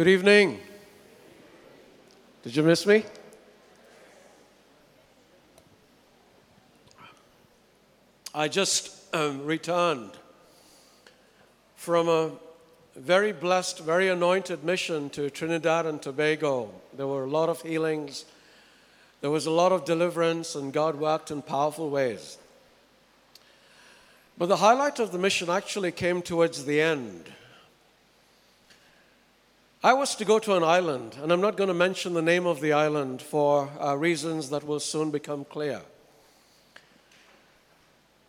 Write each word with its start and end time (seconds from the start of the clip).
Good 0.00 0.08
evening. 0.08 0.58
Did 2.42 2.56
you 2.56 2.62
miss 2.62 2.86
me? 2.86 3.04
I 8.34 8.48
just 8.48 9.14
um, 9.14 9.44
returned 9.44 10.12
from 11.76 12.08
a 12.08 12.30
very 12.96 13.32
blessed, 13.32 13.80
very 13.80 14.08
anointed 14.08 14.64
mission 14.64 15.10
to 15.10 15.28
Trinidad 15.28 15.84
and 15.84 16.00
Tobago. 16.00 16.70
There 16.96 17.06
were 17.06 17.24
a 17.24 17.30
lot 17.30 17.50
of 17.50 17.60
healings, 17.60 18.24
there 19.20 19.30
was 19.30 19.44
a 19.44 19.50
lot 19.50 19.70
of 19.70 19.84
deliverance, 19.84 20.54
and 20.54 20.72
God 20.72 20.96
worked 20.96 21.30
in 21.30 21.42
powerful 21.42 21.90
ways. 21.90 22.38
But 24.38 24.46
the 24.46 24.56
highlight 24.56 24.98
of 24.98 25.12
the 25.12 25.18
mission 25.18 25.50
actually 25.50 25.92
came 25.92 26.22
towards 26.22 26.64
the 26.64 26.80
end. 26.80 27.30
I 29.82 29.94
was 29.94 30.14
to 30.16 30.26
go 30.26 30.38
to 30.40 30.56
an 30.56 30.62
island, 30.62 31.16
and 31.22 31.32
I'm 31.32 31.40
not 31.40 31.56
going 31.56 31.68
to 31.68 31.74
mention 31.74 32.12
the 32.12 32.20
name 32.20 32.44
of 32.44 32.60
the 32.60 32.74
island 32.74 33.22
for 33.22 33.70
uh, 33.80 33.96
reasons 33.96 34.50
that 34.50 34.66
will 34.66 34.78
soon 34.78 35.10
become 35.10 35.46
clear. 35.46 35.80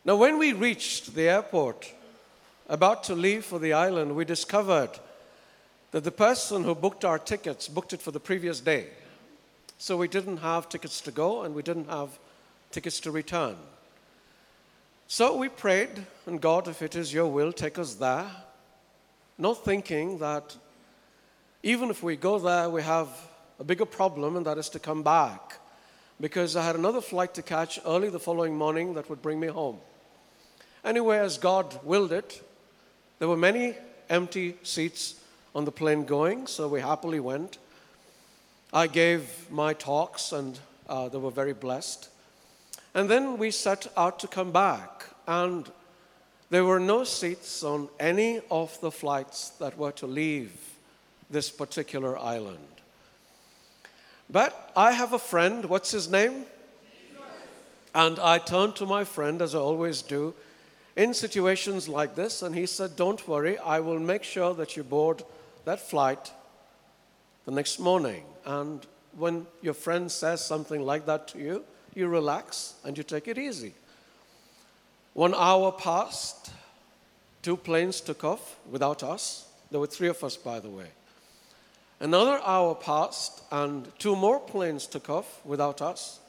Now, 0.05 0.15
when 0.15 0.37
we 0.37 0.53
reached 0.53 1.13
the 1.13 1.27
airport, 1.27 1.93
about 2.69 3.03
to 3.03 3.15
leave 3.15 3.43
for 3.43 3.59
the 3.59 3.73
island, 3.73 4.15
we 4.15 4.23
discovered 4.23 4.91
that 5.91 6.05
the 6.05 6.11
person 6.11 6.63
who 6.63 6.73
booked 6.73 7.03
our 7.03 7.19
tickets 7.19 7.67
booked 7.67 7.91
it 7.91 8.01
for 8.01 8.11
the 8.11 8.19
previous 8.21 8.61
day. 8.61 8.87
So 9.77 9.97
we 9.97 10.07
didn't 10.07 10.37
have 10.37 10.69
tickets 10.69 11.01
to 11.01 11.11
go 11.11 11.43
and 11.43 11.53
we 11.53 11.63
didn't 11.63 11.89
have 11.89 12.17
tickets 12.71 13.01
to 13.01 13.11
return. 13.11 13.57
So 15.09 15.35
we 15.35 15.49
prayed, 15.49 16.05
and 16.25 16.39
God, 16.39 16.69
if 16.69 16.81
it 16.81 16.95
is 16.95 17.13
your 17.13 17.27
will, 17.27 17.51
take 17.51 17.77
us 17.77 17.95
there, 17.95 18.31
not 19.37 19.65
thinking 19.65 20.19
that 20.19 20.55
even 21.63 21.89
if 21.89 22.01
we 22.01 22.15
go 22.15 22.39
there, 22.39 22.69
we 22.69 22.81
have 22.81 23.07
a 23.59 23.63
bigger 23.63 23.85
problem, 23.85 24.35
and 24.35 24.45
that 24.47 24.57
is 24.57 24.69
to 24.69 24.79
come 24.79 25.03
back. 25.03 25.59
Because 26.19 26.55
I 26.55 26.63
had 26.63 26.75
another 26.75 27.01
flight 27.01 27.35
to 27.35 27.41
catch 27.41 27.79
early 27.85 28.09
the 28.09 28.19
following 28.19 28.57
morning 28.57 28.95
that 28.95 29.09
would 29.09 29.21
bring 29.21 29.39
me 29.39 29.47
home. 29.47 29.77
Anyway, 30.83 31.17
as 31.19 31.37
God 31.37 31.79
willed 31.83 32.11
it, 32.11 32.41
there 33.19 33.27
were 33.27 33.37
many 33.37 33.75
empty 34.09 34.55
seats 34.63 35.21
on 35.53 35.65
the 35.65 35.71
plane 35.71 36.05
going, 36.05 36.47
so 36.47 36.67
we 36.67 36.81
happily 36.81 37.19
went. 37.19 37.59
I 38.73 38.87
gave 38.87 39.49
my 39.51 39.73
talks, 39.73 40.31
and 40.31 40.59
uh, 40.89 41.09
they 41.09 41.19
were 41.19 41.31
very 41.31 41.53
blessed. 41.53 42.09
And 42.95 43.09
then 43.09 43.37
we 43.37 43.51
set 43.51 43.87
out 43.95 44.19
to 44.19 44.27
come 44.27 44.51
back, 44.51 45.05
and 45.27 45.69
there 46.49 46.65
were 46.65 46.79
no 46.79 47.03
seats 47.03 47.63
on 47.63 47.89
any 47.99 48.41
of 48.49 48.79
the 48.81 48.91
flights 48.91 49.49
that 49.59 49.77
were 49.77 49.91
to 49.93 50.07
leave 50.07 50.70
this 51.31 51.49
particular 51.49 52.17
island. 52.17 52.57
But 54.29 54.71
I 54.75 54.91
have 54.91 55.13
a 55.13 55.19
friend, 55.19 55.65
what's 55.65 55.91
his 55.91 56.09
name? 56.09 56.45
And 57.93 58.19
I 58.19 58.37
turned 58.37 58.75
to 58.77 58.85
my 58.85 59.03
friend, 59.03 59.41
as 59.41 59.53
I 59.53 59.59
always 59.59 60.01
do, 60.01 60.33
in 60.95 61.13
situations 61.13 61.89
like 61.89 62.15
this, 62.15 62.41
and 62.41 62.55
he 62.55 62.65
said, 62.65 62.95
Don't 62.95 63.27
worry, 63.27 63.57
I 63.57 63.79
will 63.79 63.99
make 63.99 64.23
sure 64.23 64.53
that 64.53 64.77
you 64.77 64.83
board 64.83 65.23
that 65.65 65.79
flight 65.79 66.31
the 67.45 67.51
next 67.51 67.79
morning. 67.79 68.23
And 68.45 68.85
when 69.17 69.47
your 69.61 69.73
friend 69.73 70.11
says 70.11 70.45
something 70.45 70.81
like 70.81 71.05
that 71.05 71.27
to 71.29 71.39
you, 71.39 71.63
you 71.93 72.07
relax 72.07 72.75
and 72.85 72.97
you 72.97 73.03
take 73.03 73.27
it 73.27 73.37
easy. 73.37 73.73
One 75.13 75.33
hour 75.35 75.73
passed, 75.73 76.51
two 77.41 77.57
planes 77.57 77.99
took 77.99 78.23
off 78.23 78.57
without 78.69 79.03
us. 79.03 79.45
There 79.69 79.79
were 79.79 79.87
three 79.87 80.07
of 80.07 80.23
us, 80.23 80.37
by 80.37 80.59
the 80.59 80.69
way. 80.69 80.87
Another 82.01 82.41
hour 82.43 82.73
passed, 82.73 83.43
and 83.51 83.87
two 83.99 84.15
more 84.15 84.39
planes 84.39 84.87
took 84.87 85.07
off 85.07 85.39
without 85.45 85.83
us. 85.83 86.19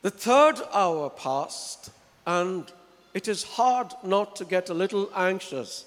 The 0.00 0.10
third 0.10 0.58
hour 0.72 1.10
passed, 1.10 1.90
and 2.26 2.64
it 3.12 3.28
is 3.28 3.42
hard 3.42 3.92
not 4.02 4.34
to 4.36 4.46
get 4.46 4.70
a 4.70 4.74
little 4.74 5.10
anxious, 5.14 5.84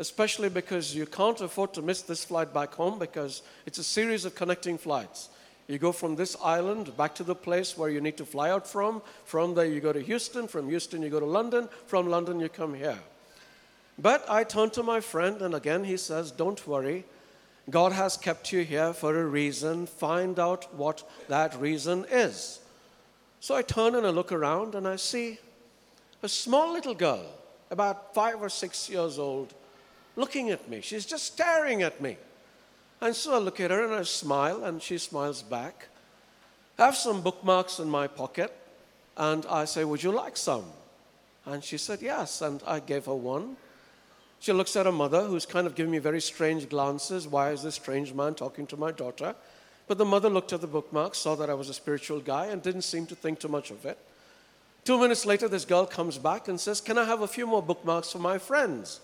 especially 0.00 0.48
because 0.48 0.92
you 0.92 1.06
can't 1.06 1.40
afford 1.40 1.72
to 1.74 1.82
miss 1.82 2.02
this 2.02 2.24
flight 2.24 2.52
back 2.52 2.74
home 2.74 2.98
because 2.98 3.42
it's 3.64 3.78
a 3.78 3.84
series 3.84 4.24
of 4.24 4.34
connecting 4.34 4.76
flights. 4.76 5.28
You 5.68 5.78
go 5.78 5.92
from 5.92 6.16
this 6.16 6.36
island 6.42 6.96
back 6.96 7.14
to 7.14 7.24
the 7.24 7.36
place 7.36 7.78
where 7.78 7.90
you 7.90 8.00
need 8.00 8.16
to 8.16 8.26
fly 8.26 8.50
out 8.50 8.66
from. 8.66 9.02
From 9.24 9.54
there, 9.54 9.66
you 9.66 9.78
go 9.78 9.92
to 9.92 10.00
Houston. 10.00 10.48
From 10.48 10.68
Houston, 10.68 11.00
you 11.00 11.10
go 11.10 11.20
to 11.20 11.26
London. 11.26 11.68
From 11.86 12.08
London, 12.08 12.40
you 12.40 12.48
come 12.48 12.74
here. 12.74 12.98
But 13.98 14.28
I 14.28 14.42
turn 14.42 14.70
to 14.70 14.82
my 14.82 15.00
friend, 15.00 15.40
and 15.42 15.54
again, 15.54 15.84
he 15.84 15.96
says, 15.96 16.32
Don't 16.32 16.66
worry. 16.66 17.04
God 17.68 17.92
has 17.92 18.16
kept 18.16 18.52
you 18.52 18.62
here 18.62 18.92
for 18.92 19.18
a 19.20 19.24
reason. 19.24 19.86
Find 19.86 20.38
out 20.38 20.72
what 20.74 21.02
that 21.28 21.58
reason 21.60 22.06
is. 22.10 22.60
So 23.40 23.54
I 23.56 23.62
turn 23.62 23.94
and 23.94 24.06
I 24.06 24.10
look 24.10 24.32
around 24.32 24.74
and 24.74 24.86
I 24.86 24.96
see 24.96 25.38
a 26.22 26.28
small 26.28 26.72
little 26.72 26.94
girl, 26.94 27.26
about 27.70 28.14
five 28.14 28.40
or 28.40 28.48
six 28.48 28.88
years 28.88 29.18
old, 29.18 29.52
looking 30.14 30.50
at 30.50 30.68
me. 30.68 30.80
She's 30.80 31.06
just 31.06 31.24
staring 31.24 31.82
at 31.82 32.00
me. 32.00 32.16
And 33.00 33.14
so 33.14 33.34
I 33.34 33.38
look 33.38 33.60
at 33.60 33.70
her 33.70 33.84
and 33.84 33.94
I 33.94 34.02
smile, 34.04 34.64
and 34.64 34.80
she 34.80 34.96
smiles 34.96 35.42
back. 35.42 35.88
I 36.78 36.86
have 36.86 36.96
some 36.96 37.20
bookmarks 37.20 37.78
in 37.78 37.90
my 37.90 38.06
pocket, 38.06 38.56
and 39.16 39.44
I 39.46 39.66
say, 39.66 39.84
Would 39.84 40.02
you 40.02 40.12
like 40.12 40.36
some? 40.36 40.64
And 41.44 41.62
she 41.62 41.78
said, 41.78 42.00
Yes. 42.00 42.40
And 42.40 42.62
I 42.66 42.80
gave 42.80 43.06
her 43.06 43.14
one. 43.14 43.56
She 44.40 44.52
looks 44.52 44.76
at 44.76 44.86
her 44.86 44.92
mother, 44.92 45.22
who's 45.22 45.46
kind 45.46 45.66
of 45.66 45.74
giving 45.74 45.92
me 45.92 45.98
very 45.98 46.20
strange 46.20 46.68
glances. 46.68 47.26
Why 47.26 47.50
is 47.50 47.62
this 47.62 47.74
strange 47.74 48.12
man 48.12 48.34
talking 48.34 48.66
to 48.68 48.76
my 48.76 48.92
daughter? 48.92 49.34
But 49.86 49.98
the 49.98 50.04
mother 50.04 50.28
looked 50.28 50.52
at 50.52 50.60
the 50.60 50.66
bookmark, 50.66 51.14
saw 51.14 51.34
that 51.36 51.50
I 51.50 51.54
was 51.54 51.68
a 51.68 51.74
spiritual 51.74 52.20
guy, 52.20 52.46
and 52.46 52.62
didn't 52.62 52.82
seem 52.82 53.06
to 53.06 53.14
think 53.14 53.38
too 53.40 53.48
much 53.48 53.70
of 53.70 53.84
it. 53.86 53.98
Two 54.84 55.00
minutes 55.00 55.26
later, 55.26 55.48
this 55.48 55.64
girl 55.64 55.86
comes 55.86 56.18
back 56.18 56.48
and 56.48 56.60
says, 56.60 56.80
Can 56.80 56.98
I 56.98 57.04
have 57.04 57.22
a 57.22 57.28
few 57.28 57.46
more 57.46 57.62
bookmarks 57.62 58.12
for 58.12 58.18
my 58.18 58.38
friends? 58.38 59.00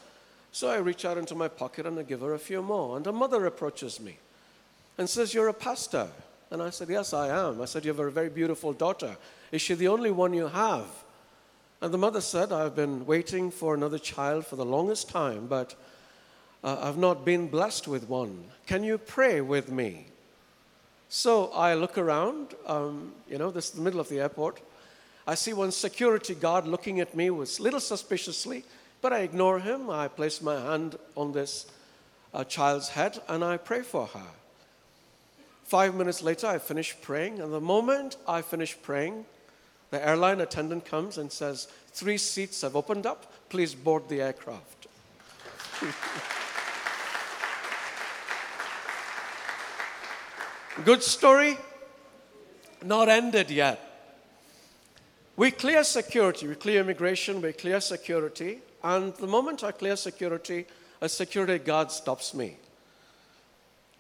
So 0.53 0.69
I 0.69 0.77
reach 0.77 1.05
out 1.05 1.19
into 1.19 1.35
my 1.35 1.49
pocket 1.49 1.87
and 1.87 1.99
I 1.99 2.03
give 2.03 2.21
her 2.21 2.35
a 2.35 2.39
few 2.39 2.63
more. 2.63 2.97
And 2.97 3.07
her 3.07 3.13
mother 3.13 3.47
approaches 3.47 3.99
me 3.99 4.19
and 4.99 5.09
says, 5.09 5.35
You're 5.35 5.49
a 5.49 5.55
pastor. 5.55 6.09
And 6.51 6.63
I 6.63 6.71
said, 6.71 6.89
Yes, 6.89 7.13
I 7.13 7.29
am. 7.29 7.61
I 7.61 7.65
said, 7.65 7.85
You 7.85 7.91
have 7.91 7.99
a 7.99 8.11
very 8.11 8.29
beautiful 8.29 8.73
daughter. 8.73 9.17
Is 9.51 9.63
she 9.63 9.75
the 9.75 9.89
only 9.89 10.11
one 10.11 10.35
you 10.35 10.49
have? 10.49 10.87
And 11.83 11.93
the 11.93 11.99
mother 11.99 12.21
said, 12.21 12.53
I've 12.53 12.77
been 12.77 13.07
waiting 13.07 13.51
for 13.51 13.75
another 13.75 13.99
child 13.99 14.47
for 14.47 14.55
the 14.55 14.65
longest 14.65 15.09
time, 15.09 15.49
but 15.49 15.75
uh, 16.63 16.79
I've 16.81 16.97
not 16.97 17.25
been 17.25 17.49
blessed 17.49 17.89
with 17.89 18.09
one. 18.09 18.45
Can 18.69 18.85
you 18.85 18.99
pray 18.99 19.41
with 19.41 19.69
me? 19.69 20.07
So 21.09 21.47
I 21.47 21.75
look 21.75 21.99
around, 21.99 22.55
um, 22.69 23.13
you 23.29 23.37
know, 23.37 23.51
this 23.51 23.65
is 23.65 23.71
the 23.73 23.83
middle 23.83 23.99
of 23.99 24.09
the 24.09 24.21
airport. 24.21 24.61
I 25.27 25.35
see 25.35 25.53
one 25.53 25.73
security 25.73 26.37
guard 26.37 26.69
looking 26.69 27.01
at 27.01 27.17
me 27.17 27.31
with 27.31 27.59
little 27.59 27.81
suspiciously, 27.81 28.63
but 29.01 29.13
I 29.13 29.23
ignore 29.23 29.59
him. 29.59 29.91
I 29.91 30.07
place 30.07 30.41
my 30.41 30.55
hand 30.55 30.97
on 31.17 31.33
this 31.33 31.67
uh, 32.33 32.45
child's 32.45 32.91
head 32.91 33.21
and 33.27 33.43
I 33.43 33.57
pray 33.57 33.83
for 33.83 34.07
her. 34.07 34.31
Five 35.65 35.97
minutes 35.97 36.23
later, 36.23 36.47
I 36.47 36.59
finish 36.59 36.95
praying, 37.03 37.41
and 37.41 37.53
the 37.53 37.61
moment 37.61 38.19
I 38.29 38.43
finish 38.43 38.81
praying, 38.81 39.25
the 39.93 40.07
airline 40.09 40.41
attendant 40.41 40.87
comes 40.87 41.19
and 41.19 41.31
says, 41.31 41.69
Three 41.93 42.19
seats 42.19 42.63
have 42.63 42.77
opened 42.77 43.07
up. 43.07 43.33
Please 43.49 43.75
board 43.75 44.09
the 44.09 44.23
aircraft. 44.23 44.87
Good 50.85 51.03
story? 51.03 51.59
Not 52.85 53.09
ended 53.09 53.51
yet. 53.51 53.89
We 55.37 55.51
clear 55.51 55.85
security, 55.85 56.47
we 56.47 56.55
clear 56.55 56.81
immigration, 56.81 57.41
we 57.41 57.53
clear 57.53 57.81
security, 57.81 58.59
and 58.83 59.15
the 59.15 59.27
moment 59.27 59.65
I 59.65 59.73
clear 59.73 59.97
security, 59.97 60.67
a 61.01 61.09
security 61.09 61.59
guard 61.59 61.91
stops 61.91 62.35
me. 62.35 62.57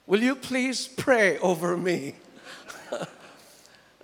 Will 0.06 0.22
you 0.22 0.34
please 0.34 0.88
pray 0.88 1.38
over 1.38 1.76
me? 1.76 2.16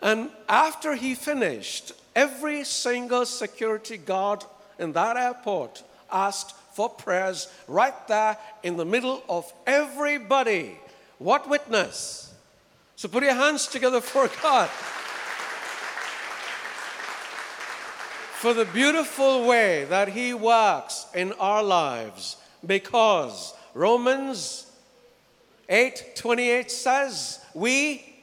And 0.01 0.31
after 0.49 0.95
he 0.95 1.15
finished, 1.15 1.93
every 2.19 2.65
single 2.65 3.25
security 3.25 3.97
guard 3.97 4.45
in 4.81 4.93
that 4.93 5.17
airport 5.17 5.85
asked 6.11 6.53
for 6.73 6.89
prayers 6.89 7.47
right 7.69 8.09
there 8.09 8.37
in 8.65 8.77
the 8.77 8.85
middle 8.85 9.23
of 9.29 9.53
everybody. 9.69 10.77
What 11.19 11.49
witness? 11.49 12.35
So 12.97 13.07
put 13.09 13.23
your 13.23 13.35
hands 13.35 13.69
together 13.69 14.01
for 14.01 14.29
God. 14.43 14.69
for 18.43 18.55
the 18.55 18.65
beautiful 18.65 19.47
way 19.47 19.85
that 19.85 20.09
He 20.09 20.35
works 20.35 21.07
in 21.15 21.33
our 21.35 21.63
lives 21.63 22.37
because 22.67 23.55
Romans 23.75 24.67
8 25.69 26.17
28 26.17 26.71
says, 26.71 27.41
We 27.55 28.18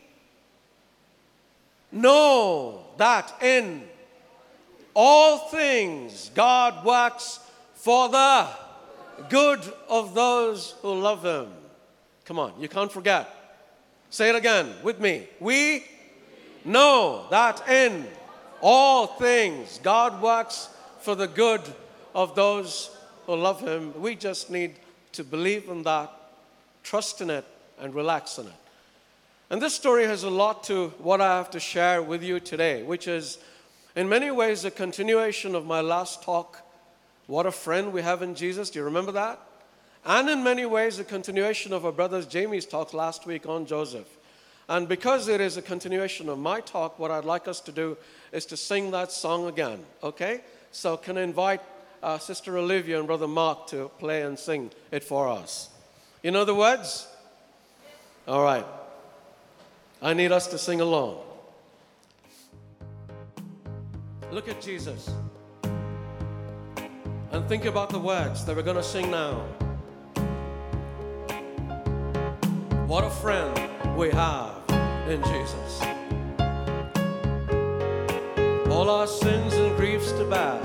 Know 1.91 2.85
that 2.97 3.33
in 3.41 3.83
all 4.93 5.49
things 5.49 6.31
God 6.33 6.85
works 6.85 7.39
for 7.75 8.09
the 8.09 8.47
good 9.29 9.61
of 9.87 10.13
those 10.13 10.75
who 10.81 10.93
love 10.93 11.23
Him. 11.23 11.47
Come 12.25 12.39
on, 12.39 12.53
you 12.59 12.67
can't 12.67 12.91
forget. 12.91 13.29
Say 14.09 14.29
it 14.29 14.35
again 14.35 14.71
with 14.83 14.99
me. 14.99 15.27
We 15.39 15.83
know 16.63 17.25
that 17.29 17.67
in 17.69 18.07
all 18.61 19.07
things 19.07 19.79
God 19.83 20.21
works 20.21 20.69
for 21.01 21.15
the 21.15 21.27
good 21.27 21.61
of 22.13 22.35
those 22.35 22.89
who 23.25 23.35
love 23.35 23.61
Him. 23.61 23.99
We 24.01 24.15
just 24.15 24.49
need 24.49 24.75
to 25.11 25.23
believe 25.23 25.69
in 25.69 25.83
that, 25.83 26.11
trust 26.83 27.21
in 27.21 27.29
it, 27.29 27.45
and 27.79 27.93
relax 27.93 28.37
in 28.37 28.47
it. 28.47 28.53
And 29.49 29.61
this 29.61 29.75
story 29.75 30.05
has 30.05 30.23
a 30.23 30.29
lot 30.29 30.63
to 30.65 30.89
what 30.97 31.21
I 31.21 31.37
have 31.37 31.51
to 31.51 31.59
share 31.59 32.01
with 32.01 32.23
you 32.23 32.39
today, 32.39 32.81
which 32.81 33.07
is 33.07 33.37
in 33.95 34.09
many 34.09 34.31
ways 34.31 34.65
a 34.65 34.71
continuation 34.71 35.53
of 35.53 35.65
my 35.65 35.81
last 35.81 36.23
talk. 36.23 36.61
What 37.27 37.45
a 37.45 37.51
friend 37.51 37.93
we 37.93 38.01
have 38.01 38.23
in 38.23 38.33
Jesus. 38.33 38.71
Do 38.71 38.79
you 38.79 38.85
remember 38.85 39.11
that? 39.11 39.39
And 40.03 40.29
in 40.29 40.43
many 40.43 40.65
ways, 40.65 40.99
a 40.99 41.03
continuation 41.03 41.73
of 41.73 41.85
our 41.85 41.91
brother 41.91 42.21
Jamie's 42.23 42.65
talk 42.65 42.93
last 42.93 43.25
week 43.25 43.47
on 43.47 43.65
Joseph. 43.65 44.07
And 44.67 44.87
because 44.87 45.27
it 45.27 45.41
is 45.41 45.57
a 45.57 45.61
continuation 45.61 46.27
of 46.27 46.39
my 46.39 46.59
talk, 46.61 46.97
what 46.97 47.11
I'd 47.11 47.25
like 47.25 47.47
us 47.47 47.59
to 47.61 47.71
do 47.71 47.97
is 48.31 48.45
to 48.47 48.57
sing 48.57 48.91
that 48.91 49.11
song 49.11 49.47
again, 49.47 49.79
okay? 50.03 50.41
So, 50.71 50.97
can 50.97 51.17
I 51.17 51.21
invite 51.21 51.61
uh, 52.01 52.17
Sister 52.17 52.57
Olivia 52.57 52.97
and 52.97 53.07
Brother 53.07 53.27
Mark 53.27 53.67
to 53.67 53.89
play 53.99 54.23
and 54.23 54.37
sing 54.37 54.71
it 54.91 55.03
for 55.03 55.27
us? 55.27 55.69
Know 56.23 56.45
the 56.45 56.55
words? 56.55 57.07
All 58.27 58.43
right. 58.43 58.65
I 60.05 60.13
need 60.13 60.31
us 60.31 60.45
to 60.47 60.59
sing 60.59 60.81
along. 60.81 61.17
Look 64.29 64.47
at 64.47 64.61
Jesus 64.61 65.09
and 67.31 67.49
think 67.49 67.65
about 67.65 67.89
the 67.89 67.97
words 67.97 68.45
that 68.45 68.55
we're 68.55 68.61
going 68.61 68.75
to 68.75 68.83
sing 68.83 69.09
now. 69.09 69.39
What 72.85 73.03
a 73.03 73.09
friend 73.09 73.97
we 73.97 74.11
have 74.11 74.53
in 75.09 75.23
Jesus. 75.23 75.81
All 78.69 78.87
our 78.91 79.07
sins 79.07 79.55
and 79.55 79.75
griefs 79.75 80.11
to 80.11 80.25
bear. 80.25 80.59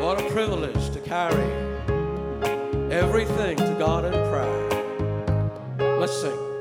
What 0.00 0.20
a 0.20 0.28
privilege 0.30 0.90
to 0.90 0.98
carry 0.98 1.52
everything 2.90 3.56
to 3.56 3.76
God 3.78 4.04
in 4.04 4.12
prayer. 4.32 5.98
Let's 6.00 6.20
sing. 6.20 6.51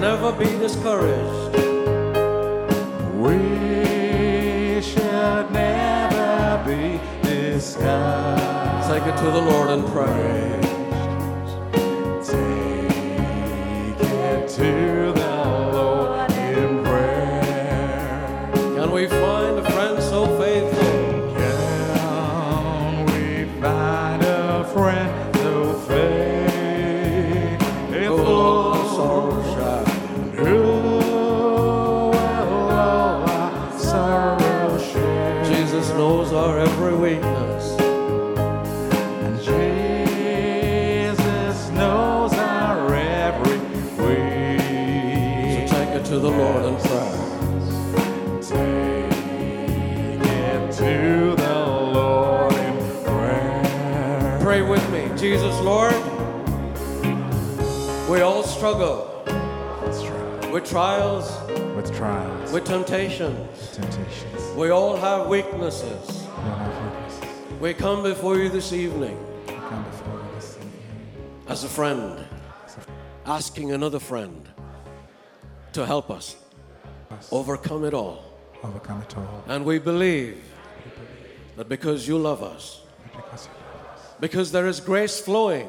Never 0.00 0.32
be 0.32 0.46
discouraged. 0.58 1.56
We 3.14 4.80
should 4.82 5.50
never 5.50 6.62
be 6.66 7.00
discouraged. 7.22 8.88
Take 8.88 9.06
it 9.06 9.16
to 9.18 9.30
the 9.30 9.40
Lord 9.40 9.70
in 9.70 9.82
prayer. 9.90 10.75
Jesus, 55.26 55.60
Lord, 55.62 55.92
we 58.08 58.20
all 58.20 58.44
struggle 58.44 59.24
with 60.52 60.64
trials, 60.70 61.26
With 61.74 61.92
trials, 61.96 62.52
with 62.52 62.64
temptations. 62.64 63.72
temptations, 63.72 64.54
We 64.56 64.70
all 64.70 64.96
have 64.96 65.26
weaknesses. 65.26 66.06
we 66.08 66.28
all 66.28 66.54
have 66.54 66.94
weaknesses. 66.94 67.60
We 67.60 67.74
come 67.74 68.04
before 68.04 68.36
you 68.38 68.48
this 68.48 68.72
evening 68.72 69.18
We 69.48 69.54
come 69.54 69.82
before 69.90 70.14
you 70.14 70.28
this 70.36 70.56
evening 70.58 70.72
as 71.48 71.64
a 71.64 71.68
friend, 71.68 72.24
asking 73.26 73.72
another 73.72 73.98
friend 73.98 74.48
to 75.72 75.84
help 75.84 76.08
us 76.08 76.36
Us. 77.10 77.28
overcome 77.32 77.84
it 77.84 77.94
all. 77.94 78.22
overcome 78.62 79.02
it 79.02 79.16
all. 79.16 79.42
And 79.48 79.64
we 79.64 79.80
believe 79.80 80.40
that 81.56 81.68
because 81.68 82.06
you 82.06 82.16
love 82.16 82.44
us, 82.44 82.82
Because 83.12 83.16
you 83.16 83.20
love 83.22 83.32
us, 83.34 83.48
because 84.20 84.52
there 84.52 84.66
is 84.66 84.80
grace 84.80 85.20
flowing, 85.20 85.68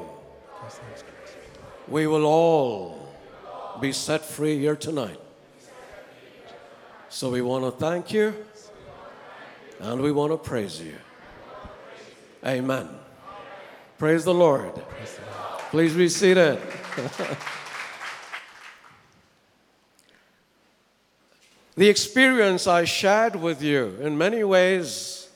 we 1.86 2.06
will 2.06 2.24
all 2.26 3.08
be 3.80 3.92
set 3.92 4.24
free 4.24 4.58
here 4.58 4.76
tonight. 4.76 5.20
So 7.08 7.30
we 7.30 7.40
want 7.40 7.64
to 7.64 7.70
thank 7.70 8.12
you 8.12 8.34
and 9.80 10.00
we 10.00 10.12
want 10.12 10.32
to 10.32 10.36
praise 10.36 10.80
you. 10.80 10.94
Amen. 12.44 12.88
Praise 13.98 14.24
the 14.24 14.34
Lord. 14.34 14.72
Please 15.70 15.94
be 15.94 16.08
seated. 16.08 16.58
the 21.76 21.88
experience 21.88 22.66
I 22.66 22.84
shared 22.84 23.36
with 23.36 23.62
you 23.62 23.96
in 24.00 24.16
many 24.18 24.44
ways 24.44 25.28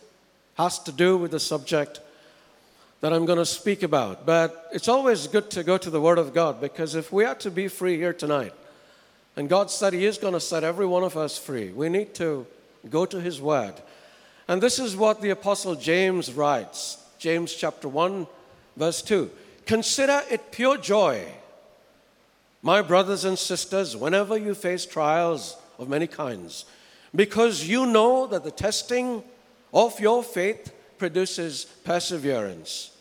has 0.55 0.79
to 0.81 0.93
do 0.93 1.17
with 1.17 1.31
the 1.31 1.41
subject 1.41 2.01
that 3.03 3.13
I'm 3.13 3.27
going 3.27 3.39
to 3.39 3.45
speak 3.45 3.83
about. 3.83 4.25
But 4.25 4.71
it's 4.73 4.89
always 4.89 5.27
good 5.27 5.51
to 5.51 5.65
go 5.65 5.77
to 5.77 5.91
the 5.91 6.01
Word 6.01 6.19
of 6.19 6.33
God 6.33 6.61
because 6.61 6.95
if 6.95 7.13
we 7.13 7.25
are 7.25 7.35
to 7.35 7.51
be 7.51 7.69
free 7.69 7.97
here 7.97 8.13
tonight, 8.13 8.55
and 9.37 9.49
God 9.49 9.71
said 9.71 9.93
He 9.93 10.07
is 10.07 10.19
going 10.19 10.35
to 10.35 10.41
set 10.41 10.65
every 10.65 10.87
one 10.87 11.03
of 11.03 11.17
us 11.17 11.37
free, 11.37 11.71
we 11.71 11.89
need 11.89 12.15
to 12.15 12.47
go 12.89 13.05
to 13.05 13.21
His 13.21 13.41
Word. 13.41 13.75
And 14.47 14.63
this 14.63 14.79
is 14.79 14.97
what 14.97 15.21
the 15.21 15.31
Apostle 15.31 15.75
James 15.75 16.33
writes 16.33 17.05
James 17.19 17.53
chapter 17.53 17.89
1, 17.89 18.27
verse 18.77 19.03
2. 19.03 19.31
Consider 19.67 20.23
it 20.31 20.53
pure 20.53 20.79
joy, 20.79 21.25
My 22.63 22.83
brothers 22.83 23.25
and 23.25 23.37
sisters, 23.37 23.97
whenever 23.97 24.37
you 24.39 24.55
face 24.55 24.87
trials 24.87 25.57
of 25.77 25.89
many 25.89 26.07
kinds, 26.07 26.67
because 27.13 27.69
you 27.69 27.85
know 27.85 28.29
that 28.29 28.45
the 28.45 28.53
testing 28.53 29.25
of 29.75 29.99
your 29.99 30.23
faith 30.23 30.73
produces 31.03 31.65
perseverance. 31.83 32.93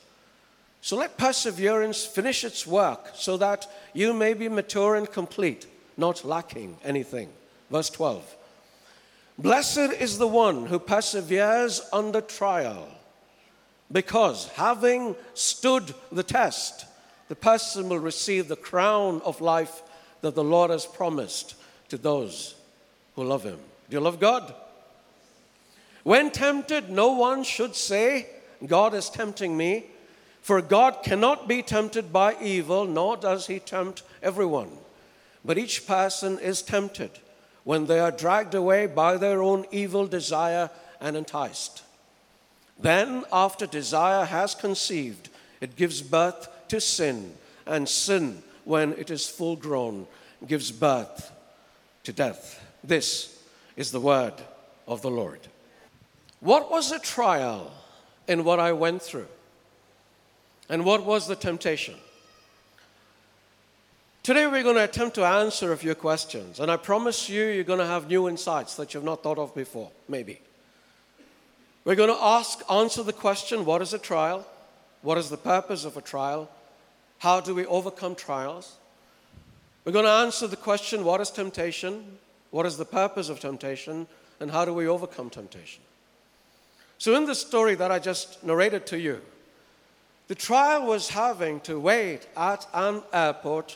So 0.81 0.97
let 0.97 1.19
perseverance 1.19 2.03
finish 2.03 2.43
its 2.43 2.65
work 2.65 3.11
so 3.13 3.37
that 3.37 3.69
you 3.93 4.11
may 4.11 4.33
be 4.33 4.49
mature 4.49 4.95
and 4.95 5.07
complete, 5.07 5.67
not 5.97 6.25
lacking 6.25 6.77
anything. 6.83 7.29
Verse 7.69 7.91
12. 7.91 8.35
Blessed 9.37 9.93
is 9.99 10.17
the 10.17 10.27
one 10.27 10.65
who 10.65 10.79
perseveres 10.79 11.79
under 11.93 12.21
trial, 12.21 12.87
because 13.91 14.47
having 14.55 15.15
stood 15.35 15.93
the 16.11 16.23
test, 16.23 16.87
the 17.27 17.35
person 17.35 17.87
will 17.87 17.99
receive 17.99 18.47
the 18.47 18.55
crown 18.55 19.21
of 19.23 19.41
life 19.41 19.83
that 20.21 20.33
the 20.33 20.43
Lord 20.43 20.71
has 20.71 20.87
promised 20.87 21.53
to 21.89 21.99
those 21.99 22.55
who 23.15 23.23
love 23.23 23.43
him. 23.43 23.59
Do 23.91 23.95
you 23.97 23.99
love 23.99 24.19
God? 24.19 24.55
When 26.03 26.31
tempted, 26.31 26.89
no 26.89 27.11
one 27.11 27.43
should 27.43 27.75
say, 27.75 28.27
God 28.65 28.93
is 28.93 29.09
tempting 29.09 29.55
me, 29.55 29.85
for 30.41 30.61
God 30.61 31.03
cannot 31.03 31.47
be 31.47 31.61
tempted 31.61 32.11
by 32.11 32.35
evil, 32.41 32.85
nor 32.85 33.17
does 33.17 33.47
he 33.47 33.59
tempt 33.59 34.03
everyone. 34.23 34.71
But 35.45 35.57
each 35.57 35.85
person 35.85 36.39
is 36.39 36.61
tempted 36.61 37.11
when 37.63 37.85
they 37.85 37.99
are 37.99 38.11
dragged 38.11 38.55
away 38.55 38.87
by 38.87 39.17
their 39.17 39.41
own 39.41 39.65
evil 39.71 40.07
desire 40.07 40.69
and 40.99 41.15
enticed. 41.15 41.83
Then, 42.79 43.23
after 43.31 43.67
desire 43.67 44.25
has 44.25 44.55
conceived, 44.55 45.29
it 45.59 45.75
gives 45.75 46.01
birth 46.01 46.47
to 46.69 46.81
sin, 46.81 47.33
and 47.67 47.87
sin, 47.87 48.41
when 48.65 48.93
it 48.93 49.11
is 49.11 49.29
full 49.29 49.55
grown, 49.55 50.07
gives 50.47 50.71
birth 50.71 51.31
to 52.03 52.11
death. 52.11 52.63
This 52.83 53.39
is 53.75 53.91
the 53.91 53.99
word 53.99 54.33
of 54.87 55.03
the 55.03 55.11
Lord. 55.11 55.39
What 56.41 56.71
was 56.71 56.89
the 56.89 56.99
trial 56.99 57.71
in 58.27 58.43
what 58.43 58.59
I 58.59 58.73
went 58.73 59.01
through? 59.01 59.27
And 60.67 60.83
what 60.83 61.05
was 61.05 61.27
the 61.27 61.35
temptation? 61.35 61.95
Today, 64.23 64.47
we're 64.47 64.63
going 64.63 64.75
to 64.75 64.83
attempt 64.83 65.15
to 65.15 65.25
answer 65.25 65.71
a 65.71 65.77
few 65.77 65.95
questions, 65.95 66.59
and 66.59 66.71
I 66.71 66.77
promise 66.77 67.29
you, 67.29 67.43
you're 67.45 67.63
going 67.63 67.79
to 67.79 67.85
have 67.85 68.07
new 68.07 68.27
insights 68.27 68.75
that 68.75 68.93
you've 68.93 69.03
not 69.03 69.23
thought 69.23 69.37
of 69.37 69.53
before, 69.55 69.91
maybe. 70.07 70.39
We're 71.85 71.95
going 71.95 72.15
to 72.15 72.23
ask, 72.23 72.59
answer 72.69 73.01
the 73.03 73.13
question 73.13 73.65
what 73.65 73.81
is 73.81 73.93
a 73.93 73.99
trial? 73.99 74.45
What 75.01 75.17
is 75.17 75.29
the 75.29 75.37
purpose 75.37 75.85
of 75.85 75.97
a 75.97 76.01
trial? 76.01 76.49
How 77.19 77.39
do 77.39 77.55
we 77.55 77.65
overcome 77.65 78.15
trials? 78.15 78.77
We're 79.85 79.91
going 79.91 80.05
to 80.05 80.11
answer 80.11 80.47
the 80.47 80.55
question 80.55 81.03
what 81.03 81.21
is 81.21 81.31
temptation? 81.31 82.17
What 82.51 82.65
is 82.65 82.77
the 82.77 82.85
purpose 82.85 83.29
of 83.29 83.39
temptation? 83.39 84.07
And 84.39 84.51
how 84.51 84.65
do 84.65 84.73
we 84.73 84.87
overcome 84.87 85.29
temptation? 85.29 85.81
So, 87.01 87.15
in 87.15 87.25
the 87.25 87.33
story 87.33 87.73
that 87.73 87.89
I 87.89 87.97
just 87.97 88.43
narrated 88.43 88.85
to 88.85 88.99
you, 88.99 89.21
the 90.27 90.35
trial 90.35 90.85
was 90.85 91.09
having 91.09 91.59
to 91.61 91.79
wait 91.79 92.27
at 92.37 92.67
an 92.75 93.01
airport 93.11 93.75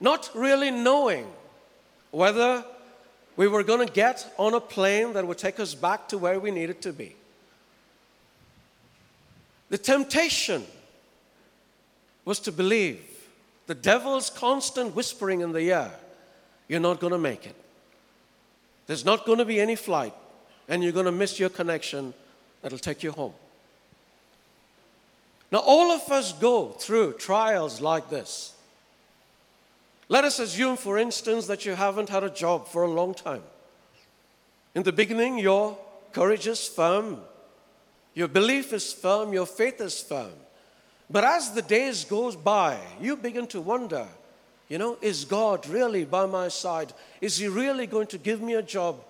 not 0.00 0.30
really 0.34 0.70
knowing 0.70 1.26
whether 2.10 2.64
we 3.36 3.48
were 3.48 3.62
going 3.62 3.86
to 3.86 3.92
get 3.92 4.32
on 4.38 4.54
a 4.54 4.60
plane 4.60 5.12
that 5.12 5.26
would 5.26 5.36
take 5.36 5.60
us 5.60 5.74
back 5.74 6.08
to 6.08 6.16
where 6.16 6.40
we 6.40 6.50
needed 6.50 6.80
to 6.80 6.94
be. 6.94 7.14
The 9.68 9.76
temptation 9.76 10.64
was 12.24 12.40
to 12.40 12.50
believe 12.50 13.04
the 13.66 13.74
devil's 13.74 14.30
constant 14.30 14.96
whispering 14.96 15.42
in 15.42 15.52
the 15.52 15.60
ear 15.60 15.90
you're 16.66 16.80
not 16.80 16.98
going 16.98 17.12
to 17.12 17.18
make 17.18 17.44
it. 17.44 17.56
There's 18.86 19.04
not 19.04 19.26
going 19.26 19.36
to 19.36 19.44
be 19.44 19.60
any 19.60 19.76
flight, 19.76 20.14
and 20.66 20.82
you're 20.82 20.92
going 20.92 21.04
to 21.04 21.12
miss 21.12 21.38
your 21.38 21.50
connection 21.50 22.14
that'll 22.62 22.78
take 22.78 23.02
you 23.02 23.12
home. 23.12 23.34
Now, 25.50 25.58
all 25.58 25.90
of 25.92 26.10
us 26.10 26.32
go 26.32 26.68
through 26.68 27.14
trials 27.14 27.80
like 27.80 28.08
this. 28.08 28.54
Let 30.08 30.24
us 30.24 30.38
assume, 30.38 30.76
for 30.76 30.98
instance, 30.98 31.46
that 31.46 31.66
you 31.66 31.74
haven't 31.74 32.08
had 32.08 32.24
a 32.24 32.30
job 32.30 32.68
for 32.68 32.84
a 32.84 32.90
long 32.90 33.14
time. 33.14 33.42
In 34.74 34.82
the 34.82 34.92
beginning, 34.92 35.38
your 35.38 35.76
courage 36.12 36.46
is 36.46 36.66
firm, 36.66 37.18
your 38.14 38.28
belief 38.28 38.72
is 38.72 38.92
firm, 38.92 39.32
your 39.32 39.46
faith 39.46 39.80
is 39.80 40.00
firm. 40.00 40.32
But 41.10 41.24
as 41.24 41.52
the 41.52 41.62
days 41.62 42.04
goes 42.04 42.36
by, 42.36 42.78
you 43.00 43.16
begin 43.16 43.46
to 43.48 43.60
wonder, 43.60 44.06
you 44.68 44.78
know, 44.78 44.96
is 45.02 45.26
God 45.26 45.66
really 45.68 46.06
by 46.06 46.24
my 46.24 46.48
side? 46.48 46.94
Is 47.20 47.36
he 47.36 47.48
really 47.48 47.86
going 47.86 48.06
to 48.08 48.18
give 48.18 48.40
me 48.40 48.54
a 48.54 48.62
job? 48.62 49.02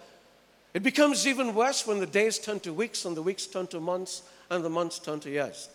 It 0.74 0.82
becomes 0.82 1.26
even 1.26 1.54
worse 1.54 1.86
when 1.86 1.98
the 1.98 2.06
days 2.06 2.38
turn 2.38 2.60
to 2.60 2.72
weeks 2.72 3.04
and 3.04 3.16
the 3.16 3.22
weeks 3.22 3.46
turn 3.46 3.66
to 3.68 3.80
months 3.80 4.22
and 4.50 4.64
the 4.64 4.70
months 4.70 4.98
turn 4.98 5.20
to 5.20 5.30
years. 5.30 5.68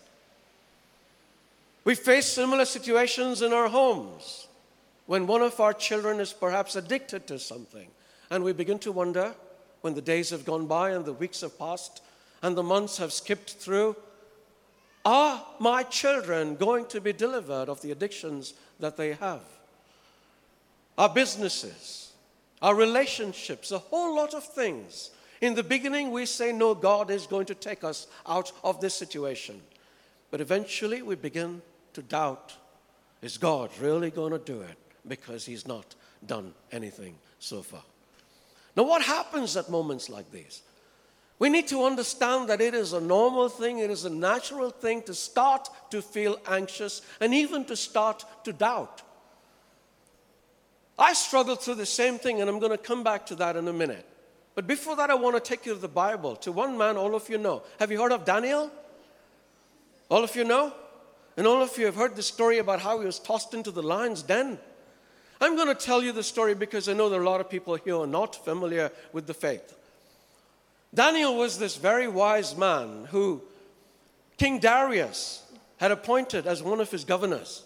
We 1.84 1.94
face 1.94 2.26
similar 2.26 2.64
situations 2.64 3.42
in 3.42 3.52
our 3.52 3.68
homes 3.68 4.48
when 5.06 5.26
one 5.26 5.42
of 5.42 5.58
our 5.60 5.72
children 5.72 6.20
is 6.20 6.32
perhaps 6.32 6.76
addicted 6.76 7.26
to 7.28 7.38
something, 7.38 7.88
and 8.30 8.44
we 8.44 8.52
begin 8.52 8.78
to 8.80 8.92
wonder 8.92 9.34
when 9.80 9.94
the 9.94 10.02
days 10.02 10.30
have 10.30 10.44
gone 10.44 10.66
by 10.66 10.90
and 10.90 11.04
the 11.04 11.12
weeks 11.12 11.40
have 11.40 11.58
passed 11.58 12.02
and 12.42 12.56
the 12.56 12.62
months 12.62 12.98
have 12.98 13.12
skipped 13.12 13.52
through 13.52 13.96
are 15.04 15.42
my 15.58 15.82
children 15.84 16.54
going 16.56 16.84
to 16.86 17.00
be 17.00 17.14
delivered 17.14 17.70
of 17.70 17.80
the 17.80 17.92
addictions 17.92 18.52
that 18.78 18.98
they 18.98 19.14
have? 19.14 19.40
Our 20.98 21.08
businesses, 21.08 22.07
our 22.60 22.74
relationships, 22.74 23.70
a 23.70 23.78
whole 23.78 24.16
lot 24.16 24.34
of 24.34 24.44
things. 24.44 25.10
In 25.40 25.54
the 25.54 25.62
beginning, 25.62 26.10
we 26.10 26.26
say, 26.26 26.52
No, 26.52 26.74
God 26.74 27.10
is 27.10 27.26
going 27.26 27.46
to 27.46 27.54
take 27.54 27.84
us 27.84 28.06
out 28.26 28.52
of 28.64 28.80
this 28.80 28.94
situation. 28.94 29.60
But 30.30 30.40
eventually, 30.40 31.02
we 31.02 31.14
begin 31.14 31.62
to 31.94 32.02
doubt 32.02 32.54
is 33.22 33.38
God 33.38 33.70
really 33.80 34.10
going 34.10 34.32
to 34.32 34.38
do 34.38 34.60
it? 34.60 34.76
because 35.08 35.46
he's 35.46 35.66
not 35.66 35.94
done 36.26 36.52
anything 36.70 37.16
so 37.38 37.62
far. 37.62 37.82
Now, 38.76 38.84
what 38.84 39.02
happens 39.02 39.56
at 39.56 39.70
moments 39.70 40.08
like 40.08 40.30
these? 40.30 40.62
We 41.38 41.48
need 41.48 41.68
to 41.68 41.84
understand 41.84 42.48
that 42.48 42.60
it 42.60 42.74
is 42.74 42.92
a 42.92 43.00
normal 43.00 43.48
thing, 43.48 43.78
it 43.78 43.90
is 43.90 44.04
a 44.04 44.10
natural 44.10 44.70
thing 44.70 45.02
to 45.02 45.14
start 45.14 45.68
to 45.90 46.02
feel 46.02 46.38
anxious 46.48 47.02
and 47.20 47.32
even 47.32 47.64
to 47.66 47.76
start 47.76 48.24
to 48.44 48.52
doubt. 48.52 49.02
I 50.98 51.12
struggled 51.12 51.62
through 51.62 51.76
the 51.76 51.86
same 51.86 52.18
thing, 52.18 52.40
and 52.40 52.50
I'm 52.50 52.58
going 52.58 52.72
to 52.72 52.78
come 52.78 53.04
back 53.04 53.26
to 53.26 53.36
that 53.36 53.56
in 53.56 53.68
a 53.68 53.72
minute. 53.72 54.04
But 54.54 54.66
before 54.66 54.96
that, 54.96 55.10
I 55.10 55.14
want 55.14 55.36
to 55.36 55.40
take 55.40 55.66
you 55.66 55.74
to 55.74 55.78
the 55.78 55.86
Bible, 55.86 56.34
to 56.36 56.50
one 56.50 56.76
man 56.76 56.96
all 56.96 57.14
of 57.14 57.28
you 57.28 57.38
know. 57.38 57.62
Have 57.78 57.92
you 57.92 58.02
heard 58.02 58.10
of 58.10 58.24
Daniel? 58.24 58.70
All 60.08 60.24
of 60.24 60.34
you 60.34 60.42
know? 60.42 60.72
And 61.36 61.46
all 61.46 61.62
of 61.62 61.78
you 61.78 61.86
have 61.86 61.94
heard 61.94 62.16
the 62.16 62.22
story 62.22 62.58
about 62.58 62.80
how 62.80 62.98
he 62.98 63.06
was 63.06 63.20
tossed 63.20 63.54
into 63.54 63.70
the 63.70 63.82
lion's 63.82 64.22
den. 64.22 64.58
I'm 65.40 65.54
going 65.54 65.68
to 65.68 65.74
tell 65.76 66.02
you 66.02 66.10
the 66.10 66.24
story 66.24 66.54
because 66.54 66.88
I 66.88 66.94
know 66.94 67.08
there 67.08 67.20
are 67.20 67.24
a 67.24 67.30
lot 67.30 67.40
of 67.40 67.48
people 67.48 67.76
here 67.76 67.94
who 67.94 68.02
are 68.02 68.08
not 68.08 68.44
familiar 68.44 68.90
with 69.12 69.28
the 69.28 69.34
faith. 69.34 69.76
Daniel 70.92 71.36
was 71.36 71.58
this 71.58 71.76
very 71.76 72.08
wise 72.08 72.56
man 72.56 73.06
who 73.10 73.42
King 74.36 74.58
Darius 74.58 75.44
had 75.76 75.92
appointed 75.92 76.48
as 76.48 76.62
one 76.62 76.80
of 76.80 76.90
his 76.90 77.04
governors. 77.04 77.62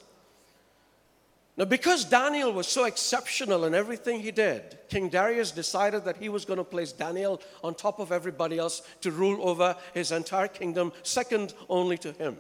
Now, 1.59 1.67
because 1.67 2.07
Daniel 2.07 2.51
was 2.51 2.67
so 2.67 2.85
exceptional 2.85 3.67
in 3.67 3.75
everything 3.75 4.21
he 4.21 4.31
did, 4.31 4.79
King 4.89 5.11
Darius 5.11 5.51
decided 5.51 6.05
that 6.07 6.17
he 6.17 6.31
was 6.31 6.47
going 6.47 6.57
to 6.57 6.65
place 6.65 6.93
Daniel 6.93 7.43
on 7.63 7.75
top 7.75 7.99
of 7.99 8.11
everybody 8.11 8.59
else 8.59 8.81
to 9.03 9.11
rule 9.11 9.47
over 9.47 9.77
his 9.93 10.13
entire 10.13 10.49
kingdom, 10.49 10.93
second 11.03 11.53
only 11.69 11.99
to 11.99 12.13
him. 12.13 12.39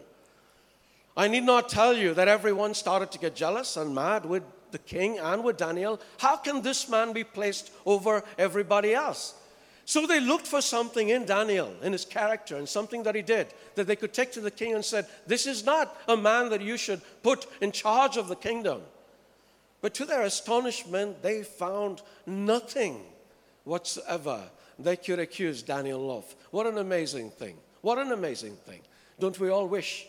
I 1.14 1.28
need 1.28 1.44
not 1.44 1.68
tell 1.68 1.94
you 1.94 2.14
that 2.14 2.26
everyone 2.26 2.72
started 2.72 3.12
to 3.12 3.18
get 3.18 3.36
jealous 3.36 3.76
and 3.76 3.94
mad 3.94 4.24
with 4.24 4.44
the 4.70 4.78
king 4.78 5.18
and 5.18 5.44
with 5.44 5.58
Daniel. 5.58 6.00
How 6.16 6.38
can 6.38 6.62
this 6.62 6.88
man 6.88 7.12
be 7.12 7.22
placed 7.22 7.70
over 7.84 8.24
everybody 8.38 8.94
else? 8.94 9.34
So 9.84 10.06
they 10.06 10.20
looked 10.20 10.46
for 10.46 10.62
something 10.62 11.10
in 11.10 11.26
Daniel, 11.26 11.74
in 11.82 11.92
his 11.92 12.06
character, 12.06 12.56
and 12.56 12.66
something 12.66 13.02
that 13.02 13.14
he 13.14 13.20
did 13.20 13.48
that 13.74 13.86
they 13.86 13.96
could 13.96 14.14
take 14.14 14.32
to 14.32 14.40
the 14.40 14.50
king 14.50 14.74
and 14.74 14.82
said, 14.82 15.06
This 15.26 15.46
is 15.46 15.66
not 15.66 15.94
a 16.08 16.16
man 16.16 16.48
that 16.48 16.62
you 16.62 16.78
should 16.78 17.02
put 17.22 17.46
in 17.60 17.72
charge 17.72 18.16
of 18.16 18.28
the 18.28 18.36
kingdom. 18.36 18.80
But 19.82 19.94
to 19.94 20.06
their 20.06 20.22
astonishment, 20.22 21.22
they 21.22 21.42
found 21.42 22.00
nothing 22.24 23.02
whatsoever 23.64 24.40
they 24.78 24.96
could 24.96 25.18
accuse 25.18 25.62
Daniel 25.62 26.16
of. 26.16 26.34
What 26.50 26.66
an 26.66 26.78
amazing 26.78 27.30
thing! 27.30 27.56
What 27.82 27.98
an 27.98 28.12
amazing 28.12 28.56
thing. 28.64 28.80
Don't 29.18 29.38
we 29.38 29.50
all 29.50 29.66
wish 29.66 30.06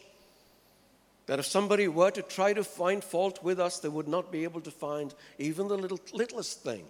that 1.25 1.39
if 1.39 1.45
somebody 1.45 1.87
were 1.87 2.11
to 2.11 2.21
try 2.21 2.53
to 2.53 2.63
find 2.63 3.03
fault 3.03 3.43
with 3.43 3.59
us, 3.59 3.79
they 3.79 3.89
would 3.89 4.07
not 4.07 4.31
be 4.31 4.43
able 4.43 4.61
to 4.61 4.71
find 4.71 5.13
even 5.39 5.67
the 5.67 5.77
little, 5.77 5.99
littlest 6.13 6.61
thing. 6.61 6.85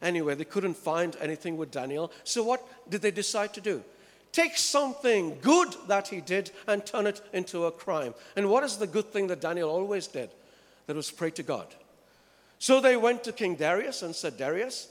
Anyway, 0.00 0.34
they 0.34 0.44
couldn't 0.44 0.76
find 0.76 1.16
anything 1.20 1.56
with 1.56 1.70
Daniel. 1.70 2.12
So, 2.24 2.42
what 2.42 2.64
did 2.88 3.02
they 3.02 3.10
decide 3.10 3.52
to 3.54 3.60
do? 3.60 3.82
Take 4.32 4.56
something 4.56 5.38
good 5.40 5.74
that 5.88 6.08
he 6.08 6.20
did 6.20 6.52
and 6.68 6.86
turn 6.86 7.06
it 7.06 7.20
into 7.32 7.64
a 7.64 7.72
crime. 7.72 8.14
And 8.36 8.48
what 8.48 8.62
is 8.62 8.76
the 8.76 8.86
good 8.86 9.06
thing 9.12 9.26
that 9.26 9.40
Daniel 9.40 9.68
always 9.68 10.06
did? 10.06 10.30
That 10.86 10.96
was 10.96 11.10
pray 11.10 11.30
to 11.32 11.42
God. 11.42 11.66
So 12.60 12.78
they 12.78 12.96
went 12.96 13.24
to 13.24 13.32
King 13.32 13.56
Darius 13.56 14.02
and 14.02 14.14
said, 14.14 14.36
Darius, 14.36 14.88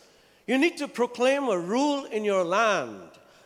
you 0.48 0.58
need 0.58 0.78
to 0.78 0.88
proclaim 0.88 1.44
a 1.44 1.58
rule 1.58 2.06
in 2.06 2.26
your 2.26 2.44
land 2.44 3.00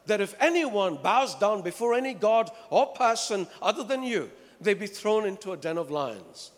that 0.06 0.22
if 0.22 0.34
anyone 0.39 0.98
bows 1.03 1.36
down 1.36 1.62
before 1.62 1.94
any 1.94 2.13
god 2.13 2.50
or 2.70 2.88
person 2.88 3.48
other 3.62 3.84
than 3.84 4.01
you, 4.01 4.32
they 4.62 4.74
be 4.74 4.88
thrown 4.88 5.25
into 5.25 5.51
a 5.51 5.58
den 5.58 5.77
of 5.77 5.92
lions. 5.92 6.51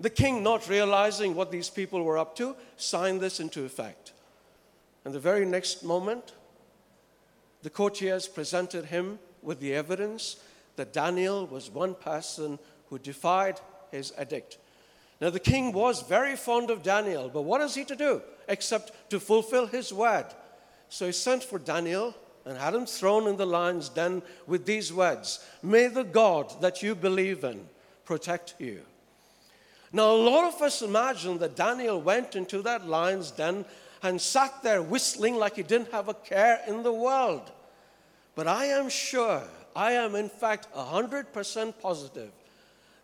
The 0.00 0.10
king, 0.10 0.42
not 0.42 0.68
realizing 0.68 1.34
what 1.34 1.50
these 1.50 1.70
people 1.70 2.04
were 2.04 2.18
up 2.18 2.36
to, 2.36 2.54
signed 2.76 3.22
this 3.22 3.40
into 3.40 3.64
effect. 3.64 4.12
And 5.06 5.14
the 5.14 5.20
very 5.20 5.46
next 5.46 5.82
moment, 5.82 6.34
the 7.62 7.70
courtiers 7.70 8.28
presented 8.28 8.86
him 8.86 9.18
with 9.42 9.60
the 9.60 9.74
evidence 9.74 10.36
that 10.76 10.92
Daniel 10.92 11.46
was 11.46 11.70
one 11.70 11.94
person 11.94 12.58
who 12.90 12.98
defied 12.98 13.60
his 13.90 14.12
edict. 14.20 14.58
Now, 15.22 15.30
the 15.30 15.38
king 15.38 15.70
was 15.70 16.02
very 16.02 16.34
fond 16.34 16.68
of 16.68 16.82
Daniel, 16.82 17.30
but 17.32 17.42
what 17.42 17.60
is 17.60 17.76
he 17.76 17.84
to 17.84 17.94
do 17.94 18.22
except 18.48 19.08
to 19.10 19.20
fulfill 19.20 19.66
his 19.66 19.92
word? 19.92 20.26
So 20.88 21.06
he 21.06 21.12
sent 21.12 21.44
for 21.44 21.60
Daniel 21.60 22.12
and 22.44 22.58
had 22.58 22.74
him 22.74 22.86
thrown 22.86 23.28
in 23.28 23.36
the 23.36 23.46
lion's 23.46 23.88
den 23.88 24.22
with 24.48 24.66
these 24.66 24.92
words 24.92 25.38
May 25.62 25.86
the 25.86 26.02
God 26.02 26.60
that 26.60 26.82
you 26.82 26.96
believe 26.96 27.44
in 27.44 27.68
protect 28.04 28.56
you. 28.58 28.80
Now, 29.92 30.10
a 30.10 30.24
lot 30.28 30.52
of 30.52 30.60
us 30.60 30.82
imagine 30.82 31.38
that 31.38 31.54
Daniel 31.54 32.00
went 32.00 32.34
into 32.34 32.60
that 32.62 32.88
lion's 32.88 33.30
den 33.30 33.64
and 34.02 34.20
sat 34.20 34.60
there 34.64 34.82
whistling 34.82 35.36
like 35.36 35.54
he 35.54 35.62
didn't 35.62 35.92
have 35.92 36.08
a 36.08 36.14
care 36.14 36.62
in 36.66 36.82
the 36.82 36.92
world. 36.92 37.48
But 38.34 38.48
I 38.48 38.64
am 38.64 38.88
sure, 38.88 39.44
I 39.76 39.92
am 39.92 40.16
in 40.16 40.28
fact 40.28 40.66
100% 40.74 41.74
positive 41.80 42.32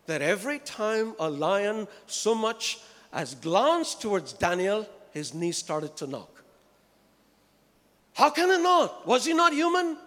that 0.09 0.23
every 0.23 0.57
time 0.57 1.13
a 1.19 1.29
lion 1.29 1.87
so 2.07 2.33
much 2.33 2.79
as 3.13 3.35
glanced 3.35 4.01
towards 4.01 4.33
Daniel, 4.33 4.87
his 5.11 5.35
knees 5.35 5.57
started 5.57 5.95
to 5.97 6.07
knock. 6.07 6.43
How 8.13 8.31
can 8.31 8.49
it 8.49 8.61
not? 8.61 9.07
Was 9.07 9.25
he 9.25 9.33
not 9.33 9.53
human? 9.53 9.97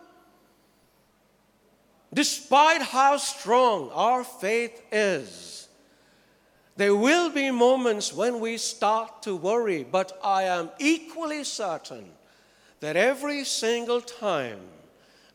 Despite 2.12 2.82
how 2.82 3.16
strong 3.16 3.90
our 3.94 4.24
faith 4.24 4.82
is, 4.90 5.68
there 6.76 6.96
will 6.96 7.30
be 7.30 7.52
moments 7.52 8.12
when 8.12 8.40
we 8.40 8.56
start 8.56 9.22
to 9.22 9.36
worry, 9.36 9.86
but 9.88 10.18
I 10.22 10.44
am 10.44 10.70
equally 10.80 11.44
certain 11.44 12.10
that 12.80 12.96
every 12.96 13.44
single 13.44 14.00
time 14.00 14.58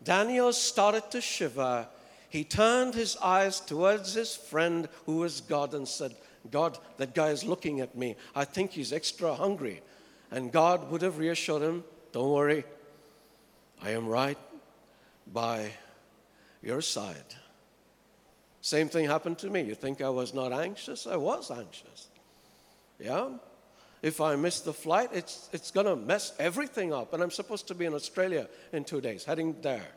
Daniel 0.03 0.51
started 0.51 1.09
to 1.11 1.21
shiver, 1.21 1.87
he 2.37 2.43
turned 2.43 2.93
his 2.93 3.17
eyes 3.17 3.59
towards 3.59 4.13
his 4.13 4.35
friend 4.35 4.87
who 5.07 5.15
was 5.15 5.41
God 5.41 5.73
and 5.73 5.87
said, 5.87 6.13
God, 6.51 6.77
that 6.97 7.15
guy 7.15 7.29
is 7.29 7.43
looking 7.43 7.81
at 7.81 7.97
me. 7.97 8.15
I 8.35 8.45
think 8.45 8.69
he's 8.69 8.93
extra 8.93 9.33
hungry. 9.33 9.81
And 10.29 10.51
God 10.51 10.91
would 10.91 11.01
have 11.01 11.17
reassured 11.17 11.63
him, 11.63 11.83
don't 12.11 12.31
worry, 12.31 12.63
I 13.81 13.89
am 13.89 14.05
right 14.05 14.37
by 15.33 15.71
your 16.61 16.79
side. 16.81 17.33
Same 18.61 18.87
thing 18.87 19.05
happened 19.05 19.39
to 19.39 19.49
me. 19.49 19.63
You 19.63 19.73
think 19.73 20.03
I 20.03 20.09
was 20.09 20.31
not 20.35 20.53
anxious? 20.53 21.07
I 21.07 21.15
was 21.15 21.49
anxious. 21.49 22.07
Yeah? 22.99 23.29
If 24.03 24.21
I 24.21 24.35
miss 24.35 24.59
the 24.59 24.73
flight, 24.73 25.09
it's, 25.11 25.49
it's 25.53 25.71
going 25.71 25.87
to 25.87 25.95
mess 25.95 26.33
everything 26.37 26.93
up. 26.93 27.15
And 27.15 27.23
I'm 27.23 27.31
supposed 27.31 27.67
to 27.69 27.73
be 27.73 27.85
in 27.85 27.95
Australia 27.95 28.47
in 28.73 28.83
two 28.83 29.01
days, 29.01 29.25
heading 29.25 29.55
there. 29.63 29.87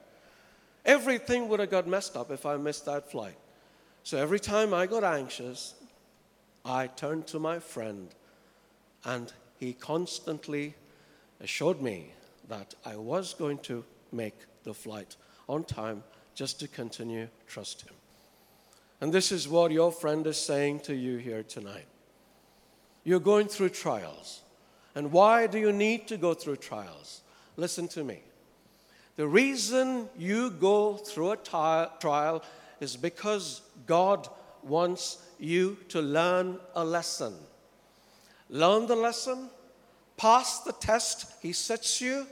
Everything 0.84 1.48
would 1.48 1.60
have 1.60 1.70
got 1.70 1.86
messed 1.86 2.16
up 2.16 2.30
if 2.30 2.46
I 2.46 2.56
missed 2.56 2.86
that 2.86 3.10
flight. 3.10 3.36
So 4.02 4.18
every 4.18 4.40
time 4.40 4.72
I 4.72 4.86
got 4.86 5.04
anxious, 5.04 5.74
I 6.64 6.86
turned 6.88 7.26
to 7.28 7.38
my 7.38 7.58
friend, 7.58 8.08
and 9.04 9.32
he 9.58 9.72
constantly 9.72 10.74
assured 11.40 11.80
me 11.80 12.12
that 12.48 12.74
I 12.84 12.96
was 12.96 13.34
going 13.34 13.58
to 13.58 13.84
make 14.12 14.34
the 14.64 14.74
flight 14.74 15.16
on 15.48 15.64
time 15.64 16.02
just 16.34 16.60
to 16.60 16.68
continue 16.68 17.28
trust 17.46 17.82
him. 17.82 17.94
And 19.00 19.12
this 19.12 19.32
is 19.32 19.48
what 19.48 19.70
your 19.70 19.92
friend 19.92 20.26
is 20.26 20.36
saying 20.36 20.80
to 20.80 20.94
you 20.94 21.16
here 21.16 21.42
tonight. 21.42 21.86
You're 23.04 23.20
going 23.20 23.48
through 23.48 23.70
trials. 23.70 24.42
And 24.94 25.12
why 25.12 25.46
do 25.46 25.58
you 25.58 25.72
need 25.72 26.08
to 26.08 26.16
go 26.16 26.34
through 26.34 26.56
trials? 26.56 27.22
Listen 27.56 27.88
to 27.88 28.04
me. 28.04 28.22
The 29.20 29.28
reason 29.28 30.08
you 30.16 30.48
go 30.48 30.94
through 30.94 31.32
a 31.32 31.36
trial 31.36 32.42
is 32.80 32.96
because 32.96 33.60
God 33.84 34.26
wants 34.62 35.18
you 35.38 35.76
to 35.90 36.00
learn 36.00 36.58
a 36.74 36.82
lesson. 36.82 37.34
Learn 38.48 38.86
the 38.86 38.96
lesson, 38.96 39.50
pass 40.16 40.60
the 40.60 40.72
test 40.72 41.26
He 41.42 41.52
sets 41.52 42.00
you, 42.00 42.26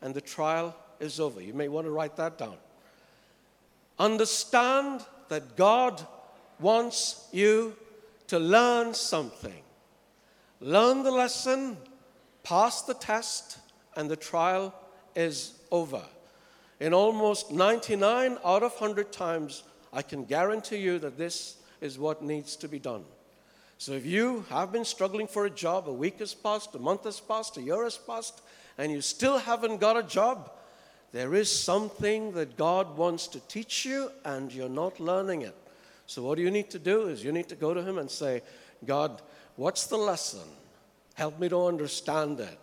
and 0.00 0.14
the 0.14 0.22
trial 0.22 0.74
is 1.00 1.20
over. 1.20 1.38
You 1.38 1.52
may 1.52 1.68
want 1.68 1.86
to 1.86 1.90
write 1.90 2.16
that 2.16 2.38
down. 2.38 2.56
Understand 3.98 5.04
that 5.28 5.54
God 5.54 6.00
wants 6.58 7.28
you 7.30 7.76
to 8.28 8.38
learn 8.38 8.94
something. 8.94 9.62
Learn 10.62 11.02
the 11.02 11.10
lesson, 11.10 11.76
pass 12.42 12.80
the 12.80 12.94
test, 12.94 13.58
and 13.96 14.10
the 14.10 14.16
trial 14.16 14.74
is 15.14 15.58
over. 15.70 16.02
In 16.82 16.92
almost 16.92 17.52
99 17.52 18.38
out 18.44 18.64
of 18.64 18.72
100 18.72 19.12
times, 19.12 19.62
I 19.92 20.02
can 20.02 20.24
guarantee 20.24 20.78
you 20.78 20.98
that 20.98 21.16
this 21.16 21.58
is 21.80 21.96
what 21.96 22.24
needs 22.24 22.56
to 22.56 22.66
be 22.66 22.80
done. 22.80 23.04
So 23.78 23.92
if 23.92 24.04
you 24.04 24.44
have 24.50 24.72
been 24.72 24.84
struggling 24.84 25.28
for 25.28 25.46
a 25.46 25.50
job, 25.50 25.88
a 25.88 25.92
week 25.92 26.18
has 26.18 26.34
passed, 26.34 26.74
a 26.74 26.80
month 26.80 27.04
has 27.04 27.20
passed, 27.20 27.56
a 27.56 27.62
year 27.62 27.84
has 27.84 27.96
passed, 27.96 28.42
and 28.78 28.90
you 28.90 29.00
still 29.00 29.38
haven't 29.38 29.78
got 29.78 29.96
a 29.96 30.02
job, 30.02 30.50
there 31.12 31.36
is 31.36 31.48
something 31.48 32.32
that 32.32 32.56
God 32.56 32.96
wants 32.96 33.28
to 33.28 33.38
teach 33.46 33.84
you 33.84 34.10
and 34.24 34.52
you're 34.52 34.68
not 34.68 34.98
learning 34.98 35.42
it. 35.42 35.54
So, 36.08 36.24
what 36.24 36.38
you 36.38 36.50
need 36.50 36.68
to 36.70 36.80
do 36.80 37.06
is 37.06 37.22
you 37.22 37.30
need 37.30 37.48
to 37.50 37.54
go 37.54 37.72
to 37.74 37.82
Him 37.84 37.98
and 37.98 38.10
say, 38.10 38.42
God, 38.84 39.22
what's 39.54 39.86
the 39.86 39.98
lesson? 39.98 40.48
Help 41.14 41.38
me 41.38 41.48
to 41.48 41.64
understand 41.64 42.40
it. 42.40 42.58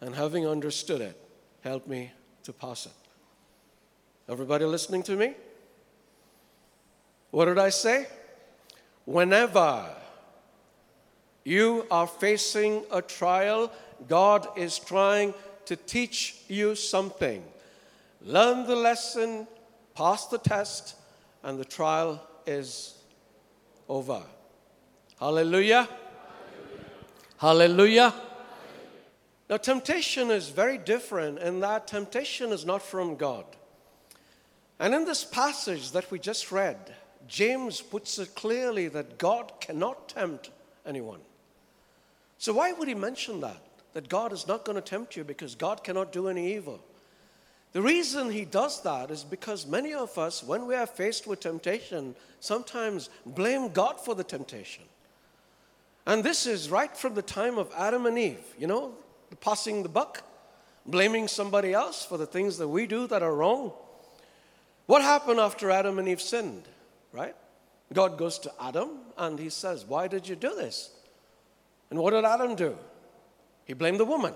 And 0.00 0.14
having 0.14 0.46
understood 0.46 1.00
it, 1.00 1.20
help 1.62 1.88
me 1.88 2.12
to 2.44 2.52
pass 2.52 2.86
it. 2.86 3.07
Everybody 4.30 4.66
listening 4.66 5.02
to 5.04 5.16
me? 5.16 5.34
What 7.30 7.46
did 7.46 7.58
I 7.58 7.70
say? 7.70 8.06
Whenever 9.06 9.86
you 11.44 11.86
are 11.90 12.06
facing 12.06 12.82
a 12.92 13.00
trial, 13.00 13.72
God 14.06 14.46
is 14.54 14.78
trying 14.78 15.32
to 15.64 15.76
teach 15.76 16.42
you 16.46 16.74
something. 16.74 17.42
Learn 18.22 18.66
the 18.66 18.76
lesson, 18.76 19.46
pass 19.94 20.26
the 20.26 20.38
test, 20.38 20.96
and 21.42 21.58
the 21.58 21.64
trial 21.64 22.22
is 22.46 22.98
over. 23.88 24.22
Hallelujah. 25.18 25.88
Hallelujah. 27.38 28.10
Hallelujah. 28.10 28.14
Now, 29.48 29.56
temptation 29.56 30.30
is 30.30 30.50
very 30.50 30.76
different 30.76 31.38
in 31.38 31.60
that 31.60 31.86
temptation 31.86 32.52
is 32.52 32.66
not 32.66 32.82
from 32.82 33.16
God. 33.16 33.46
And 34.78 34.94
in 34.94 35.04
this 35.04 35.24
passage 35.24 35.90
that 35.92 36.10
we 36.10 36.18
just 36.18 36.52
read, 36.52 36.76
James 37.26 37.80
puts 37.80 38.18
it 38.18 38.34
clearly 38.34 38.88
that 38.88 39.18
God 39.18 39.52
cannot 39.60 40.08
tempt 40.08 40.50
anyone. 40.86 41.20
So, 42.38 42.52
why 42.52 42.72
would 42.72 42.88
he 42.88 42.94
mention 42.94 43.40
that? 43.40 43.60
That 43.94 44.08
God 44.08 44.32
is 44.32 44.46
not 44.46 44.64
going 44.64 44.76
to 44.76 44.82
tempt 44.82 45.16
you 45.16 45.24
because 45.24 45.54
God 45.54 45.82
cannot 45.82 46.12
do 46.12 46.28
any 46.28 46.54
evil. 46.54 46.80
The 47.72 47.82
reason 47.82 48.30
he 48.30 48.44
does 48.44 48.82
that 48.82 49.10
is 49.10 49.24
because 49.24 49.66
many 49.66 49.92
of 49.92 50.16
us, 50.16 50.42
when 50.42 50.66
we 50.66 50.74
are 50.74 50.86
faced 50.86 51.26
with 51.26 51.40
temptation, 51.40 52.14
sometimes 52.40 53.10
blame 53.26 53.70
God 53.70 54.00
for 54.00 54.14
the 54.14 54.24
temptation. 54.24 54.84
And 56.06 56.24
this 56.24 56.46
is 56.46 56.70
right 56.70 56.96
from 56.96 57.14
the 57.14 57.22
time 57.22 57.58
of 57.58 57.70
Adam 57.76 58.06
and 58.06 58.18
Eve, 58.18 58.54
you 58.58 58.66
know, 58.66 58.92
passing 59.40 59.82
the 59.82 59.90
buck, 59.90 60.22
blaming 60.86 61.28
somebody 61.28 61.74
else 61.74 62.04
for 62.04 62.16
the 62.16 62.26
things 62.26 62.56
that 62.58 62.68
we 62.68 62.86
do 62.86 63.06
that 63.08 63.22
are 63.22 63.34
wrong. 63.34 63.72
What 64.88 65.02
happened 65.02 65.38
after 65.38 65.70
Adam 65.70 65.98
and 65.98 66.08
Eve 66.08 66.20
sinned, 66.22 66.66
right? 67.12 67.36
God 67.92 68.16
goes 68.16 68.38
to 68.38 68.52
Adam 68.58 68.88
and 69.18 69.38
he 69.38 69.50
says, 69.50 69.84
Why 69.84 70.08
did 70.08 70.26
you 70.26 70.34
do 70.34 70.54
this? 70.54 70.90
And 71.90 71.98
what 71.98 72.12
did 72.12 72.24
Adam 72.24 72.54
do? 72.56 72.74
He 73.66 73.74
blamed 73.74 74.00
the 74.00 74.06
woman. 74.06 74.32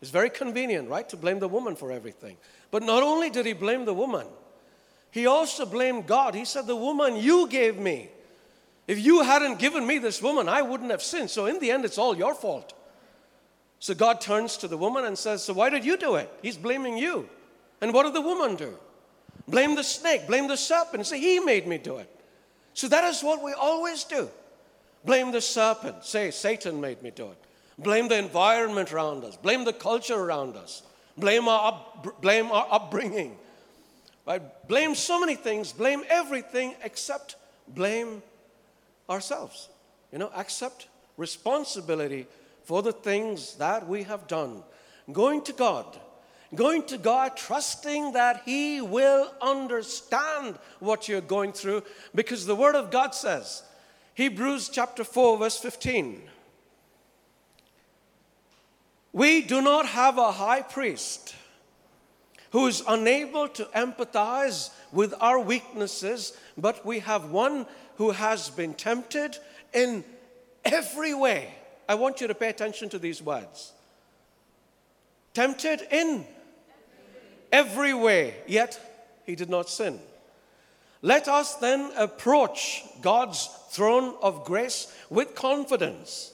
It's 0.00 0.10
very 0.10 0.30
convenient, 0.30 0.88
right, 0.88 1.06
to 1.10 1.18
blame 1.18 1.38
the 1.38 1.48
woman 1.48 1.76
for 1.76 1.92
everything. 1.92 2.38
But 2.70 2.82
not 2.82 3.02
only 3.02 3.28
did 3.28 3.44
he 3.44 3.52
blame 3.52 3.84
the 3.84 3.92
woman, 3.92 4.26
he 5.10 5.26
also 5.26 5.66
blamed 5.66 6.06
God. 6.06 6.34
He 6.34 6.46
said, 6.46 6.66
The 6.66 6.74
woman 6.74 7.16
you 7.16 7.46
gave 7.46 7.76
me, 7.78 8.08
if 8.86 8.98
you 8.98 9.20
hadn't 9.20 9.58
given 9.58 9.86
me 9.86 9.98
this 9.98 10.22
woman, 10.22 10.48
I 10.48 10.62
wouldn't 10.62 10.92
have 10.92 11.02
sinned. 11.02 11.28
So 11.28 11.44
in 11.44 11.58
the 11.58 11.70
end, 11.70 11.84
it's 11.84 11.98
all 11.98 12.16
your 12.16 12.34
fault. 12.34 12.72
So 13.80 13.92
God 13.92 14.22
turns 14.22 14.56
to 14.56 14.66
the 14.66 14.78
woman 14.78 15.04
and 15.04 15.18
says, 15.18 15.44
So 15.44 15.52
why 15.52 15.68
did 15.68 15.84
you 15.84 15.98
do 15.98 16.14
it? 16.14 16.32
He's 16.40 16.56
blaming 16.56 16.96
you. 16.96 17.28
And 17.82 17.92
what 17.92 18.04
did 18.04 18.14
the 18.14 18.22
woman 18.22 18.56
do? 18.56 18.78
Blame 19.50 19.74
the 19.74 19.82
snake, 19.82 20.26
blame 20.26 20.46
the 20.46 20.56
serpent, 20.56 21.06
say, 21.06 21.18
He 21.18 21.40
made 21.40 21.66
me 21.66 21.78
do 21.78 21.96
it. 21.98 22.08
So 22.72 22.88
that 22.88 23.04
is 23.04 23.22
what 23.22 23.42
we 23.42 23.52
always 23.52 24.04
do. 24.04 24.28
Blame 25.04 25.32
the 25.32 25.40
serpent. 25.40 26.04
Say, 26.04 26.30
Satan 26.30 26.80
made 26.80 27.02
me 27.02 27.10
do 27.10 27.26
it. 27.26 27.38
Blame 27.78 28.08
the 28.08 28.18
environment 28.18 28.92
around 28.92 29.24
us. 29.24 29.36
Blame 29.36 29.64
the 29.64 29.72
culture 29.72 30.14
around 30.14 30.56
us. 30.56 30.82
Blame 31.16 31.48
our, 31.48 31.68
up, 31.68 32.20
blame 32.20 32.50
our 32.52 32.66
upbringing. 32.70 33.36
Right? 34.26 34.42
Blame 34.68 34.94
so 34.94 35.18
many 35.18 35.34
things. 35.34 35.72
Blame 35.72 36.04
everything 36.08 36.74
except 36.84 37.36
blame 37.68 38.22
ourselves. 39.08 39.68
You 40.12 40.18
know, 40.18 40.30
accept 40.36 40.88
responsibility 41.16 42.26
for 42.64 42.82
the 42.82 42.92
things 42.92 43.56
that 43.56 43.88
we 43.88 44.02
have 44.04 44.26
done. 44.26 44.62
Going 45.10 45.42
to 45.44 45.52
God, 45.52 45.98
going 46.54 46.82
to 46.84 46.98
God, 46.98 47.36
trusting 47.36 48.12
that 48.12 48.42
He 48.44 48.80
will 48.80 49.32
understand 49.40 50.58
what 50.78 51.08
you're 51.08 51.20
going 51.20 51.52
through 51.52 51.82
because 52.14 52.46
the 52.46 52.56
Word 52.56 52.74
of 52.74 52.90
God 52.90 53.14
says, 53.14 53.62
Hebrews 54.14 54.68
chapter 54.68 55.04
4, 55.04 55.38
verse 55.38 55.58
15. 55.58 56.22
We 59.12 59.42
do 59.42 59.60
not 59.60 59.86
have 59.86 60.18
a 60.18 60.32
high 60.32 60.62
priest 60.62 61.34
who 62.50 62.66
is 62.66 62.82
unable 62.86 63.48
to 63.48 63.64
empathize 63.66 64.70
with 64.92 65.14
our 65.20 65.38
weaknesses, 65.38 66.36
but 66.56 66.84
we 66.84 67.00
have 67.00 67.30
one 67.30 67.66
who 67.96 68.10
has 68.10 68.50
been 68.50 68.74
tempted 68.74 69.36
in 69.72 70.04
every 70.64 71.14
way. 71.14 71.54
I 71.88 71.94
want 71.94 72.20
you 72.20 72.26
to 72.26 72.34
pay 72.34 72.48
attention 72.48 72.88
to 72.90 72.98
these 72.98 73.22
words. 73.22 73.72
Tempted 75.32 75.82
in 75.90 76.26
every 77.52 77.94
way, 77.94 78.34
yet 78.46 78.78
he 79.24 79.34
did 79.34 79.50
not 79.50 79.68
sin. 79.68 80.00
Let 81.02 81.28
us 81.28 81.54
then 81.56 81.90
approach 81.96 82.82
God's 83.00 83.48
throne 83.70 84.14
of 84.22 84.44
grace 84.44 84.94
with 85.08 85.34
confidence 85.34 86.32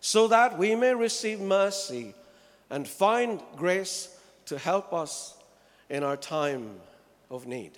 so 0.00 0.28
that 0.28 0.56
we 0.56 0.74
may 0.74 0.94
receive 0.94 1.40
mercy 1.40 2.14
and 2.70 2.86
find 2.86 3.42
grace 3.56 4.16
to 4.46 4.58
help 4.58 4.92
us 4.92 5.34
in 5.90 6.02
our 6.02 6.16
time 6.16 6.76
of 7.30 7.46
need. 7.46 7.72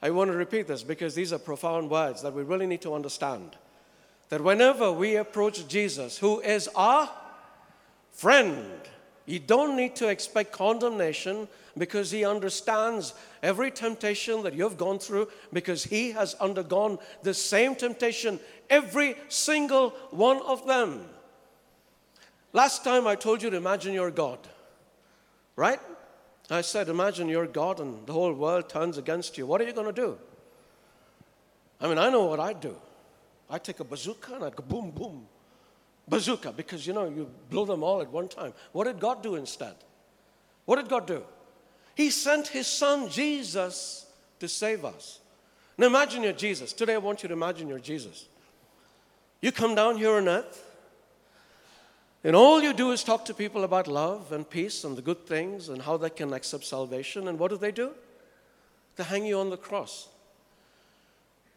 I 0.00 0.10
want 0.10 0.30
to 0.30 0.36
repeat 0.36 0.66
this 0.66 0.82
because 0.82 1.14
these 1.14 1.32
are 1.32 1.38
profound 1.38 1.90
words 1.90 2.22
that 2.22 2.32
we 2.32 2.42
really 2.42 2.66
need 2.66 2.82
to 2.82 2.94
understand. 2.94 3.56
That 4.28 4.42
whenever 4.42 4.92
we 4.92 5.16
approach 5.16 5.66
Jesus, 5.68 6.18
who 6.18 6.40
is 6.40 6.68
our 6.74 7.10
friend, 8.12 8.80
you 9.28 9.38
don't 9.38 9.76
need 9.76 9.94
to 9.96 10.08
expect 10.08 10.52
condemnation 10.52 11.48
because 11.76 12.10
he 12.10 12.24
understands 12.24 13.12
every 13.42 13.70
temptation 13.70 14.42
that 14.42 14.54
you've 14.54 14.78
gone 14.78 14.98
through 14.98 15.28
because 15.52 15.84
he 15.84 16.12
has 16.12 16.34
undergone 16.34 16.98
the 17.22 17.34
same 17.34 17.74
temptation, 17.74 18.40
every 18.70 19.16
single 19.28 19.90
one 20.10 20.40
of 20.42 20.66
them. 20.66 21.04
Last 22.54 22.84
time 22.84 23.06
I 23.06 23.14
told 23.16 23.42
you 23.42 23.50
to 23.50 23.56
imagine 23.56 23.92
your 23.92 24.10
God, 24.10 24.38
right? 25.56 25.80
I 26.50 26.62
said, 26.62 26.88
imagine 26.88 27.28
you're 27.28 27.46
God 27.46 27.80
and 27.80 28.06
the 28.06 28.14
whole 28.14 28.32
world 28.32 28.70
turns 28.70 28.96
against 28.96 29.36
you. 29.36 29.46
What 29.46 29.60
are 29.60 29.64
you 29.64 29.74
going 29.74 29.94
to 29.94 30.00
do? 30.00 30.18
I 31.80 31.86
mean, 31.86 31.98
I 31.98 32.08
know 32.08 32.24
what 32.24 32.40
I'd 32.40 32.60
do. 32.60 32.74
I'd 33.50 33.62
take 33.62 33.80
a 33.80 33.84
bazooka 33.84 34.34
and 34.34 34.44
I'd 34.44 34.56
go 34.56 34.64
boom, 34.66 34.90
boom. 34.90 35.26
Bazooka, 36.08 36.52
because 36.52 36.86
you 36.86 36.92
know, 36.92 37.08
you 37.08 37.28
blow 37.50 37.64
them 37.64 37.82
all 37.82 38.00
at 38.00 38.10
one 38.10 38.28
time. 38.28 38.52
What 38.72 38.84
did 38.84 38.98
God 38.98 39.22
do 39.22 39.34
instead? 39.34 39.74
What 40.64 40.76
did 40.76 40.88
God 40.88 41.06
do? 41.06 41.22
He 41.94 42.10
sent 42.10 42.48
his 42.48 42.66
son 42.66 43.08
Jesus 43.08 44.06
to 44.38 44.48
save 44.48 44.84
us. 44.84 45.20
Now 45.76 45.86
imagine 45.86 46.22
you're 46.22 46.32
Jesus. 46.32 46.72
Today 46.72 46.94
I 46.94 46.98
want 46.98 47.22
you 47.22 47.28
to 47.28 47.34
imagine 47.34 47.68
you're 47.68 47.78
Jesus. 47.78 48.26
You 49.40 49.52
come 49.52 49.74
down 49.74 49.96
here 49.96 50.12
on 50.12 50.28
earth, 50.28 50.64
and 52.24 52.34
all 52.34 52.60
you 52.60 52.72
do 52.72 52.90
is 52.90 53.04
talk 53.04 53.24
to 53.26 53.34
people 53.34 53.62
about 53.62 53.86
love 53.86 54.32
and 54.32 54.48
peace 54.48 54.82
and 54.84 54.96
the 54.96 55.02
good 55.02 55.26
things 55.26 55.68
and 55.68 55.82
how 55.82 55.96
they 55.96 56.10
can 56.10 56.32
accept 56.32 56.64
salvation. 56.64 57.28
And 57.28 57.38
what 57.38 57.50
do 57.50 57.56
they 57.56 57.70
do? 57.70 57.92
They 58.96 59.04
hang 59.04 59.26
you 59.26 59.38
on 59.38 59.50
the 59.50 59.56
cross. 59.56 60.08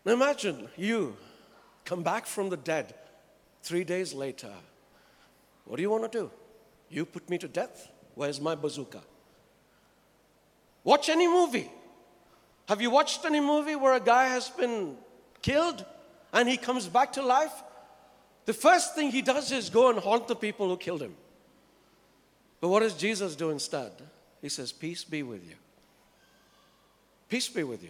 Now 0.06 0.14
imagine 0.14 0.70
you 0.78 1.16
come 1.86 2.04
back 2.04 2.26
from 2.28 2.50
the 2.50 2.58
dead 2.58 2.94
three 3.62 3.84
days 3.84 4.13
later. 4.13 4.52
What 5.65 5.78
do 5.78 5.82
you 5.82 5.89
want 5.89 6.12
to 6.12 6.17
do? 6.17 6.32
You 6.89 7.06
put 7.06 7.30
me 7.30 7.38
to 7.38 7.47
death? 7.47 7.89
Where's 8.15 8.41
my 8.41 8.56
bazooka? 8.56 9.02
Watch 10.84 11.10
any 11.10 11.28
movie. 11.28 11.71
Have 12.67 12.82
you 12.82 12.89
watched 12.89 13.26
any 13.26 13.39
movie 13.39 13.76
where 13.76 13.93
a 13.93 14.00
guy 14.00 14.26
has 14.26 14.50
been 14.50 14.97
killed 15.41 15.86
and 16.34 16.47
he 16.47 16.58
comes 16.58 16.88
back 16.88 17.13
to 17.13 17.21
life? 17.21 17.54
The 18.45 18.54
first 18.54 18.95
thing 18.95 19.12
he 19.12 19.21
does 19.21 19.52
is 19.52 19.69
go 19.69 19.89
and 19.89 20.00
haunt 20.00 20.28
the 20.28 20.36
people 20.36 20.67
who 20.67 20.78
killed 20.78 21.02
him. 21.02 21.15
But 22.60 22.69
what 22.69 22.82
does 22.82 22.93
Jesus 22.93 23.36
do 23.36 23.50
instead? 23.50 23.91
He 24.41 24.50
says, 24.50 24.71
Peace 24.71 25.04
be 25.04 25.24
with 25.24 25.47
you. 25.47 25.56
Peace 27.30 27.47
be 27.47 27.63
with 27.63 27.84
you. 27.84 27.89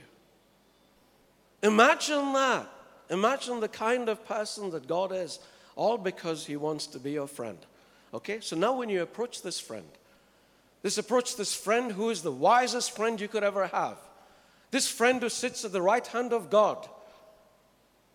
Imagine 1.63 2.33
that. 2.33 2.67
Imagine 3.09 3.59
the 3.59 3.67
kind 3.67 4.07
of 4.07 4.25
person 4.25 4.71
that 4.71 4.87
God 4.87 5.11
is, 5.11 5.39
all 5.75 5.97
because 5.97 6.45
he 6.45 6.55
wants 6.55 6.87
to 6.87 6.99
be 6.99 7.11
your 7.11 7.27
friend. 7.27 7.57
Okay? 8.13 8.39
So 8.41 8.55
now 8.55 8.77
when 8.77 8.89
you 8.89 9.01
approach 9.01 9.41
this 9.41 9.59
friend, 9.59 9.87
this 10.81 10.97
approach 10.97 11.35
this 11.35 11.55
friend 11.55 11.91
who 11.91 12.09
is 12.09 12.21
the 12.21 12.31
wisest 12.31 12.95
friend 12.95 13.19
you 13.19 13.27
could 13.27 13.43
ever 13.43 13.67
have, 13.67 13.97
this 14.71 14.87
friend 14.87 15.21
who 15.21 15.29
sits 15.29 15.65
at 15.65 15.71
the 15.71 15.81
right 15.81 16.05
hand 16.05 16.33
of 16.33 16.49
God, 16.49 16.87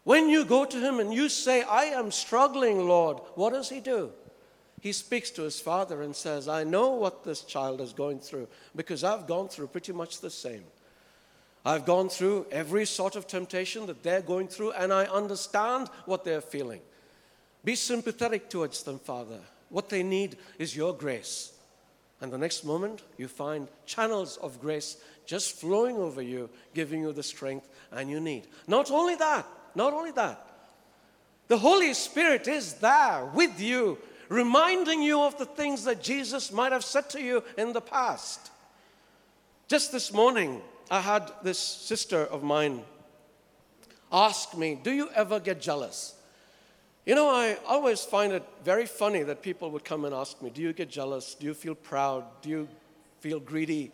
when 0.04 0.28
you 0.28 0.44
go 0.44 0.64
to 0.64 0.78
him 0.78 1.00
and 1.00 1.12
you 1.12 1.28
say, 1.28 1.62
I 1.62 1.86
am 1.86 2.10
struggling, 2.10 2.86
Lord, 2.86 3.18
what 3.34 3.52
does 3.52 3.68
he 3.68 3.80
do? 3.80 4.12
He 4.80 4.92
speaks 4.92 5.30
to 5.30 5.42
his 5.42 5.60
father 5.60 6.02
and 6.02 6.14
says, 6.14 6.48
I 6.48 6.62
know 6.62 6.90
what 6.90 7.24
this 7.24 7.42
child 7.42 7.80
is 7.80 7.92
going 7.92 8.20
through 8.20 8.46
because 8.76 9.02
I've 9.02 9.26
gone 9.26 9.48
through 9.48 9.68
pretty 9.68 9.92
much 9.92 10.20
the 10.20 10.30
same. 10.30 10.62
I've 11.64 11.84
gone 11.84 12.08
through 12.08 12.46
every 12.52 12.86
sort 12.86 13.16
of 13.16 13.26
temptation 13.26 13.86
that 13.86 14.04
they're 14.04 14.22
going 14.22 14.46
through, 14.46 14.70
and 14.72 14.92
I 14.92 15.06
understand 15.06 15.88
what 16.04 16.24
they're 16.24 16.40
feeling. 16.40 16.80
Be 17.66 17.74
sympathetic 17.74 18.48
towards 18.48 18.84
them, 18.84 19.00
Father. 19.00 19.40
What 19.70 19.88
they 19.88 20.04
need 20.04 20.36
is 20.56 20.76
your 20.76 20.94
grace. 20.94 21.52
And 22.20 22.32
the 22.32 22.38
next 22.38 22.64
moment, 22.64 23.02
you 23.18 23.26
find 23.26 23.66
channels 23.86 24.36
of 24.36 24.60
grace 24.60 24.98
just 25.26 25.56
flowing 25.56 25.96
over 25.96 26.22
you, 26.22 26.48
giving 26.74 27.02
you 27.02 27.12
the 27.12 27.24
strength 27.24 27.68
and 27.90 28.08
you 28.08 28.20
need. 28.20 28.46
Not 28.68 28.92
only 28.92 29.16
that, 29.16 29.44
not 29.74 29.92
only 29.92 30.12
that, 30.12 30.46
the 31.48 31.58
Holy 31.58 31.92
Spirit 31.92 32.46
is 32.46 32.74
there 32.74 33.28
with 33.34 33.60
you, 33.60 33.98
reminding 34.28 35.02
you 35.02 35.22
of 35.22 35.36
the 35.36 35.44
things 35.44 35.82
that 35.86 36.00
Jesus 36.00 36.52
might 36.52 36.70
have 36.70 36.84
said 36.84 37.10
to 37.10 37.20
you 37.20 37.42
in 37.58 37.72
the 37.72 37.80
past. 37.80 38.52
Just 39.66 39.90
this 39.90 40.12
morning, 40.12 40.62
I 40.88 41.00
had 41.00 41.32
this 41.42 41.58
sister 41.58 42.26
of 42.26 42.44
mine 42.44 42.84
ask 44.12 44.56
me, 44.56 44.78
Do 44.80 44.92
you 44.92 45.10
ever 45.16 45.40
get 45.40 45.60
jealous? 45.60 46.15
You 47.06 47.14
know, 47.14 47.28
I 47.28 47.56
always 47.68 48.02
find 48.02 48.32
it 48.32 48.42
very 48.64 48.84
funny 48.84 49.22
that 49.22 49.40
people 49.40 49.70
would 49.70 49.84
come 49.84 50.04
and 50.04 50.12
ask 50.12 50.42
me, 50.42 50.50
Do 50.50 50.60
you 50.60 50.72
get 50.72 50.90
jealous? 50.90 51.34
Do 51.34 51.46
you 51.46 51.54
feel 51.54 51.76
proud? 51.76 52.24
Do 52.42 52.50
you 52.50 52.68
feel 53.20 53.38
greedy? 53.38 53.92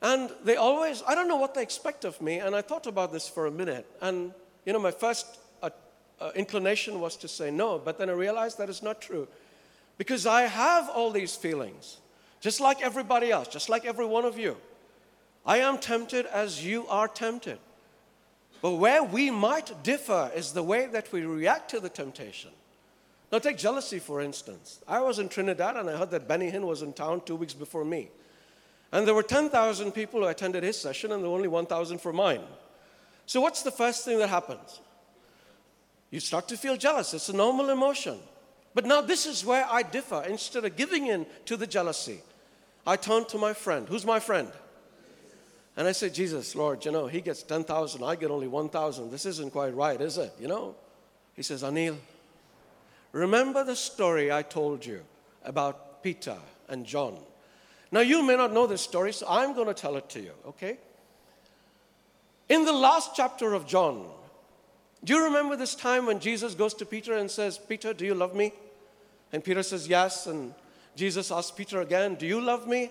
And 0.00 0.30
they 0.44 0.54
always, 0.54 1.02
I 1.06 1.16
don't 1.16 1.26
know 1.26 1.36
what 1.36 1.54
they 1.54 1.62
expect 1.62 2.04
of 2.04 2.22
me. 2.22 2.38
And 2.38 2.54
I 2.54 2.62
thought 2.62 2.86
about 2.86 3.12
this 3.12 3.28
for 3.28 3.46
a 3.46 3.50
minute. 3.50 3.84
And 4.00 4.32
you 4.64 4.72
know, 4.72 4.78
my 4.78 4.92
first 4.92 5.26
uh, 5.60 5.70
uh, 6.20 6.30
inclination 6.36 7.00
was 7.00 7.16
to 7.16 7.28
say 7.28 7.50
no, 7.50 7.78
but 7.78 7.98
then 7.98 8.08
I 8.08 8.12
realized 8.12 8.58
that 8.58 8.70
is 8.70 8.82
not 8.82 9.00
true. 9.00 9.26
Because 9.98 10.24
I 10.24 10.42
have 10.42 10.88
all 10.88 11.10
these 11.10 11.34
feelings, 11.34 11.98
just 12.40 12.60
like 12.60 12.80
everybody 12.80 13.32
else, 13.32 13.48
just 13.48 13.68
like 13.68 13.84
every 13.84 14.06
one 14.06 14.24
of 14.24 14.38
you. 14.38 14.56
I 15.44 15.58
am 15.58 15.78
tempted 15.78 16.26
as 16.26 16.64
you 16.64 16.86
are 16.86 17.08
tempted. 17.08 17.58
But 18.62 18.72
where 18.72 19.02
we 19.02 19.30
might 19.30 19.82
differ 19.82 20.30
is 20.34 20.52
the 20.52 20.62
way 20.62 20.86
that 20.86 21.12
we 21.12 21.22
react 21.22 21.70
to 21.70 21.80
the 21.80 21.88
temptation. 21.88 22.50
Now, 23.32 23.38
take 23.38 23.58
jealousy, 23.58 24.00
for 24.00 24.20
instance. 24.20 24.80
I 24.88 25.00
was 25.00 25.18
in 25.18 25.28
Trinidad 25.28 25.76
and 25.76 25.88
I 25.88 25.96
heard 25.96 26.10
that 26.10 26.26
Benny 26.26 26.50
Hinn 26.50 26.66
was 26.66 26.82
in 26.82 26.92
town 26.92 27.22
two 27.24 27.36
weeks 27.36 27.54
before 27.54 27.84
me. 27.84 28.10
And 28.92 29.06
there 29.06 29.14
were 29.14 29.22
10,000 29.22 29.92
people 29.92 30.20
who 30.20 30.26
attended 30.26 30.64
his 30.64 30.78
session, 30.78 31.12
and 31.12 31.22
there 31.22 31.30
were 31.30 31.36
only 31.36 31.48
1,000 31.48 31.98
for 31.98 32.12
mine. 32.12 32.40
So, 33.24 33.40
what's 33.40 33.62
the 33.62 33.70
first 33.70 34.04
thing 34.04 34.18
that 34.18 34.28
happens? 34.28 34.80
You 36.10 36.18
start 36.18 36.48
to 36.48 36.56
feel 36.56 36.76
jealous. 36.76 37.14
It's 37.14 37.28
a 37.28 37.36
normal 37.36 37.70
emotion. 37.70 38.18
But 38.74 38.84
now, 38.84 39.00
this 39.00 39.26
is 39.26 39.44
where 39.44 39.64
I 39.70 39.82
differ. 39.82 40.24
Instead 40.28 40.64
of 40.64 40.74
giving 40.76 41.06
in 41.06 41.24
to 41.44 41.56
the 41.56 41.68
jealousy, 41.68 42.20
I 42.84 42.96
turn 42.96 43.26
to 43.26 43.38
my 43.38 43.52
friend. 43.52 43.88
Who's 43.88 44.04
my 44.04 44.18
friend? 44.18 44.50
And 45.76 45.86
I 45.86 45.92
say, 45.92 46.10
Jesus, 46.10 46.54
Lord, 46.54 46.84
you 46.84 46.92
know, 46.92 47.06
he 47.06 47.20
gets 47.20 47.42
10,000, 47.42 48.02
I 48.02 48.16
get 48.16 48.30
only 48.30 48.48
1,000. 48.48 49.10
This 49.10 49.26
isn't 49.26 49.52
quite 49.52 49.74
right, 49.74 50.00
is 50.00 50.18
it? 50.18 50.32
You 50.40 50.48
know? 50.48 50.74
He 51.34 51.42
says, 51.42 51.62
Anil, 51.62 51.96
remember 53.12 53.64
the 53.64 53.76
story 53.76 54.32
I 54.32 54.42
told 54.42 54.84
you 54.84 55.00
about 55.44 56.02
Peter 56.02 56.36
and 56.68 56.84
John. 56.84 57.16
Now, 57.92 58.00
you 58.00 58.22
may 58.22 58.36
not 58.36 58.52
know 58.52 58.66
this 58.66 58.82
story, 58.82 59.12
so 59.12 59.26
I'm 59.28 59.54
going 59.54 59.68
to 59.68 59.74
tell 59.74 59.96
it 59.96 60.08
to 60.10 60.20
you, 60.20 60.32
okay? 60.48 60.78
In 62.48 62.64
the 62.64 62.72
last 62.72 63.12
chapter 63.14 63.54
of 63.54 63.66
John, 63.66 64.06
Do 65.02 65.14
you 65.14 65.24
remember 65.24 65.56
this 65.56 65.74
time 65.74 66.06
when 66.06 66.20
Jesus 66.20 66.54
goes 66.54 66.74
to 66.74 66.84
Peter 66.84 67.14
and 67.14 67.30
says, 67.30 67.56
Peter, 67.58 67.94
do 67.94 68.04
you 68.04 68.14
love 68.14 68.34
me? 68.34 68.52
And 69.32 69.42
Peter 69.42 69.62
says, 69.62 69.88
Yes. 69.88 70.26
And 70.26 70.54
Jesus 70.94 71.30
asks 71.30 71.50
Peter 71.50 71.80
again, 71.80 72.16
Do 72.16 72.26
you 72.26 72.40
love 72.40 72.68
me? 72.68 72.90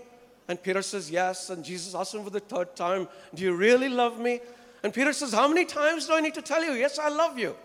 And 0.50 0.62
Peter 0.62 0.82
says, 0.82 1.10
Yes. 1.10 1.52
And 1.52 1.64
Jesus 1.64 1.96
asks 1.96 2.14
him 2.14 2.24
for 2.24 2.32
the 2.32 2.42
third 2.42 2.76
time, 2.76 3.08
Do 3.34 3.44
you 3.44 3.54
really 3.54 3.88
love 3.88 4.20
me? 4.20 4.42
And 4.84 4.94
Peter 4.94 5.14
says, 5.14 5.32
How 5.32 5.48
many 5.48 5.64
times 5.64 6.08
do 6.08 6.14
I 6.14 6.20
need 6.20 6.34
to 6.34 6.42
tell 6.42 6.66
you? 6.66 6.74
Yes, 6.74 7.00
I 7.00 7.08
love 7.08 7.38
you. 7.38 7.56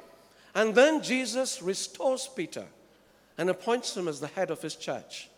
And 0.55 0.75
then 0.75 1.03
Jesus 1.03 1.61
restores 1.63 2.29
Peter 2.29 2.67
and 3.39 3.51
appoints 3.51 3.97
him 3.97 4.07
as 4.07 4.21
the 4.21 4.29
head 4.29 4.51
of 4.51 4.63
his 4.63 4.77
church. 4.77 5.29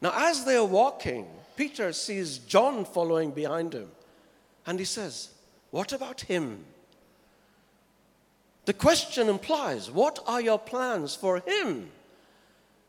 Now, 0.00 0.12
as 0.14 0.44
they 0.44 0.56
are 0.56 0.64
walking, 0.64 1.26
Peter 1.54 1.92
sees 1.92 2.38
John 2.38 2.84
following 2.84 3.30
behind 3.30 3.74
him. 3.74 3.90
And 4.66 4.78
he 4.78 4.86
says, 4.86 5.28
What 5.70 5.92
about 5.92 6.22
him? 6.22 6.64
The 8.64 8.72
question 8.72 9.28
implies, 9.28 9.90
What 9.90 10.18
are 10.26 10.40
your 10.40 10.58
plans 10.58 11.14
for 11.14 11.42
him? 11.46 11.90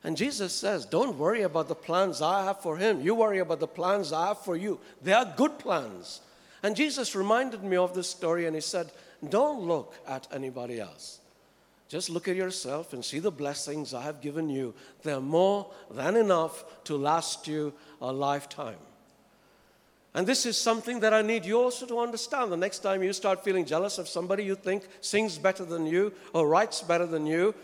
And 0.03 0.15
Jesus 0.15 0.53
says, 0.53 0.85
Don't 0.85 1.17
worry 1.17 1.41
about 1.41 1.67
the 1.67 1.75
plans 1.75 2.21
I 2.21 2.45
have 2.45 2.62
for 2.62 2.77
him. 2.77 3.01
You 3.01 3.15
worry 3.15 3.39
about 3.39 3.59
the 3.59 3.67
plans 3.67 4.13
I 4.13 4.27
have 4.27 4.39
for 4.39 4.55
you. 4.55 4.79
They 5.01 5.13
are 5.13 5.33
good 5.35 5.59
plans. 5.59 6.21
And 6.63 6.75
Jesus 6.75 7.15
reminded 7.15 7.63
me 7.63 7.77
of 7.77 7.93
this 7.93 8.09
story 8.09 8.45
and 8.45 8.55
he 8.55 8.62
said, 8.62 8.91
Don't 9.27 9.62
look 9.62 9.95
at 10.07 10.27
anybody 10.31 10.79
else. 10.79 11.19
Just 11.89 12.09
look 12.09 12.27
at 12.27 12.35
yourself 12.35 12.93
and 12.93 13.03
see 13.03 13.19
the 13.19 13.31
blessings 13.31 13.93
I 13.93 14.03
have 14.03 14.21
given 14.21 14.47
you. 14.47 14.75
They're 15.03 15.19
more 15.19 15.71
than 15.89 16.15
enough 16.15 16.83
to 16.83 16.95
last 16.95 17.47
you 17.47 17.73
a 17.99 18.13
lifetime. 18.13 18.77
And 20.13 20.25
this 20.25 20.45
is 20.45 20.57
something 20.57 20.99
that 21.01 21.13
I 21.13 21.21
need 21.21 21.45
you 21.45 21.59
also 21.59 21.85
to 21.88 21.99
understand. 21.99 22.51
The 22.51 22.57
next 22.57 22.79
time 22.79 23.03
you 23.03 23.13
start 23.13 23.43
feeling 23.43 23.65
jealous 23.65 23.97
of 23.97 24.07
somebody 24.07 24.43
you 24.43 24.55
think 24.55 24.88
sings 25.01 25.38
better 25.38 25.65
than 25.65 25.85
you, 25.85 26.13
or 26.33 26.47
writes 26.47 26.81
better 26.81 27.05
than 27.05 27.25
you, 27.25 27.55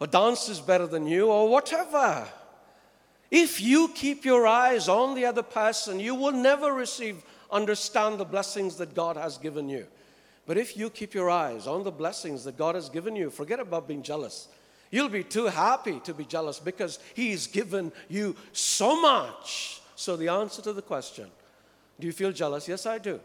or 0.00 0.06
dances 0.06 0.60
better 0.60 0.86
than 0.86 1.06
you, 1.06 1.28
or 1.28 1.48
whatever, 1.48 2.26
if 3.30 3.60
you 3.60 3.88
keep 3.88 4.24
your 4.24 4.46
eyes 4.46 4.88
on 4.88 5.14
the 5.14 5.24
other 5.26 5.42
person, 5.42 5.98
you 5.98 6.14
will 6.14 6.32
never 6.32 6.72
receive, 6.72 7.24
understand 7.50 8.18
the 8.18 8.24
blessings 8.24 8.76
that 8.76 8.94
God 8.94 9.16
has 9.16 9.38
given 9.38 9.68
you. 9.68 9.86
But 10.46 10.58
if 10.58 10.76
you 10.76 10.90
keep 10.90 11.14
your 11.14 11.30
eyes 11.30 11.66
on 11.66 11.84
the 11.84 11.90
blessings 11.90 12.44
that 12.44 12.56
God 12.56 12.74
has 12.74 12.88
given 12.88 13.16
you, 13.16 13.30
forget 13.30 13.60
about 13.60 13.88
being 13.88 14.02
jealous. 14.02 14.48
You'll 14.90 15.08
be 15.08 15.24
too 15.24 15.46
happy 15.46 16.00
to 16.04 16.14
be 16.14 16.24
jealous 16.24 16.60
because 16.60 16.98
He's 17.14 17.46
given 17.46 17.92
you 18.08 18.36
so 18.52 19.00
much. 19.00 19.80
So, 19.96 20.16
the 20.16 20.28
answer 20.28 20.62
to 20.62 20.72
the 20.72 20.82
question 20.82 21.28
do 21.98 22.06
you 22.06 22.12
feel 22.12 22.32
jealous? 22.32 22.68
Yes, 22.68 22.86
I 22.86 22.98
do. 22.98 23.20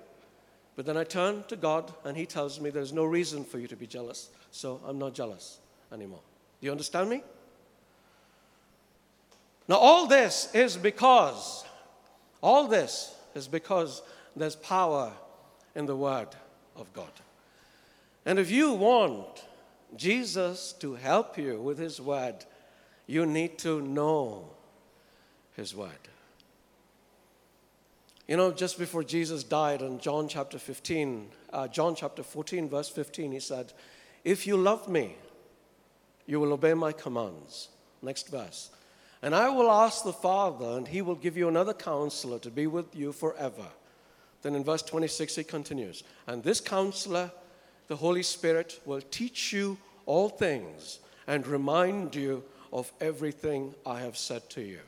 But 0.75 0.85
then 0.85 0.95
I 0.95 1.03
turn 1.03 1.43
to 1.49 1.55
God 1.55 1.93
and 2.05 2.15
He 2.15 2.25
tells 2.25 2.59
me 2.59 2.69
there's 2.69 2.93
no 2.93 3.03
reason 3.03 3.43
for 3.43 3.59
you 3.59 3.67
to 3.67 3.75
be 3.75 3.87
jealous. 3.87 4.29
So, 4.51 4.79
I'm 4.87 4.97
not 4.97 5.13
jealous 5.13 5.59
anymore. 5.91 6.21
Do 6.59 6.65
you 6.65 6.71
understand 6.71 7.09
me? 7.09 7.23
Now, 9.67 9.75
all 9.75 10.07
this 10.07 10.53
is 10.53 10.75
because, 10.77 11.63
all 12.41 12.67
this 12.67 13.15
is 13.35 13.47
because 13.47 14.01
there's 14.35 14.55
power 14.55 15.13
in 15.75 15.85
the 15.85 15.95
Word 15.95 16.29
of 16.75 16.91
God. 16.93 17.11
And 18.25 18.39
if 18.39 18.49
you 18.49 18.73
want 18.73 19.45
Jesus 19.95 20.73
to 20.79 20.95
help 20.95 21.37
you 21.37 21.61
with 21.61 21.77
His 21.77 22.01
Word, 22.01 22.45
you 23.07 23.25
need 23.25 23.57
to 23.59 23.81
know 23.81 24.49
His 25.55 25.75
Word. 25.75 25.91
You 28.27 28.37
know, 28.37 28.51
just 28.51 28.77
before 28.77 29.03
Jesus 29.03 29.43
died 29.43 29.81
in 29.81 29.99
John 29.99 30.27
chapter 30.27 30.59
15, 30.59 31.29
uh, 31.51 31.67
John 31.67 31.95
chapter 31.95 32.21
14, 32.21 32.69
verse 32.69 32.89
15, 32.89 33.31
he 33.31 33.39
said, 33.39 33.73
If 34.23 34.45
you 34.45 34.57
love 34.57 34.87
me, 34.87 35.15
you 36.29 36.39
will 36.39 36.53
obey 36.53 36.75
my 36.75 36.91
commands. 36.91 37.69
Next 38.03 38.29
verse. 38.29 38.69
And 39.23 39.33
I 39.33 39.49
will 39.49 39.71
ask 39.71 40.03
the 40.03 40.13
Father, 40.13 40.77
and 40.77 40.87
he 40.87 41.01
will 41.01 41.15
give 41.15 41.35
you 41.35 41.47
another 41.47 41.73
counselor 41.73 42.37
to 42.39 42.51
be 42.51 42.67
with 42.67 42.95
you 42.95 43.11
forever. 43.11 43.65
Then 44.43 44.53
in 44.53 44.63
verse 44.63 44.83
26, 44.83 45.37
he 45.37 45.43
continues, 45.43 46.03
And 46.27 46.43
this 46.43 46.61
counselor, 46.61 47.31
the 47.87 47.95
Holy 47.95 48.21
Spirit, 48.21 48.79
will 48.85 49.01
teach 49.01 49.51
you 49.51 49.79
all 50.05 50.29
things 50.29 50.99
and 51.25 51.47
remind 51.47 52.13
you 52.13 52.43
of 52.71 52.93
everything 53.01 53.73
I 53.83 54.01
have 54.01 54.15
said 54.15 54.47
to 54.51 54.61
you. 54.61 54.81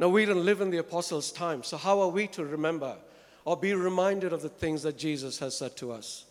Now, 0.00 0.08
we 0.08 0.24
don't 0.24 0.44
live 0.44 0.60
in 0.60 0.70
the 0.70 0.78
apostles' 0.78 1.30
time, 1.30 1.62
so 1.62 1.76
how 1.76 2.00
are 2.00 2.08
we 2.08 2.26
to 2.26 2.44
remember 2.44 2.96
or 3.44 3.56
be 3.56 3.72
reminded 3.72 4.32
of 4.32 4.42
the 4.42 4.48
things 4.48 4.82
that 4.82 4.98
Jesus 4.98 5.38
has 5.38 5.56
said 5.56 5.76
to 5.76 5.92
us? 5.92 6.24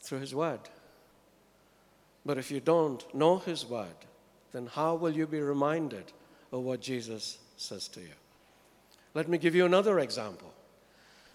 Through 0.00 0.18
his 0.18 0.34
word. 0.34 0.58
But 2.24 2.38
if 2.38 2.50
you 2.50 2.60
don't 2.60 3.02
know 3.14 3.38
his 3.38 3.66
word, 3.66 3.88
then 4.52 4.66
how 4.66 4.94
will 4.94 5.12
you 5.12 5.26
be 5.26 5.40
reminded 5.40 6.12
of 6.52 6.62
what 6.62 6.80
Jesus 6.80 7.38
says 7.56 7.88
to 7.88 8.00
you? 8.00 8.14
Let 9.14 9.28
me 9.28 9.38
give 9.38 9.54
you 9.54 9.66
another 9.66 9.98
example. 9.98 10.52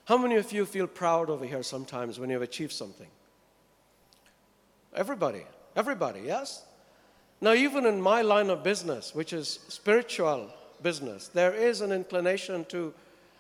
How 0.06 0.18
many 0.18 0.36
of 0.36 0.52
you 0.52 0.66
feel 0.66 0.88
proud 0.88 1.30
over 1.30 1.46
here 1.46 1.64
sometimes 1.64 2.20
when 2.20 2.30
you 2.30 2.36
have 2.36 2.42
achieved 2.42 2.72
something? 2.72 3.08
Everybody, 4.96 5.44
everybody, 5.76 6.22
yes? 6.26 6.64
Now, 7.42 7.54
even 7.54 7.86
in 7.86 8.02
my 8.02 8.22
line 8.22 8.50
of 8.50 8.64
business, 8.64 9.14
which 9.14 9.34
is 9.34 9.60
spiritual 9.68 10.50
business, 10.82 11.28
there 11.28 11.54
is 11.54 11.82
an 11.82 11.92
inclination 11.92 12.66
to 12.66 12.94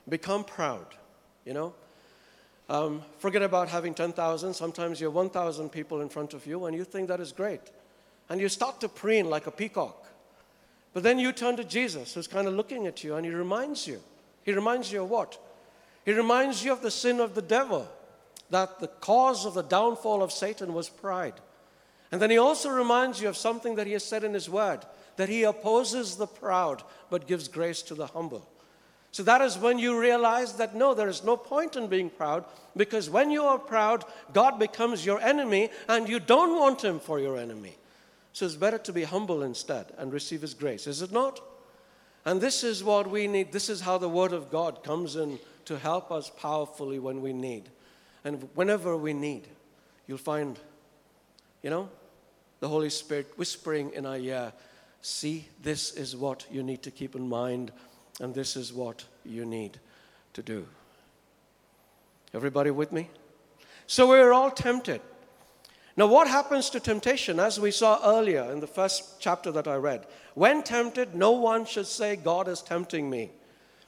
become 0.09 0.43
proud, 0.43 0.85
you 1.45 1.53
know? 1.53 1.73
Um, 2.69 3.01
forget 3.19 3.41
about 3.41 3.69
having 3.69 3.93
10,000. 3.93 4.53
Sometimes 4.53 4.99
you 4.99 5.07
have 5.07 5.13
1,000 5.13 5.69
people 5.69 6.01
in 6.01 6.09
front 6.09 6.33
of 6.33 6.45
you 6.45 6.65
and 6.65 6.75
you 6.75 6.83
think 6.83 7.07
that 7.07 7.19
is 7.19 7.31
great. 7.31 7.61
And 8.29 8.41
you 8.41 8.49
start 8.49 8.81
to 8.81 8.89
preen 8.89 9.29
like 9.29 9.47
a 9.47 9.51
peacock. 9.51 10.05
But 10.93 11.03
then 11.03 11.19
you 11.19 11.31
turn 11.31 11.55
to 11.57 11.63
Jesus, 11.63 12.13
who's 12.13 12.27
kind 12.27 12.47
of 12.47 12.55
looking 12.55 12.87
at 12.87 13.03
you, 13.03 13.15
and 13.15 13.25
he 13.25 13.31
reminds 13.31 13.87
you. 13.87 14.01
He 14.43 14.51
reminds 14.51 14.91
you 14.91 15.03
of 15.03 15.09
what? 15.09 15.37
He 16.05 16.11
reminds 16.11 16.63
you 16.63 16.71
of 16.71 16.81
the 16.81 16.91
sin 16.91 17.19
of 17.19 17.35
the 17.35 17.41
devil, 17.41 17.87
that 18.49 18.79
the 18.79 18.87
cause 18.87 19.45
of 19.45 19.53
the 19.53 19.61
downfall 19.61 20.23
of 20.23 20.31
Satan 20.31 20.73
was 20.73 20.89
pride. 20.89 21.35
And 22.11 22.21
then 22.21 22.31
he 22.31 22.37
also 22.37 22.69
reminds 22.69 23.21
you 23.21 23.29
of 23.29 23.37
something 23.37 23.75
that 23.75 23.87
he 23.87 23.93
has 23.93 24.03
said 24.03 24.23
in 24.23 24.33
his 24.33 24.49
word 24.49 24.79
that 25.17 25.29
he 25.29 25.43
opposes 25.43 26.15
the 26.15 26.27
proud 26.27 26.83
but 27.09 27.27
gives 27.27 27.47
grace 27.47 27.81
to 27.81 27.95
the 27.95 28.07
humble. 28.07 28.47
So 29.11 29.23
that 29.23 29.41
is 29.41 29.57
when 29.57 29.79
you 29.79 29.99
realize 29.99 30.53
that 30.53 30.75
no, 30.75 30.93
there 30.93 31.07
is 31.07 31.23
no 31.23 31.37
point 31.37 31.75
in 31.75 31.87
being 31.87 32.09
proud 32.09 32.45
because 32.75 33.09
when 33.09 33.31
you 33.31 33.43
are 33.43 33.57
proud, 33.57 34.03
God 34.33 34.59
becomes 34.59 35.05
your 35.05 35.19
enemy 35.21 35.69
and 35.87 36.07
you 36.07 36.19
don't 36.19 36.59
want 36.59 36.83
him 36.83 36.99
for 36.99 37.19
your 37.19 37.37
enemy. 37.37 37.75
So 38.33 38.45
it's 38.45 38.55
better 38.55 38.77
to 38.77 38.93
be 38.93 39.03
humble 39.03 39.41
instead 39.41 39.87
and 39.97 40.13
receive 40.13 40.41
his 40.41 40.53
grace, 40.53 40.85
is 40.85 41.01
it 41.01 41.11
not? 41.11 41.41
And 42.25 42.41
this 42.41 42.63
is 42.63 42.83
what 42.83 43.09
we 43.09 43.25
need. 43.25 43.51
This 43.51 43.69
is 43.69 43.81
how 43.81 43.97
the 43.97 44.09
Word 44.09 44.33
of 44.33 44.51
God 44.51 44.83
comes 44.83 45.15
in 45.15 45.39
to 45.65 45.79
help 45.79 46.11
us 46.11 46.29
powerfully 46.29 46.99
when 46.99 47.21
we 47.21 47.33
need. 47.33 47.69
And 48.23 48.49
whenever 48.53 48.97
we 48.97 49.13
need, 49.13 49.47
you'll 50.05 50.17
find, 50.17 50.59
you 51.63 51.69
know, 51.69 51.89
the 52.59 52.67
Holy 52.67 52.89
Spirit 52.89 53.31
whispering 53.37 53.93
in 53.93 54.05
our 54.05 54.17
ear, 54.17 54.53
see, 55.01 55.47
this 55.63 55.93
is 55.93 56.15
what 56.15 56.45
you 56.51 56.63
need 56.63 56.83
to 56.83 56.91
keep 56.91 57.15
in 57.15 57.29
mind, 57.29 57.71
and 58.19 58.33
this 58.33 58.55
is 58.55 58.73
what 58.73 59.05
you 59.25 59.45
need 59.45 59.79
to 60.33 60.41
do. 60.41 60.67
Everybody 62.33 62.71
with 62.71 62.91
me? 62.91 63.09
So 63.85 64.07
we're 64.07 64.33
all 64.33 64.51
tempted. 64.51 65.01
Now, 65.95 66.07
what 66.07 66.27
happens 66.27 66.69
to 66.71 66.79
temptation, 66.79 67.39
as 67.39 67.59
we 67.59 67.71
saw 67.71 67.99
earlier 68.03 68.51
in 68.51 68.59
the 68.59 68.67
first 68.67 69.19
chapter 69.19 69.51
that 69.51 69.67
I 69.67 69.75
read? 69.75 70.05
When 70.35 70.61
tempted, 70.61 71.15
no 71.15 71.31
one 71.31 71.65
should 71.65 71.87
say, 71.87 72.15
God 72.15 72.47
is 72.47 72.61
tempting 72.61 73.09
me. 73.09 73.31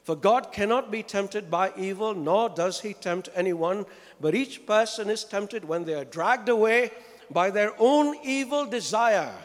For 0.03 0.15
God 0.15 0.51
cannot 0.51 0.89
be 0.89 1.03
tempted 1.03 1.51
by 1.51 1.71
evil, 1.77 2.15
nor 2.15 2.49
does 2.49 2.81
he 2.81 2.95
tempt 2.95 3.29
anyone, 3.35 3.85
but 4.19 4.33
each 4.33 4.65
person 4.65 5.07
is 5.07 5.23
tempted 5.23 5.63
when 5.65 5.85
they 5.85 5.93
are 5.93 6.05
dragged 6.05 6.49
away 6.49 6.89
by 7.29 7.51
their 7.51 7.73
own 7.77 8.15
evil 8.23 8.65
desire 8.65 9.35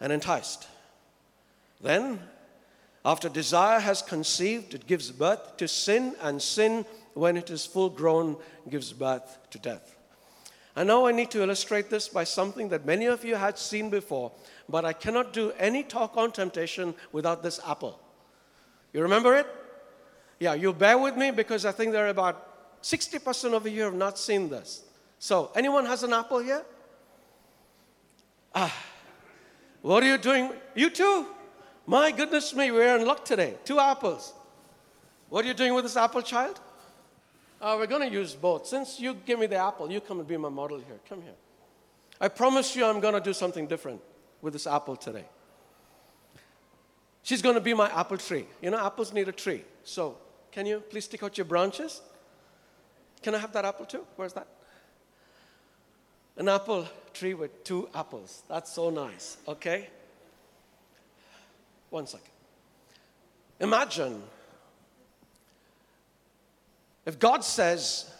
and 0.00 0.12
enticed. 0.12 0.66
Then, 1.80 2.18
after 3.04 3.28
desire 3.28 3.80
has 3.80 4.00
conceived, 4.00 4.74
it 4.74 4.86
gives 4.86 5.10
birth 5.10 5.56
to 5.56 5.66
sin, 5.66 6.14
and 6.20 6.40
sin, 6.40 6.84
when 7.14 7.36
it 7.36 7.50
is 7.50 7.66
full 7.66 7.90
grown, 7.90 8.36
gives 8.70 8.92
birth 8.92 9.38
to 9.50 9.58
death. 9.58 9.96
And 10.76 10.88
now 10.88 11.06
I 11.06 11.12
need 11.12 11.30
to 11.32 11.42
illustrate 11.42 11.90
this 11.90 12.08
by 12.08 12.24
something 12.24 12.68
that 12.68 12.86
many 12.86 13.06
of 13.06 13.24
you 13.24 13.34
had 13.34 13.58
seen 13.58 13.90
before, 13.90 14.32
but 14.68 14.84
I 14.84 14.92
cannot 14.92 15.32
do 15.32 15.52
any 15.58 15.82
talk 15.82 16.16
on 16.16 16.32
temptation 16.32 16.94
without 17.10 17.42
this 17.42 17.60
apple. 17.66 18.00
You 18.92 19.02
remember 19.02 19.36
it? 19.36 19.46
Yeah, 20.38 20.54
you 20.54 20.72
bear 20.72 20.96
with 20.96 21.16
me 21.16 21.30
because 21.30 21.66
I 21.66 21.72
think 21.72 21.92
there 21.92 22.06
are 22.06 22.10
about 22.10 22.82
60% 22.82 23.52
of 23.52 23.66
you 23.66 23.82
have 23.82 23.94
not 23.94 24.18
seen 24.18 24.48
this. 24.48 24.84
So, 25.18 25.50
anyone 25.54 25.86
has 25.86 26.02
an 26.02 26.12
apple 26.12 26.38
here? 26.38 26.64
Ah, 28.54 28.74
what 29.82 30.02
are 30.02 30.06
you 30.06 30.18
doing? 30.18 30.52
You 30.74 30.90
too? 30.90 31.26
My 31.86 32.12
goodness 32.12 32.54
me, 32.54 32.70
we're 32.70 32.96
in 32.96 33.06
luck 33.06 33.24
today. 33.24 33.56
Two 33.64 33.80
apples. 33.80 34.32
What 35.28 35.44
are 35.44 35.48
you 35.48 35.54
doing 35.54 35.74
with 35.74 35.84
this 35.84 35.96
apple, 35.96 36.22
child? 36.22 36.60
Uh, 37.60 37.76
we're 37.78 37.86
going 37.86 38.08
to 38.08 38.12
use 38.12 38.34
both. 38.34 38.66
Since 38.66 39.00
you 39.00 39.14
give 39.14 39.38
me 39.38 39.46
the 39.46 39.56
apple, 39.56 39.90
you 39.90 40.00
come 40.00 40.18
and 40.18 40.28
be 40.28 40.36
my 40.36 40.48
model 40.48 40.78
here. 40.78 41.00
Come 41.08 41.22
here. 41.22 41.34
I 42.20 42.28
promise 42.28 42.76
you 42.76 42.84
I'm 42.84 43.00
going 43.00 43.14
to 43.14 43.20
do 43.20 43.32
something 43.32 43.66
different 43.66 44.00
with 44.40 44.52
this 44.52 44.66
apple 44.66 44.96
today. 44.96 45.24
She's 47.22 47.42
going 47.42 47.54
to 47.54 47.60
be 47.60 47.74
my 47.74 47.88
apple 47.90 48.18
tree. 48.18 48.46
You 48.60 48.70
know, 48.70 48.84
apples 48.84 49.12
need 49.12 49.28
a 49.28 49.32
tree. 49.32 49.64
So, 49.84 50.16
can 50.50 50.66
you 50.66 50.80
please 50.80 51.04
stick 51.04 51.22
out 51.22 51.38
your 51.38 51.44
branches? 51.44 52.00
Can 53.22 53.34
I 53.34 53.38
have 53.38 53.52
that 53.52 53.64
apple 53.64 53.86
too? 53.86 54.04
Where's 54.16 54.32
that? 54.32 54.46
An 56.36 56.48
apple 56.48 56.86
tree 57.12 57.34
with 57.34 57.62
two 57.64 57.88
apples. 57.94 58.42
That's 58.48 58.72
so 58.72 58.90
nice, 58.90 59.36
okay? 59.46 59.88
One 61.92 62.06
second. 62.06 62.30
Imagine 63.60 64.22
if 67.04 67.18
God 67.18 67.44
says, 67.44 68.10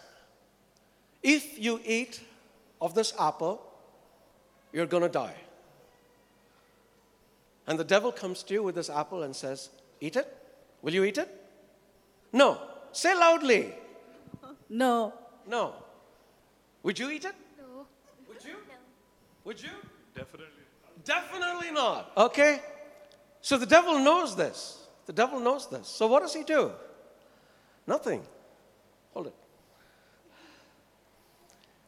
if 1.22 1.58
you 1.58 1.80
eat 1.82 2.20
of 2.82 2.94
this 2.94 3.14
apple, 3.18 3.62
you're 4.74 4.84
going 4.84 5.04
to 5.04 5.08
die. 5.08 5.36
And 7.66 7.78
the 7.78 7.84
devil 7.84 8.12
comes 8.12 8.42
to 8.42 8.52
you 8.52 8.62
with 8.62 8.74
this 8.74 8.90
apple 8.90 9.22
and 9.22 9.34
says, 9.34 9.70
Eat 10.02 10.16
it? 10.16 10.28
Will 10.82 10.92
you 10.92 11.04
eat 11.04 11.16
it? 11.16 11.30
No. 12.30 12.60
Say 12.92 13.14
loudly. 13.14 13.72
No. 14.68 15.14
No. 15.48 15.76
Would 16.82 16.98
you 16.98 17.08
eat 17.08 17.24
it? 17.24 17.34
No. 17.56 17.86
Would 18.28 18.44
you? 18.44 18.52
No. 18.52 18.74
Would 19.44 19.62
you? 19.62 19.70
Definitely. 20.14 20.46
Definitely 21.04 21.70
not. 21.70 22.12
Okay? 22.18 22.60
So 23.42 23.58
the 23.58 23.66
devil 23.66 23.98
knows 23.98 24.36
this. 24.36 24.86
The 25.06 25.12
devil 25.12 25.40
knows 25.40 25.68
this. 25.68 25.88
So 25.88 26.06
what 26.06 26.22
does 26.22 26.32
he 26.32 26.44
do? 26.44 26.70
Nothing. 27.86 28.22
Hold 29.12 29.26
it. 29.26 29.34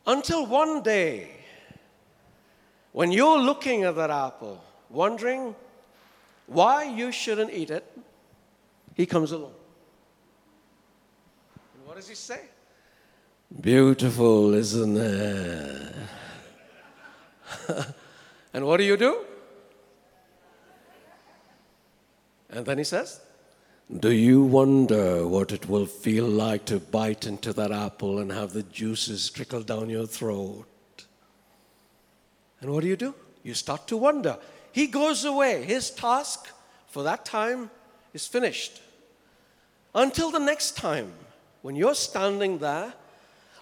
Until 0.06 0.44
one 0.46 0.82
day, 0.82 1.30
when 2.92 3.12
you're 3.12 3.38
looking 3.38 3.84
at 3.84 3.94
that 3.94 4.10
apple, 4.10 4.62
wondering 4.90 5.54
why 6.46 6.84
you 6.84 7.12
shouldn't 7.12 7.52
eat 7.52 7.70
it, 7.70 7.84
he 8.94 9.06
comes 9.06 9.30
along. 9.32 9.54
And 11.74 11.86
what 11.86 11.96
does 11.96 12.08
he 12.08 12.16
say? 12.16 12.40
Beautiful, 13.60 14.54
isn't 14.54 14.96
it? 14.96 15.94
and 18.52 18.66
what 18.66 18.78
do 18.78 18.84
you 18.84 18.96
do? 18.96 19.24
And 22.54 22.64
then 22.64 22.78
he 22.78 22.84
says, 22.84 23.20
Do 23.98 24.12
you 24.12 24.42
wonder 24.44 25.26
what 25.26 25.50
it 25.50 25.68
will 25.68 25.86
feel 25.86 26.26
like 26.26 26.64
to 26.66 26.78
bite 26.78 27.26
into 27.26 27.52
that 27.52 27.72
apple 27.72 28.20
and 28.20 28.30
have 28.30 28.52
the 28.52 28.62
juices 28.62 29.28
trickle 29.28 29.62
down 29.62 29.90
your 29.90 30.06
throat? 30.06 30.66
And 32.60 32.72
what 32.72 32.82
do 32.82 32.88
you 32.88 32.96
do? 32.96 33.14
You 33.42 33.54
start 33.54 33.88
to 33.88 33.96
wonder. 33.96 34.38
He 34.70 34.86
goes 34.86 35.24
away. 35.24 35.64
His 35.64 35.90
task 35.90 36.48
for 36.86 37.02
that 37.02 37.24
time 37.24 37.70
is 38.12 38.26
finished. 38.26 38.80
Until 39.94 40.30
the 40.30 40.38
next 40.38 40.76
time, 40.76 41.12
when 41.62 41.74
you're 41.74 41.94
standing 41.94 42.58
there 42.58 42.94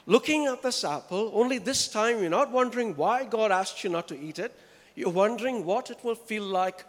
looking 0.07 0.46
at 0.46 0.62
this 0.62 0.85
apple, 0.85 1.31
only 1.35 1.59
this 1.59 1.88
time 1.88 2.20
you're 2.20 2.31
not 2.31 2.50
wondering 2.50 2.94
why 2.96 3.24
God 3.24 3.50
asked 3.50 3.83
you 3.83 3.90
not 3.90 4.07
to 4.09 4.18
eat 4.18 4.38
it. 4.38 4.55
You're 4.94 5.11
wondering 5.11 5.64
what 5.64 5.90
it 5.90 6.05
will 6.05 6.14
feel 6.14 6.44
like 6.44 6.85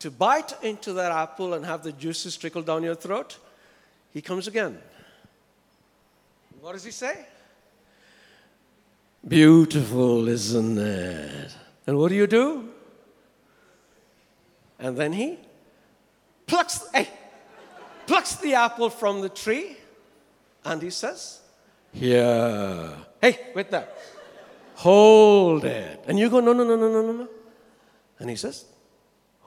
to 0.00 0.10
bite 0.10 0.52
into 0.62 0.92
that 0.94 1.12
apple 1.12 1.54
and 1.54 1.64
have 1.64 1.82
the 1.82 1.92
juices 1.92 2.36
trickle 2.36 2.62
down 2.62 2.82
your 2.82 2.94
throat. 2.94 3.38
He 4.12 4.20
comes 4.20 4.46
again. 4.46 4.78
What 6.60 6.72
does 6.72 6.84
he 6.84 6.90
say? 6.90 7.26
Beautiful, 9.26 10.28
isn't 10.28 10.78
it? 10.78 11.54
And 11.86 11.98
what 11.98 12.08
do 12.08 12.14
you 12.14 12.26
do? 12.26 12.68
And 14.78 14.96
then 14.96 15.12
he 15.12 15.38
plucks, 16.46 16.86
hey, 16.94 17.08
plucks 18.06 18.36
the 18.36 18.54
apple 18.54 18.90
from 18.90 19.20
the 19.20 19.28
tree 19.28 19.76
and 20.64 20.82
he 20.82 20.90
says, 20.90 21.40
Here. 21.92 22.94
Hey, 23.20 23.38
wait 23.54 23.70
there. 23.70 23.88
Hold 24.76 25.64
it. 25.64 26.04
And 26.06 26.18
you 26.18 26.30
go, 26.30 26.40
No, 26.40 26.52
no, 26.52 26.64
no, 26.64 26.76
no, 26.76 26.88
no, 26.88 27.02
no, 27.02 27.12
no. 27.12 27.28
And 28.18 28.30
he 28.30 28.36
says, 28.36 28.64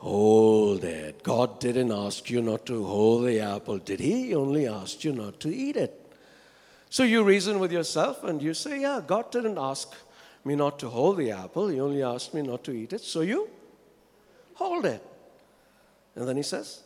Hold 0.02 0.84
it. 0.84 1.22
God 1.22 1.60
didn't 1.60 1.92
ask 1.92 2.28
you 2.32 2.42
not 2.42 2.66
to 2.66 2.84
hold 2.84 3.28
the 3.28 3.40
apple, 3.40 3.78
did 3.78 4.00
he? 4.00 4.30
He 4.30 4.36
only 4.36 4.68
asked 4.68 5.04
you 5.04 5.14
not 5.14 5.40
to 5.42 5.56
eat 5.56 5.78
it. 5.78 5.96
So 6.90 7.04
you 7.04 7.24
reason 7.24 7.60
with 7.60 7.72
yourself 7.72 8.24
and 8.24 8.42
you 8.42 8.56
say, 8.56 8.82
Yeah, 8.82 9.02
God 9.06 9.32
didn't 9.32 9.60
ask 9.60 9.94
me 10.44 10.56
not 10.56 10.80
to 10.80 10.90
hold 10.90 11.18
the 11.18 11.30
apple, 11.30 11.68
He 11.68 11.80
only 11.80 12.02
asked 12.02 12.34
me 12.34 12.42
not 12.42 12.64
to 12.64 12.72
eat 12.72 12.94
it. 12.94 13.02
So 13.02 13.22
you 13.22 13.48
hold 14.56 14.86
it. 14.86 15.06
And 16.16 16.28
then 16.28 16.36
He 16.36 16.42
says, 16.42 16.82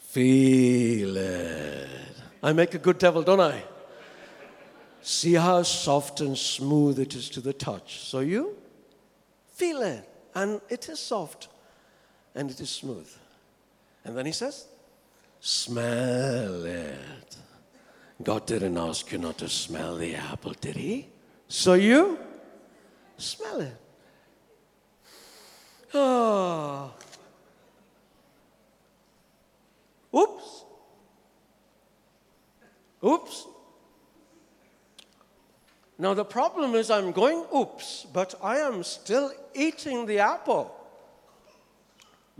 Feel 0.00 1.16
it. 1.16 1.88
I 2.42 2.52
make 2.52 2.74
a 2.74 2.78
good 2.78 2.98
devil, 2.98 3.22
don't 3.22 3.40
I? 3.40 3.62
See 5.00 5.34
how 5.34 5.62
soft 5.62 6.20
and 6.20 6.36
smooth 6.36 6.98
it 6.98 7.14
is 7.14 7.30
to 7.30 7.40
the 7.40 7.52
touch. 7.52 8.00
So 8.00 8.18
you 8.18 8.56
feel 9.54 9.80
it, 9.82 10.08
and 10.34 10.60
it 10.68 10.88
is 10.88 10.98
soft 10.98 11.46
and 12.34 12.50
it 12.50 12.60
is 12.60 12.70
smooth. 12.70 13.10
And 14.04 14.16
then 14.16 14.26
he 14.26 14.32
says, 14.32 14.66
Smell 15.40 16.64
it. 16.64 17.36
God 18.22 18.46
didn't 18.46 18.78
ask 18.78 19.10
you 19.10 19.18
not 19.18 19.38
to 19.38 19.48
smell 19.48 19.96
the 19.96 20.14
apple, 20.14 20.52
did 20.60 20.76
he? 20.76 21.08
So 21.48 21.74
you 21.74 22.18
smell 23.16 23.60
it. 23.60 23.76
Oh. 25.94 26.94
Oops. 30.14 30.64
Oops. 33.04 33.46
Now 35.98 36.14
the 36.14 36.24
problem 36.24 36.74
is 36.74 36.90
I'm 36.90 37.12
going 37.12 37.44
oops, 37.54 38.06
but 38.12 38.34
I 38.42 38.58
am 38.58 38.82
still 38.82 39.32
eating 39.54 40.06
the 40.06 40.20
apple. 40.20 40.74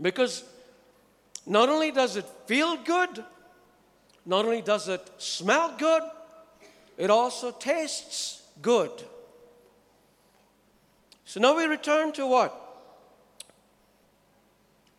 Because 0.01 0.43
not 1.45 1.69
only 1.69 1.91
does 1.91 2.15
it 2.15 2.25
feel 2.45 2.77
good, 2.77 3.23
not 4.25 4.45
only 4.45 4.61
does 4.61 4.87
it 4.87 5.01
smell 5.17 5.75
good, 5.77 6.03
it 6.97 7.09
also 7.09 7.51
tastes 7.51 8.43
good. 8.61 8.91
So 11.25 11.39
now 11.39 11.57
we 11.57 11.65
return 11.65 12.11
to 12.13 12.27
what? 12.27 12.59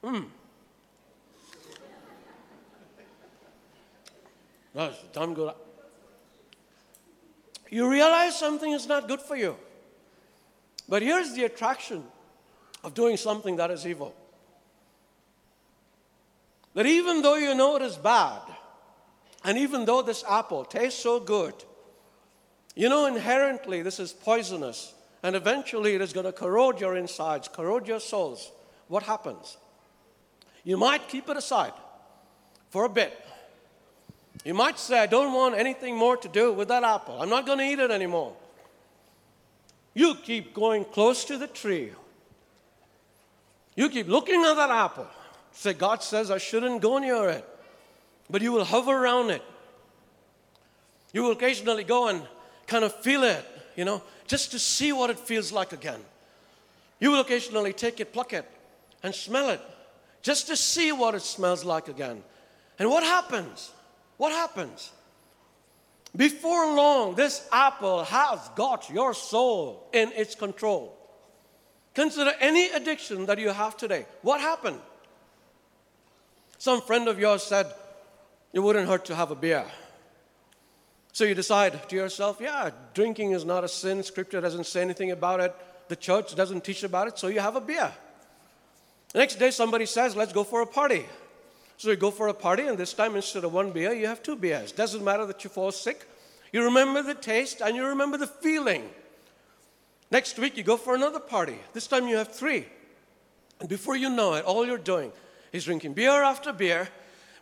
Hmm. 0.03 0.23
That's 4.75 4.97
damn 5.13 5.35
good. 5.35 5.55
You 7.71 7.89
realize 7.91 8.39
something 8.39 8.73
is 8.73 8.87
not 8.87 9.09
good 9.09 9.21
for 9.21 9.37
you. 9.37 9.57
But 10.89 11.03
here's 11.03 11.33
the 11.33 11.45
attraction 11.45 12.05
of 12.83 12.95
doing 12.95 13.17
something 13.17 13.57
that 13.57 13.71
is 13.71 13.87
evil 13.87 14.15
that 16.75 16.87
even 16.87 17.23
though 17.23 17.37
you 17.37 17.55
know 17.55 17.77
it 17.77 17.83
is 17.83 17.97
bad, 17.97 18.43
and 19.45 19.59
even 19.59 19.85
though 19.85 20.03
this 20.03 20.25
apple 20.29 20.65
tastes 20.65 21.01
so 21.01 21.21
good, 21.21 21.55
you 22.75 22.89
know 22.89 23.07
inherently 23.07 23.83
this 23.83 24.01
is 24.01 24.13
poisonous, 24.13 24.95
and 25.23 25.37
eventually 25.37 25.95
it 25.95 26.01
is 26.01 26.13
going 26.13 26.27
to 26.27 26.33
corrode 26.33 26.81
your 26.81 26.97
insides, 26.97 27.49
corrode 27.49 27.87
your 27.87 28.01
souls. 28.01 28.51
What 28.89 29.05
happens? 29.05 29.57
You 30.65 30.77
might 30.77 31.09
keep 31.09 31.29
it 31.29 31.37
aside 31.37 31.73
for 32.71 32.85
a 32.85 32.89
bit. 32.89 33.19
You 34.45 34.55
might 34.55 34.79
say, 34.79 34.99
I 34.99 35.07
don't 35.07 35.33
want 35.33 35.55
anything 35.55 35.97
more 35.97 36.17
to 36.17 36.29
do 36.29 36.53
with 36.53 36.69
that 36.69 36.85
apple. 36.85 37.21
I'm 37.23 37.31
not 37.31 37.47
going 37.47 37.59
to 37.59 37.65
eat 37.65 37.79
it 37.79 37.91
anymore. 37.91 38.35
You 39.95 40.17
keep 40.17 40.53
going 40.53 40.85
close 40.85 41.25
to 41.27 41.39
the 41.39 41.47
tree. 41.47 41.93
You 43.77 43.89
keep 43.89 44.09
looking 44.09 44.45
at 44.45 44.55
that 44.55 44.71
apple. 44.71 45.07
Say, 45.55 45.73
God 45.73 46.03
says 46.03 46.31
I 46.31 46.39
shouldn't 46.39 46.83
go 46.83 46.99
near 46.99 47.29
it. 47.31 47.49
But 48.29 48.43
you 48.43 48.53
will 48.53 48.65
hover 48.65 48.93
around 48.93 49.31
it. 49.31 49.43
You 51.13 51.23
will 51.23 51.31
occasionally 51.31 51.85
go 51.85 52.09
and 52.09 52.23
kind 52.67 52.85
of 52.85 52.95
feel 53.03 53.23
it, 53.23 53.45
you 53.77 53.85
know, 53.85 54.03
just 54.27 54.51
to 54.51 54.59
see 54.59 54.93
what 54.93 55.11
it 55.11 55.19
feels 55.19 55.53
like 55.53 55.73
again. 55.73 56.01
You 56.99 57.13
will 57.13 57.21
occasionally 57.21 57.73
take 57.73 58.01
it, 58.01 58.13
pluck 58.13 58.33
it, 58.33 58.51
and 59.03 59.15
smell 59.15 59.51
it, 59.51 59.61
just 60.23 60.49
to 60.49 60.57
see 60.57 60.91
what 60.91 61.15
it 61.15 61.23
smells 61.23 61.65
like 61.65 61.89
again. 61.89 62.23
And 62.79 62.91
what 62.91 63.05
happens? 63.05 63.71
What 64.17 64.33
happens? 64.33 64.91
Before 66.17 66.75
long, 66.75 67.15
this 67.15 67.47
apple 67.53 68.05
has 68.05 68.49
got 68.57 68.91
your 68.91 69.15
soul 69.15 69.89
in 69.93 70.11
its 70.13 70.35
control. 70.35 70.97
Consider 71.95 72.33
any 72.41 72.71
addiction 72.71 73.27
that 73.27 73.39
you 73.39 73.51
have 73.51 73.77
today. 73.77 74.07
What 74.23 74.41
happened? 74.41 74.81
Some 76.65 76.81
friend 76.81 77.09
of 77.09 77.19
yours 77.19 77.43
said, 77.43 77.67
It 78.55 78.61
wouldn't 78.61 78.89
hurt 78.89 79.05
to 79.05 79.15
have 79.15 79.31
a 79.31 79.35
beer. 79.35 79.67
So 81.13 81.25
you 81.25 81.35
decide 81.35 81.91
to 81.91 81.95
yourself, 81.95 82.39
Yeah, 82.41 82.71
drinking 82.95 83.33
is 83.33 83.45
not 83.45 83.65
a 83.65 83.69
sin. 83.69 84.03
Scripture 84.03 84.41
doesn't 84.41 84.65
say 84.65 84.81
anything 84.81 85.11
about 85.11 85.41
it. 85.41 85.55
the 85.89 85.97
church 85.97 86.35
doesn't 86.35 86.65
teach 86.65 86.83
about 86.83 87.07
it, 87.09 87.19
so 87.19 87.27
you 87.27 87.41
have 87.41 87.55
a 87.55 87.61
beer. 87.61 87.93
The 89.13 89.19
next 89.19 89.35
day, 89.35 89.51
somebody 89.51 89.85
says, 89.85 90.17
Let's 90.17 90.33
go 90.33 90.43
for 90.43 90.63
a 90.63 90.67
party. 90.67 91.05
So 91.77 91.91
you 91.91 91.97
go 91.97 92.11
for 92.11 92.29
a 92.29 92.33
party, 92.33 92.63
and 92.63 92.79
this 92.79 92.95
time 92.95 93.15
instead 93.15 93.45
of 93.45 93.53
one 93.53 93.71
beer, 93.71 93.93
you 93.93 94.07
have 94.07 94.23
two 94.23 94.35
beers. 94.35 94.73
Doesn't 94.73 95.05
matter 95.05 95.27
that 95.27 95.45
you 95.45 95.51
fall 95.51 95.71
sick. 95.71 96.09
You 96.51 96.65
remember 96.65 97.03
the 97.03 97.15
taste 97.15 97.61
and 97.61 97.77
you 97.77 97.85
remember 97.85 98.17
the 98.17 98.27
feeling. 98.27 98.89
Next 100.11 100.39
week, 100.39 100.57
you 100.57 100.63
go 100.63 100.79
for 100.79 100.95
another 100.95 101.21
party. 101.21 101.59
This 101.75 101.87
time, 101.87 102.09
you 102.09 102.17
have 102.17 102.33
three. 102.33 102.65
And 103.61 103.69
before 103.69 103.97
you 103.97 104.09
know 104.09 104.33
it, 104.33 104.47
all 104.47 104.65
you're 104.65 104.79
doing 104.79 105.13
is 105.55 105.65
drinking 105.65 105.95
beer 105.95 106.25
after 106.25 106.53
beer. 106.53 106.89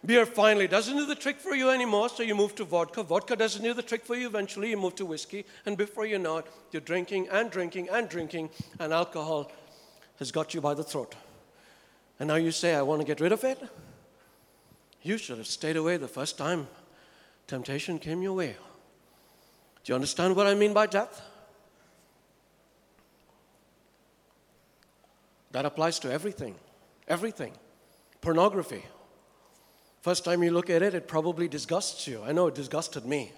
Beer 0.04 0.26
finally 0.26 0.68
doesn't 0.68 0.96
do 0.96 1.06
the 1.06 1.14
trick 1.14 1.38
for 1.38 1.54
you 1.54 1.70
anymore, 1.70 2.10
so 2.10 2.22
you 2.22 2.34
move 2.34 2.54
to 2.56 2.64
vodka. 2.64 3.02
Vodka 3.02 3.34
doesn't 3.34 3.62
do 3.62 3.72
the 3.72 3.82
trick 3.82 4.04
for 4.04 4.14
you 4.14 4.26
eventually, 4.26 4.70
you 4.70 4.76
move 4.76 4.94
to 4.96 5.06
whiskey. 5.06 5.46
And 5.64 5.78
before 5.78 6.04
you 6.04 6.18
know 6.18 6.38
it, 6.38 6.46
you're 6.72 6.82
drinking 6.82 7.28
and 7.30 7.50
drinking 7.50 7.88
and 7.88 8.08
drinking, 8.08 8.50
and 8.78 8.92
alcohol 8.92 9.50
has 10.18 10.30
got 10.30 10.52
you 10.52 10.60
by 10.60 10.74
the 10.74 10.84
throat. 10.84 11.14
And 12.20 12.28
now 12.28 12.34
you 12.34 12.50
say, 12.50 12.74
I 12.74 12.82
want 12.82 13.00
to 13.00 13.06
get 13.06 13.20
rid 13.20 13.32
of 13.32 13.44
it? 13.44 13.58
You 15.00 15.16
should 15.16 15.38
have 15.38 15.46
stayed 15.46 15.76
away 15.76 15.96
the 15.96 16.06
first 16.06 16.36
time 16.36 16.68
temptation 17.46 17.98
came 17.98 18.20
your 18.20 18.34
way. 18.34 18.56
Do 19.84 19.90
you 19.90 19.94
understand 19.94 20.36
what 20.36 20.46
I 20.46 20.54
mean 20.54 20.74
by 20.74 20.86
death? 20.86 21.22
That 25.52 25.64
applies 25.64 25.98
to 26.00 26.12
everything. 26.12 26.56
Everything. 27.08 27.52
Pornography. 28.22 28.84
First 30.00 30.24
time 30.24 30.42
you 30.42 30.52
look 30.52 30.70
at 30.70 30.80
it, 30.80 30.94
it 30.94 31.06
probably 31.06 31.48
disgusts 31.48 32.06
you. 32.06 32.22
I 32.24 32.32
know 32.32 32.46
it 32.46 32.54
disgusted 32.54 33.04
me. 33.04 33.32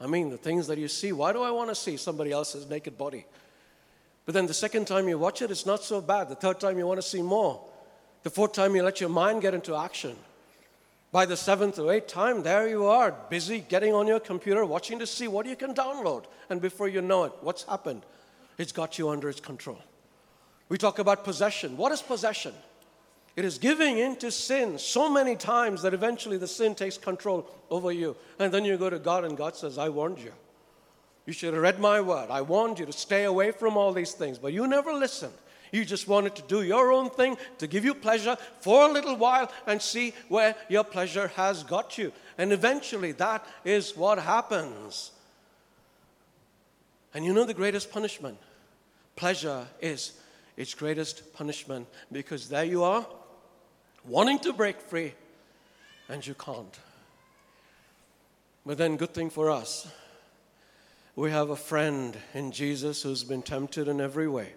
I 0.00 0.06
mean, 0.06 0.28
the 0.28 0.36
things 0.36 0.66
that 0.66 0.76
you 0.76 0.88
see, 0.88 1.12
why 1.12 1.32
do 1.32 1.42
I 1.42 1.50
want 1.50 1.70
to 1.70 1.74
see 1.74 1.96
somebody 1.96 2.32
else's 2.32 2.68
naked 2.68 2.98
body? 2.98 3.24
But 4.26 4.34
then 4.34 4.46
the 4.46 4.54
second 4.54 4.86
time 4.86 5.08
you 5.08 5.18
watch 5.18 5.40
it, 5.40 5.50
it's 5.50 5.66
not 5.66 5.82
so 5.82 6.00
bad. 6.00 6.28
The 6.28 6.34
third 6.34 6.58
time 6.60 6.78
you 6.78 6.86
want 6.86 7.00
to 7.00 7.06
see 7.06 7.22
more. 7.22 7.60
The 8.22 8.30
fourth 8.30 8.52
time 8.52 8.74
you 8.74 8.82
let 8.82 9.00
your 9.00 9.10
mind 9.10 9.40
get 9.40 9.54
into 9.54 9.76
action. 9.76 10.16
By 11.12 11.26
the 11.26 11.36
seventh 11.36 11.78
or 11.78 11.92
eighth 11.92 12.08
time, 12.08 12.42
there 12.42 12.68
you 12.68 12.86
are, 12.86 13.14
busy 13.30 13.60
getting 13.60 13.94
on 13.94 14.08
your 14.08 14.18
computer, 14.18 14.64
watching 14.64 14.98
to 14.98 15.06
see 15.06 15.28
what 15.28 15.46
you 15.46 15.54
can 15.54 15.74
download. 15.74 16.24
And 16.50 16.60
before 16.60 16.88
you 16.88 17.02
know 17.02 17.24
it, 17.24 17.32
what's 17.40 17.62
happened? 17.64 18.02
It's 18.58 18.72
got 18.72 18.98
you 18.98 19.10
under 19.10 19.28
its 19.28 19.40
control. 19.40 19.78
We 20.68 20.78
talk 20.78 20.98
about 20.98 21.22
possession. 21.22 21.76
What 21.76 21.92
is 21.92 22.02
possession? 22.02 22.52
It 23.36 23.44
is 23.44 23.58
giving 23.58 23.98
in 23.98 24.16
to 24.16 24.30
sin 24.30 24.78
so 24.78 25.10
many 25.10 25.34
times 25.34 25.82
that 25.82 25.92
eventually 25.92 26.38
the 26.38 26.46
sin 26.46 26.74
takes 26.74 26.96
control 26.96 27.50
over 27.68 27.90
you. 27.90 28.16
And 28.38 28.52
then 28.52 28.64
you 28.64 28.76
go 28.76 28.88
to 28.88 28.98
God, 28.98 29.24
and 29.24 29.36
God 29.36 29.56
says, 29.56 29.76
I 29.76 29.88
warned 29.88 30.20
you. 30.20 30.32
You 31.26 31.32
should 31.32 31.54
have 31.54 31.62
read 31.62 31.80
my 31.80 32.00
word. 32.00 32.30
I 32.30 32.42
warned 32.42 32.78
you 32.78 32.86
to 32.86 32.92
stay 32.92 33.24
away 33.24 33.50
from 33.50 33.76
all 33.76 33.92
these 33.92 34.12
things, 34.12 34.38
but 34.38 34.52
you 34.52 34.66
never 34.66 34.92
listened. 34.92 35.32
You 35.72 35.84
just 35.84 36.06
wanted 36.06 36.36
to 36.36 36.42
do 36.42 36.62
your 36.62 36.92
own 36.92 37.10
thing 37.10 37.36
to 37.58 37.66
give 37.66 37.84
you 37.84 37.94
pleasure 37.94 38.36
for 38.60 38.88
a 38.88 38.92
little 38.92 39.16
while 39.16 39.50
and 39.66 39.82
see 39.82 40.14
where 40.28 40.54
your 40.68 40.84
pleasure 40.84 41.28
has 41.34 41.64
got 41.64 41.98
you. 41.98 42.12
And 42.38 42.52
eventually, 42.52 43.10
that 43.12 43.44
is 43.64 43.96
what 43.96 44.20
happens. 44.20 45.10
And 47.12 47.24
you 47.24 47.32
know 47.32 47.44
the 47.44 47.54
greatest 47.54 47.90
punishment? 47.90 48.38
Pleasure 49.16 49.66
is 49.80 50.12
its 50.56 50.74
greatest 50.74 51.32
punishment 51.34 51.88
because 52.12 52.48
there 52.48 52.64
you 52.64 52.84
are, 52.84 53.04
wanting 54.06 54.38
to 54.40 54.52
break 54.52 54.80
free, 54.80 55.14
and 56.08 56.26
you 56.26 56.34
can't. 56.34 56.78
But 58.66 58.78
then, 58.78 58.96
good 58.96 59.12
thing 59.12 59.30
for 59.30 59.50
us, 59.50 59.86
we 61.16 61.30
have 61.30 61.50
a 61.50 61.56
friend 61.56 62.16
in 62.32 62.50
Jesus 62.50 63.02
who's 63.02 63.24
been 63.24 63.42
tempted 63.42 63.88
in 63.88 64.00
every 64.00 64.28
way 64.28 64.54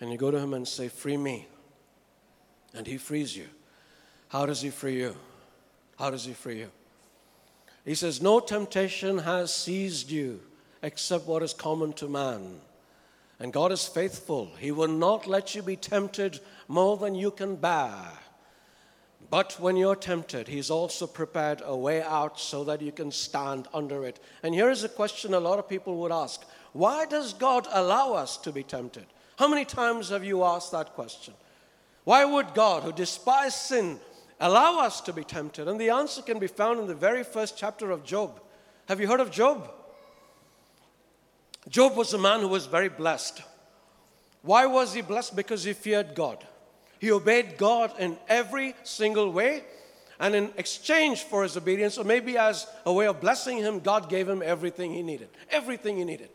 and 0.00 0.10
you 0.10 0.16
go 0.16 0.30
to 0.30 0.38
him 0.38 0.54
and 0.54 0.66
say, 0.66 0.88
Free 0.88 1.16
me. 1.16 1.46
And 2.74 2.86
he 2.86 2.96
frees 2.96 3.36
you. 3.36 3.46
How 4.28 4.46
does 4.46 4.62
he 4.62 4.70
free 4.70 4.96
you? 4.96 5.16
How 5.98 6.10
does 6.10 6.24
he 6.24 6.32
free 6.32 6.60
you? 6.60 6.70
He 7.84 7.94
says, 7.94 8.22
No 8.22 8.40
temptation 8.40 9.18
has 9.18 9.52
seized 9.52 10.10
you 10.10 10.40
except 10.82 11.26
what 11.26 11.42
is 11.42 11.52
common 11.52 11.92
to 11.94 12.08
man. 12.08 12.60
And 13.40 13.54
God 13.54 13.72
is 13.72 13.88
faithful. 13.88 14.52
He 14.58 14.70
will 14.70 14.88
not 14.88 15.26
let 15.26 15.54
you 15.54 15.62
be 15.62 15.76
tempted 15.76 16.40
more 16.68 16.98
than 16.98 17.14
you 17.14 17.30
can 17.30 17.56
bear. 17.56 17.94
But 19.30 19.56
when 19.58 19.76
you're 19.76 19.96
tempted, 19.96 20.46
He's 20.46 20.70
also 20.70 21.06
prepared 21.06 21.62
a 21.64 21.74
way 21.74 22.02
out 22.02 22.38
so 22.38 22.64
that 22.64 22.82
you 22.82 22.92
can 22.92 23.10
stand 23.10 23.66
under 23.72 24.04
it. 24.04 24.20
And 24.42 24.54
here 24.54 24.70
is 24.70 24.84
a 24.84 24.88
question 24.88 25.32
a 25.32 25.40
lot 25.40 25.58
of 25.58 25.68
people 25.68 25.96
would 25.96 26.12
ask 26.12 26.44
Why 26.74 27.06
does 27.06 27.32
God 27.32 27.66
allow 27.72 28.12
us 28.12 28.36
to 28.38 28.52
be 28.52 28.62
tempted? 28.62 29.06
How 29.38 29.48
many 29.48 29.64
times 29.64 30.10
have 30.10 30.22
you 30.22 30.44
asked 30.44 30.72
that 30.72 30.92
question? 30.92 31.32
Why 32.04 32.26
would 32.26 32.52
God, 32.52 32.82
who 32.82 32.92
despised 32.92 33.56
sin, 33.56 34.00
allow 34.38 34.80
us 34.80 35.00
to 35.02 35.14
be 35.14 35.24
tempted? 35.24 35.66
And 35.66 35.80
the 35.80 35.90
answer 35.90 36.20
can 36.20 36.38
be 36.38 36.46
found 36.46 36.78
in 36.78 36.86
the 36.86 36.94
very 36.94 37.24
first 37.24 37.56
chapter 37.56 37.90
of 37.90 38.04
Job. 38.04 38.38
Have 38.86 39.00
you 39.00 39.06
heard 39.06 39.20
of 39.20 39.30
Job? 39.30 39.70
Job 41.68 41.96
was 41.96 42.14
a 42.14 42.18
man 42.18 42.40
who 42.40 42.48
was 42.48 42.66
very 42.66 42.88
blessed. 42.88 43.42
Why 44.42 44.66
was 44.66 44.94
he 44.94 45.02
blessed? 45.02 45.36
Because 45.36 45.64
he 45.64 45.72
feared 45.72 46.14
God. 46.14 46.44
He 46.98 47.12
obeyed 47.12 47.56
God 47.58 47.92
in 47.98 48.16
every 48.28 48.74
single 48.82 49.30
way. 49.30 49.64
And 50.18 50.34
in 50.34 50.52
exchange 50.58 51.22
for 51.22 51.42
his 51.42 51.56
obedience, 51.56 51.96
or 51.96 52.04
maybe 52.04 52.36
as 52.36 52.66
a 52.84 52.92
way 52.92 53.06
of 53.06 53.22
blessing 53.22 53.56
him, 53.56 53.80
God 53.80 54.10
gave 54.10 54.28
him 54.28 54.42
everything 54.44 54.92
he 54.92 55.02
needed. 55.02 55.30
Everything 55.50 55.96
he 55.96 56.04
needed. 56.04 56.28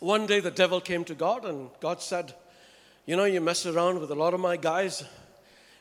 One 0.00 0.26
day 0.26 0.40
the 0.40 0.50
devil 0.50 0.80
came 0.80 1.04
to 1.04 1.14
God 1.14 1.44
and 1.44 1.70
God 1.80 2.00
said, 2.00 2.34
You 3.04 3.16
know, 3.16 3.24
you 3.24 3.40
mess 3.40 3.66
around 3.66 4.00
with 4.00 4.10
a 4.10 4.14
lot 4.14 4.34
of 4.34 4.40
my 4.40 4.56
guys, 4.56 5.04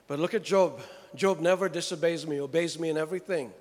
but 0.08 0.20
look 0.20 0.34
at 0.34 0.44
Job. 0.44 0.82
Job 1.16 1.40
never 1.40 1.70
disobeys 1.70 2.28
me, 2.28 2.42
obeys 2.42 2.78
me 2.78 2.90
in 2.90 2.98
everything. 2.98 3.52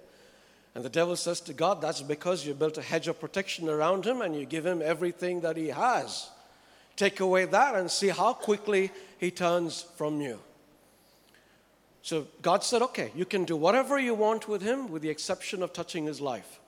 And 0.75 0.85
the 0.85 0.89
devil 0.89 1.14
says 1.16 1.41
to 1.43 1.53
God, 1.53 1.81
That's 1.81 2.03
because 2.03 2.45
you 2.45 2.55
built 2.55 2.79
a 2.79 2.83
hedge 2.83 3.09
of 3.09 3.20
protection 3.20 3.68
around 3.68 4.05
him 4.05 4.22
and 4.22 4.35
you 4.35 4.45
give 4.45 4.66
him 4.66 4.83
everything 4.83 5.41
that 5.43 5.57
he 5.57 5.68
has. 5.68 6.31
Take 6.97 7.20
away 7.20 7.45
that 7.47 7.75
and 7.75 7.91
see 7.91 8.09
how 8.09 8.33
quickly 8.33 8.91
he 9.18 9.31
turns 9.31 9.83
from 9.97 10.20
you. 10.20 10.41
So 12.03 12.27
God 12.43 12.64
said, 12.64 12.83
Okay, 12.83 13.12
you 13.14 13.25
can 13.25 13.45
do 13.45 13.57
whatever 13.57 13.99
you 13.99 14.14
want 14.14 14.49
with 14.49 14.62
him, 14.62 14.91
with 14.91 15.03
the 15.03 15.11
exception 15.11 15.62
of 15.62 15.72
touching 15.72 16.07
his 16.07 16.20
life. 16.20 16.61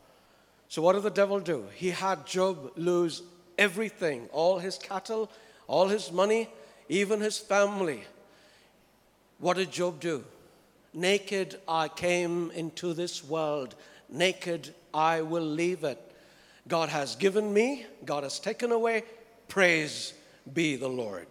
So 0.68 0.82
what 0.82 0.94
did 0.94 1.02
the 1.02 1.10
devil 1.10 1.40
do? 1.40 1.66
He 1.74 1.90
had 1.90 2.26
Job 2.26 2.72
lose 2.76 3.22
everything 3.58 4.28
all 4.32 4.58
his 4.58 4.78
cattle, 4.78 5.30
all 5.66 5.88
his 5.88 6.12
money, 6.12 6.48
even 6.88 7.20
his 7.20 7.38
family. 7.38 8.04
What 9.38 9.56
did 9.56 9.70
Job 9.70 10.00
do? 10.00 10.24
Naked 10.94 11.58
I 11.68 11.88
came 11.88 12.50
into 12.52 12.94
this 12.94 13.22
world, 13.22 13.74
naked 14.08 14.74
I 14.92 15.22
will 15.22 15.44
leave 15.44 15.84
it. 15.84 16.00
God 16.68 16.88
has 16.88 17.16
given 17.16 17.52
me, 17.52 17.86
God 18.04 18.22
has 18.22 18.38
taken 18.38 18.72
away. 18.72 19.04
Praise 19.48 20.14
be 20.52 20.76
the 20.76 20.88
Lord. 20.88 21.28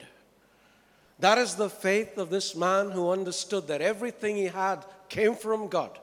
That 1.20 1.38
is 1.38 1.56
the 1.56 1.70
faith 1.70 2.18
of 2.18 2.30
this 2.30 2.56
man 2.56 2.92
who 2.92 3.10
understood 3.10 3.68
that 3.68 3.82
everything 3.82 4.36
he 4.36 4.46
had 4.46 4.86
came 5.10 5.36
from 5.36 5.68
God. 5.68 5.98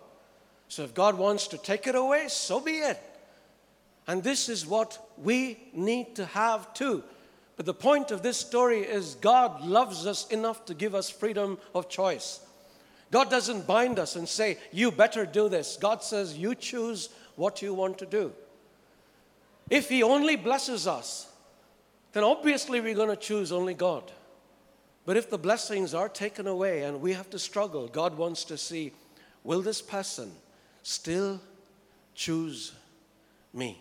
So 0.68 0.82
if 0.84 0.94
God 0.94 1.18
wants 1.18 1.48
to 1.48 1.58
take 1.58 1.86
it 1.86 1.94
away, 1.94 2.28
so 2.28 2.60
be 2.60 2.78
it. 2.78 2.98
And 4.06 4.22
this 4.22 4.48
is 4.48 4.66
what 4.66 4.98
we 5.18 5.58
need 5.72 6.16
to 6.16 6.24
have 6.26 6.72
too. 6.74 7.04
But 7.56 7.66
the 7.66 7.74
point 7.74 8.10
of 8.10 8.22
this 8.22 8.38
story 8.38 8.80
is 8.80 9.14
God 9.16 9.62
loves 9.62 10.06
us 10.06 10.26
enough 10.28 10.64
to 10.64 10.74
give 10.74 10.94
us 10.94 11.10
freedom 11.10 11.58
of 11.74 11.88
choice. 11.88 12.40
God 13.12 13.28
doesn't 13.28 13.66
bind 13.66 13.98
us 13.98 14.16
and 14.16 14.26
say, 14.26 14.58
You 14.72 14.90
better 14.90 15.26
do 15.26 15.48
this. 15.48 15.76
God 15.76 16.02
says, 16.02 16.36
You 16.36 16.54
choose 16.54 17.10
what 17.36 17.62
you 17.62 17.74
want 17.74 17.98
to 17.98 18.06
do. 18.06 18.32
If 19.70 19.90
He 19.90 20.02
only 20.02 20.34
blesses 20.34 20.86
us, 20.86 21.30
then 22.14 22.24
obviously 22.24 22.80
we're 22.80 22.94
going 22.94 23.10
to 23.10 23.16
choose 23.16 23.52
only 23.52 23.74
God. 23.74 24.10
But 25.04 25.18
if 25.18 25.28
the 25.28 25.38
blessings 25.38 25.92
are 25.92 26.08
taken 26.08 26.46
away 26.46 26.84
and 26.84 27.02
we 27.02 27.12
have 27.12 27.28
to 27.30 27.38
struggle, 27.38 27.86
God 27.86 28.16
wants 28.16 28.44
to 28.44 28.56
see, 28.56 28.92
Will 29.44 29.60
this 29.60 29.82
person 29.82 30.32
still 30.82 31.40
choose 32.14 32.72
me? 33.52 33.78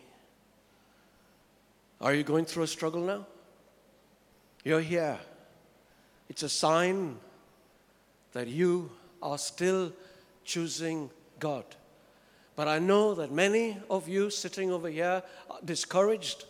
Are 2.01 2.13
you 2.13 2.23
going 2.23 2.45
through 2.45 2.63
a 2.63 2.67
struggle 2.67 3.01
now? 3.01 3.27
You're 4.65 4.82
here. 4.82 5.19
It's 6.27 6.43
a 6.43 6.49
sign 6.49 7.17
that 8.34 8.47
you 8.47 8.91
are 9.22 9.38
still 9.38 9.91
choosing 10.43 11.09
God. 11.39 11.65
But 12.55 12.67
I 12.67 12.80
know 12.80 13.13
that 13.15 13.32
many 13.32 13.78
of 13.89 14.07
you 14.07 14.30
sitting 14.30 14.72
over 14.72 14.89
here 14.89 15.24
are 15.49 15.59
discouraged 15.63 16.45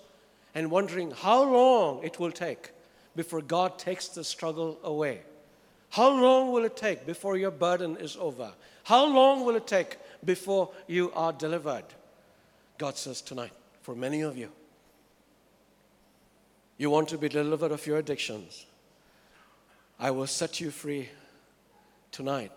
and 0.55 0.71
wondering 0.71 1.11
how 1.11 1.43
long 1.43 2.03
it 2.03 2.19
will 2.19 2.31
take 2.31 2.71
before 3.15 3.41
God 3.41 3.77
takes 3.77 4.07
the 4.07 4.23
struggle 4.23 4.79
away. 4.83 5.21
How 5.89 6.09
long 6.09 6.51
will 6.51 6.65
it 6.65 6.77
take 6.77 7.05
before 7.05 7.37
your 7.37 7.51
burden 7.51 7.97
is 7.97 8.17
over? 8.17 8.51
How 8.83 9.05
long 9.05 9.45
will 9.45 9.55
it 9.55 9.67
take 9.67 9.97
before 10.23 10.71
you 10.87 11.11
are 11.13 11.33
delivered? 11.33 11.85
God 12.77 12.97
says 12.97 13.21
tonight, 13.21 13.51
for 13.81 13.95
many 13.95 14.21
of 14.21 14.37
you, 14.37 14.49
You 16.81 16.89
want 16.89 17.09
to 17.09 17.17
be 17.19 17.29
delivered 17.29 17.71
of 17.71 17.85
your 17.85 17.99
addictions. 17.99 18.65
I 19.99 20.09
will 20.09 20.25
set 20.25 20.59
you 20.59 20.71
free 20.71 21.09
tonight. 22.11 22.51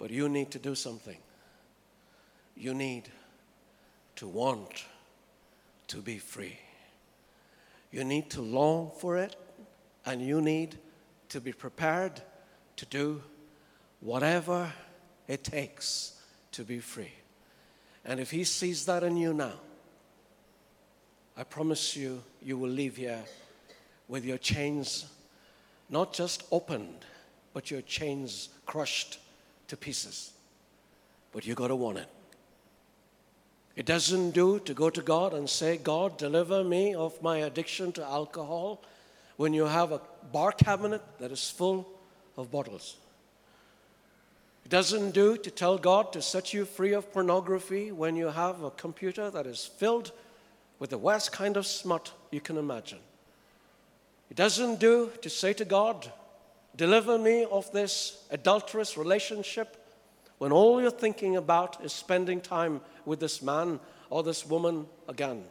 But 0.00 0.10
you 0.10 0.30
need 0.30 0.50
to 0.52 0.58
do 0.58 0.74
something. 0.74 1.18
You 2.56 2.72
need 2.72 3.10
to 4.16 4.26
want 4.26 4.86
to 5.88 5.98
be 5.98 6.18
free. 6.18 6.58
You 7.92 8.04
need 8.04 8.30
to 8.30 8.40
long 8.40 8.92
for 8.98 9.18
it, 9.18 9.36
and 10.06 10.22
you 10.22 10.40
need 10.40 10.78
to 11.28 11.40
be 11.40 11.52
prepared 11.52 12.22
to 12.76 12.86
do 12.86 13.22
whatever 14.00 14.72
it 15.28 15.44
takes 15.44 16.18
to 16.52 16.64
be 16.64 16.80
free. 16.80 17.12
And 18.04 18.18
if 18.18 18.30
He 18.30 18.44
sees 18.44 18.86
that 18.86 19.02
in 19.02 19.18
you 19.18 19.34
now, 19.34 19.52
I 21.36 21.44
promise 21.44 21.94
you, 21.94 22.22
you 22.42 22.56
will 22.56 22.70
leave 22.70 22.96
here 22.96 23.22
with 24.08 24.24
your 24.24 24.38
chains 24.38 25.04
not 25.90 26.14
just 26.14 26.44
opened, 26.50 27.04
but 27.52 27.70
your 27.70 27.82
chains 27.82 28.48
crushed 28.64 29.18
to 29.70 29.76
pieces. 29.76 30.32
But 31.32 31.46
you 31.46 31.54
got 31.54 31.68
to 31.68 31.76
want 31.76 31.98
it. 31.98 32.08
It 33.76 33.86
doesn't 33.86 34.32
do 34.32 34.58
to 34.60 34.74
go 34.74 34.90
to 34.90 35.00
God 35.00 35.32
and 35.32 35.48
say, 35.48 35.78
God, 35.78 36.18
deliver 36.18 36.62
me 36.62 36.94
of 36.94 37.20
my 37.22 37.38
addiction 37.38 37.92
to 37.92 38.04
alcohol 38.04 38.82
when 39.36 39.54
you 39.54 39.64
have 39.64 39.92
a 39.92 40.00
bar 40.32 40.52
cabinet 40.52 41.00
that 41.18 41.30
is 41.30 41.48
full 41.48 41.88
of 42.36 42.50
bottles. 42.50 42.96
It 44.64 44.70
doesn't 44.70 45.12
do 45.12 45.36
to 45.36 45.50
tell 45.50 45.78
God 45.78 46.12
to 46.12 46.20
set 46.20 46.52
you 46.52 46.64
free 46.64 46.92
of 46.92 47.12
pornography 47.12 47.90
when 47.90 48.16
you 48.16 48.26
have 48.26 48.62
a 48.62 48.70
computer 48.72 49.30
that 49.30 49.46
is 49.46 49.64
filled 49.64 50.12
with 50.78 50.90
the 50.90 50.98
worst 50.98 51.32
kind 51.32 51.56
of 51.56 51.66
smut 51.66 52.12
you 52.30 52.40
can 52.40 52.58
imagine. 52.58 52.98
It 54.30 54.36
doesn't 54.36 54.80
do 54.80 55.10
to 55.22 55.30
say 55.30 55.52
to 55.54 55.64
God, 55.64 56.10
deliver 56.80 57.18
me 57.18 57.44
of 57.44 57.70
this 57.72 58.24
adulterous 58.30 58.96
relationship 58.96 59.76
when 60.38 60.50
all 60.50 60.80
you're 60.80 60.90
thinking 60.90 61.36
about 61.36 61.84
is 61.84 61.92
spending 61.92 62.40
time 62.40 62.80
with 63.04 63.20
this 63.20 63.42
man 63.42 63.78
or 64.08 64.22
this 64.22 64.46
woman 64.46 64.86
again. 65.06 65.44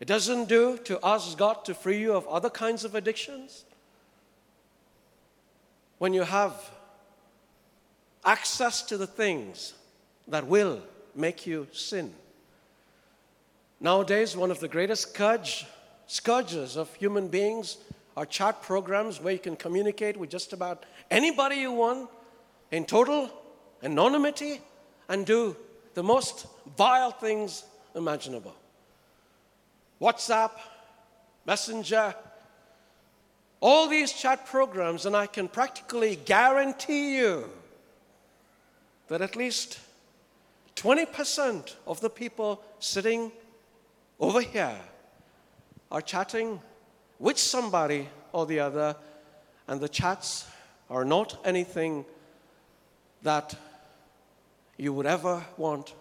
It 0.00 0.08
doesn't 0.08 0.48
do 0.48 0.78
to 0.78 0.98
ask 1.04 1.38
God 1.38 1.64
to 1.66 1.74
free 1.74 2.00
you 2.00 2.12
of 2.12 2.26
other 2.26 2.50
kinds 2.50 2.82
of 2.82 2.96
addictions. 2.96 3.64
When 5.98 6.12
you 6.12 6.22
have 6.22 6.72
access 8.24 8.82
to 8.82 8.96
the 8.96 9.06
things 9.06 9.74
that 10.26 10.44
will 10.48 10.82
make 11.14 11.46
you 11.46 11.68
sin. 11.70 12.12
Nowadays, 13.78 14.36
one 14.36 14.50
of 14.50 14.58
the 14.58 14.66
greatest 14.66 15.12
scourge, 15.12 15.66
scourges 16.08 16.76
of 16.76 16.92
human 16.96 17.28
beings 17.28 17.76
are 18.16 18.24
chat 18.24 18.62
programs 18.62 19.20
where 19.20 19.32
you 19.32 19.38
can 19.38 19.56
communicate 19.56 20.16
with 20.16 20.30
just 20.30 20.52
about 20.52 20.84
anybody 21.10 21.56
you 21.56 21.72
want 21.72 22.08
in 22.70 22.84
total 22.84 23.30
anonymity 23.82 24.60
and 25.08 25.26
do 25.26 25.54
the 25.94 26.02
most 26.02 26.46
vile 26.76 27.10
things 27.10 27.64
imaginable. 27.94 28.54
WhatsApp, 30.00 30.52
Messenger, 31.46 32.14
all 33.60 33.88
these 33.88 34.12
chat 34.12 34.46
programs, 34.46 35.06
and 35.06 35.16
I 35.16 35.26
can 35.26 35.48
practically 35.48 36.16
guarantee 36.16 37.16
you 37.16 37.48
that 39.08 39.22
at 39.22 39.36
least 39.36 39.78
20% 40.76 41.74
of 41.86 42.00
the 42.00 42.10
people 42.10 42.62
sitting 42.80 43.32
over 44.20 44.40
here 44.40 44.78
are 45.90 46.02
chatting 46.02 46.60
with 47.18 47.38
somebody 47.38 48.08
or 48.32 48.46
the 48.46 48.60
other, 48.60 48.96
and 49.68 49.80
the 49.80 49.88
chats 49.88 50.46
are 50.90 51.04
not 51.04 51.38
anything 51.44 52.04
that 53.22 53.54
you 54.76 54.92
would 54.92 55.06
ever 55.06 55.44
want 55.56 55.94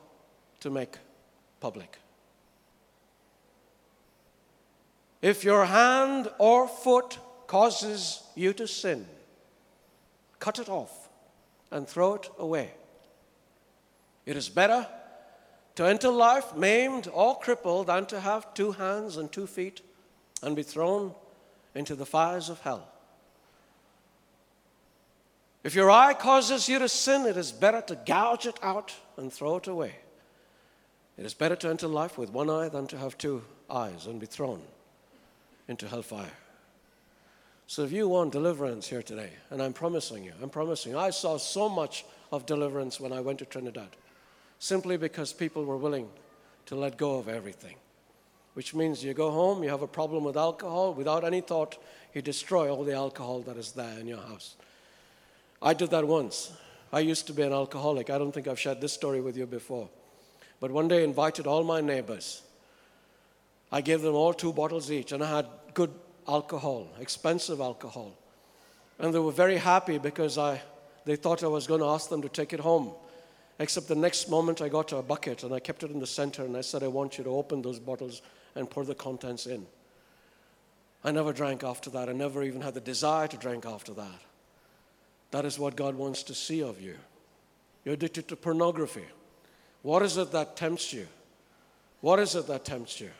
to 0.60 0.70
make 0.70 0.98
public. 1.60 1.98
If 5.22 5.44
your 5.44 5.66
hand 5.66 6.30
or 6.38 6.68
foot 6.68 7.18
causes 7.48 8.22
you 8.36 8.54
to 8.54 8.68
sin, 8.68 9.08
cut 10.40 10.60
it 10.60 10.70
off 10.70 11.10
and 11.72 11.88
throw 11.88 12.16
it 12.16 12.30
away. 12.38 12.72
It 14.26 14.38
is 14.38 14.50
better 14.50 14.88
to 15.76 15.86
enter 15.86 16.10
life 16.10 16.56
maimed 16.56 17.08
or 17.12 17.38
crippled 17.40 17.88
than 17.88 18.06
to 18.08 18.20
have 18.20 18.54
two 18.54 18.74
hands 18.74 19.18
and 19.18 19.32
two 19.32 19.48
feet 19.48 19.82
and 20.46 20.56
be 20.56 20.64
thrown 20.64 21.14
into 21.74 21.96
the 21.96 22.06
fires 22.06 22.50
of 22.50 22.62
hell. 22.62 22.88
If 25.64 25.74
your 25.74 25.90
eye 25.90 26.14
causes 26.14 26.70
you 26.70 26.78
to 26.78 26.88
sin, 26.88 27.26
it 27.26 27.36
is 27.36 27.52
better 27.52 27.82
to 27.82 27.96
gouge 27.96 28.46
it 28.46 28.60
out 28.62 28.94
and 29.18 29.34
throw 29.34 29.58
it 29.58 29.68
away. 29.68 29.96
It 31.18 31.26
is 31.26 31.34
better 31.34 31.56
to 31.56 31.70
enter 31.70 31.88
life 31.88 32.18
with 32.20 32.30
one 32.30 32.52
eye 32.52 32.70
than 32.70 32.86
to 32.88 32.98
have 32.98 33.18
two 33.18 33.44
eyes 33.70 34.06
and 34.06 34.20
be 34.20 34.28
thrown 34.28 34.62
into 35.68 35.88
hellfire. 35.88 36.32
So, 37.68 37.84
if 37.84 37.92
you 37.92 38.08
want 38.08 38.32
deliverance 38.32 38.88
here 38.88 39.02
today, 39.02 39.32
and 39.50 39.60
I'm 39.60 39.74
promising 39.74 40.24
you, 40.24 40.34
I'm 40.40 40.52
promising, 40.52 40.96
I 40.96 41.10
saw 41.10 41.38
so 41.38 41.68
much 41.68 42.06
of 42.32 42.46
deliverance 42.46 43.00
when 43.00 43.12
I 43.12 43.22
went 43.22 43.40
to 43.40 43.46
Trinidad, 43.46 43.90
simply 44.60 44.98
because 44.98 45.34
people 45.34 45.66
were 45.66 45.78
willing 45.78 46.08
to 46.68 46.76
let 46.76 46.98
go 46.98 47.18
of 47.18 47.28
everything. 47.28 47.78
Which 48.56 48.74
means 48.74 49.04
you 49.04 49.14
go 49.14 49.32
home, 49.32 49.64
you 49.64 49.70
have 49.70 49.82
a 49.82 49.88
problem 49.88 50.24
with 50.24 50.38
alcohol, 50.38 50.94
without 50.94 51.26
any 51.26 51.42
thought, 51.42 51.78
you 52.14 52.22
destroy 52.22 52.74
all 52.74 52.86
the 52.86 52.94
alcohol 52.94 53.42
that 53.42 53.58
is 53.58 53.74
there 53.74 54.00
in 54.00 54.08
your 54.08 54.22
house. 54.22 54.56
I 55.62 55.74
did 55.74 55.90
that 55.92 56.08
once. 56.08 56.54
I 56.94 57.02
used 57.02 57.28
to 57.28 57.34
be 57.34 57.42
an 57.42 57.52
alcoholic. 57.52 58.10
I 58.10 58.18
don't 58.18 58.32
think 58.32 58.48
I've 58.48 58.60
shared 58.60 58.80
this 58.80 58.94
story 58.94 59.20
with 59.20 59.36
you 59.36 59.46
before. 59.46 59.90
But 60.62 60.72
one 60.72 60.88
day 60.88 61.02
I 61.02 61.04
invited 61.04 61.48
all 61.48 61.66
my 61.66 61.82
neighbors. 61.82 62.44
I 63.74 63.82
gave 63.82 64.02
them 64.02 64.16
all 64.16 64.34
two 64.34 64.54
bottles 64.54 64.90
each, 64.90 65.12
and 65.12 65.22
I 65.22 65.36
had 65.36 65.48
good 65.74 65.92
alcohol, 66.26 66.88
expensive 67.02 67.60
alcohol. 67.60 68.14
And 69.00 69.14
they 69.14 69.20
were 69.20 69.34
very 69.34 69.58
happy 69.58 69.98
because 69.98 70.38
I, 70.38 70.62
they 71.04 71.18
thought 71.18 71.44
I 71.44 71.48
was 71.48 71.68
going 71.68 71.82
to 71.82 71.88
ask 71.88 72.10
them 72.10 72.22
to 72.22 72.30
take 72.30 72.54
it 72.54 72.62
home. 72.62 72.94
Except 73.60 73.90
the 73.90 73.96
next 73.96 74.30
moment 74.30 74.62
I 74.62 74.70
got 74.70 74.94
a 74.94 75.02
bucket 75.02 75.44
and 75.44 75.54
I 75.54 75.60
kept 75.60 75.84
it 75.84 75.92
in 75.92 76.00
the 76.00 76.08
center 76.08 76.46
and 76.46 76.56
I 76.56 76.62
said, 76.62 76.84
I 76.84 76.88
want 76.88 77.18
you 77.18 77.26
to 77.26 77.30
open 77.32 77.62
those 77.62 77.80
bottles 77.80 78.22
and 78.56 78.70
pour 78.70 78.86
the 78.86 78.96
contents 78.96 79.46
in. 79.46 79.66
I 81.04 81.12
never 81.12 81.34
drank 81.34 81.64
after 81.64 81.90
that. 81.92 82.10
I 82.10 82.14
never 82.14 82.44
even 82.44 82.62
had 82.62 82.74
the 82.74 82.82
desire 82.82 83.28
to 83.28 83.38
drink 83.38 83.66
after 83.66 83.94
that. 83.94 84.22
That 85.32 85.46
is 85.46 85.60
what 85.60 85.76
God 85.76 85.96
wants 85.96 86.24
to 86.24 86.34
see 86.34 86.64
of 86.64 86.82
you. 86.82 86.96
You're 87.84 87.94
addicted 87.94 88.28
to 88.30 88.36
pornography. 88.36 89.06
What 89.84 90.02
is 90.02 90.18
it 90.18 90.32
that 90.32 90.56
tempts 90.56 90.92
you? 90.94 91.08
What 92.02 92.20
is 92.20 92.36
it 92.36 92.48
that 92.48 92.66
tempts 92.66 93.00
you? 93.00 93.12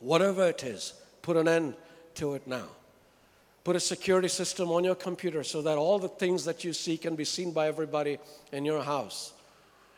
Whatever 0.00 0.48
it 0.48 0.64
is, 0.64 0.94
put 1.20 1.36
an 1.36 1.48
end 1.48 1.74
to 2.14 2.34
it 2.34 2.46
now. 2.46 2.68
Put 3.64 3.76
a 3.76 3.80
security 3.80 4.28
system 4.28 4.70
on 4.70 4.82
your 4.82 4.94
computer 4.94 5.44
so 5.44 5.62
that 5.62 5.78
all 5.78 5.98
the 5.98 6.08
things 6.08 6.44
that 6.46 6.64
you 6.64 6.72
see 6.72 6.96
can 6.96 7.14
be 7.14 7.24
seen 7.24 7.52
by 7.52 7.68
everybody 7.68 8.18
in 8.50 8.64
your 8.64 8.82
house. 8.82 9.32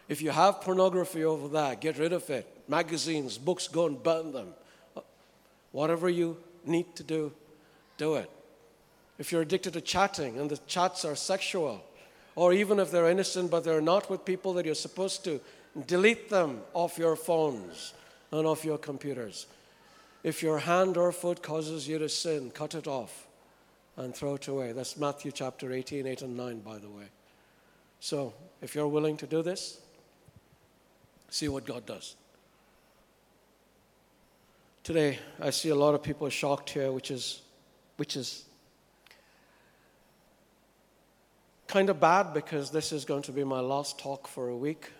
If 0.09 0.21
you 0.21 0.31
have 0.31 0.61
pornography 0.61 1.25
over 1.25 1.49
there, 1.49 1.75
get 1.77 1.99
rid 1.99 2.13
of 2.13 2.29
it. 2.31 2.47
Magazines, 2.69 3.39
books, 3.39 3.69
go 3.69 3.87
and 3.87 4.03
burn 4.03 4.33
them. 4.33 4.55
Whatever 5.73 6.09
you 6.09 6.37
need 6.65 6.95
to 6.97 7.03
do, 7.03 7.33
do 7.97 8.17
it. 8.17 8.31
If 9.19 9.33
you're 9.33 9.43
addicted 9.43 9.73
to 9.75 9.81
chatting 9.81 10.39
and 10.39 10.51
the 10.51 10.59
chats 10.67 11.05
are 11.05 11.17
sexual, 11.17 11.83
or 12.37 12.53
even 12.53 12.79
if 12.81 12.91
they're 12.91 13.09
innocent 13.09 13.51
but 13.51 13.65
they're 13.65 13.81
not 13.81 14.11
with 14.11 14.25
people 14.25 14.53
that 14.55 14.67
you're 14.67 14.75
supposed 14.75 15.25
to, 15.25 15.41
delete 15.87 16.29
them 16.29 16.61
off 16.73 16.99
your 16.99 17.17
phones 17.17 17.95
and 18.31 18.47
off 18.47 18.65
your 18.65 18.79
computers. 18.79 19.47
If 20.23 20.43
your 20.43 20.59
hand 20.59 20.97
or 20.97 21.13
foot 21.13 21.43
causes 21.43 21.87
you 21.87 21.99
to 21.99 22.09
sin, 22.09 22.51
cut 22.51 22.75
it 22.75 22.87
off 22.87 23.27
and 23.97 24.15
throw 24.15 24.35
it 24.35 24.49
away. 24.49 24.73
That's 24.73 24.97
Matthew 24.97 25.31
chapter 25.33 25.73
18, 25.73 26.07
8 26.07 26.23
and 26.23 26.37
9, 26.37 26.61
by 26.61 26.79
the 26.79 26.89
way. 26.89 27.05
So, 28.01 28.35
if 28.61 28.75
you're 28.75 28.89
willing 28.89 29.17
to 29.19 29.27
do 29.27 29.43
this, 29.43 29.81
see 31.35 31.49
what 31.49 31.65
God 31.65 31.85
does. 31.85 32.15
Today, 34.85 35.19
I 35.41 35.51
see 35.51 35.71
a 35.71 35.75
lot 35.75 35.97
of 35.97 36.03
people 36.03 36.29
shocked 36.29 36.71
here, 36.71 36.93
which 36.93 37.11
is, 37.11 37.43
which 37.97 38.17
is 38.17 38.45
kind 41.67 41.91
of 41.91 41.99
bad 41.99 42.35
because 42.35 42.71
this 42.71 42.93
is 42.93 43.05
going 43.05 43.23
to 43.23 43.33
be 43.33 43.43
my 43.43 43.59
last 43.59 43.99
talk 43.99 44.29
for 44.29 44.49
a 44.49 44.57
week. 44.57 44.93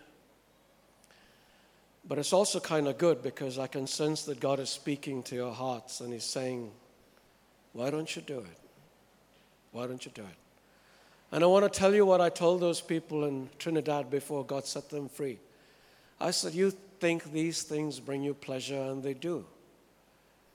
But 2.05 2.17
it's 2.17 2.33
also 2.33 2.59
kind 2.59 2.89
of 2.89 2.97
good 2.97 3.23
because 3.23 3.57
I 3.57 3.67
can 3.67 3.87
sense 3.87 4.23
that 4.23 4.41
God 4.41 4.59
is 4.59 4.69
speaking 4.69 5.23
to 5.23 5.35
your 5.35 5.53
hearts 5.53 6.01
and 6.01 6.11
He's 6.11 6.25
saying, 6.25 6.69
Why 7.71 7.89
don't 7.89 8.13
you 8.13 8.21
do 8.21 8.39
it? 8.39 8.59
Why 9.71 9.87
don't 9.87 10.05
you 10.05 10.11
do 10.13 10.23
it? 10.23 10.37
And 11.31 11.45
I 11.45 11.47
want 11.47 11.63
to 11.63 11.79
tell 11.79 11.95
you 11.95 12.05
what 12.05 12.19
I 12.19 12.27
told 12.27 12.59
those 12.59 12.81
people 12.81 13.23
in 13.23 13.49
Trinidad 13.57 14.11
before 14.11 14.43
God 14.43 14.65
set 14.65 14.89
them 14.89 15.07
free. 15.07 15.39
I 16.19 16.31
said, 16.31 16.53
You 16.53 16.71
think 16.99 17.31
these 17.31 17.63
things 17.63 17.99
bring 17.99 18.23
you 18.23 18.33
pleasure, 18.33 18.79
and 18.79 19.03
they 19.03 19.13
do. 19.13 19.45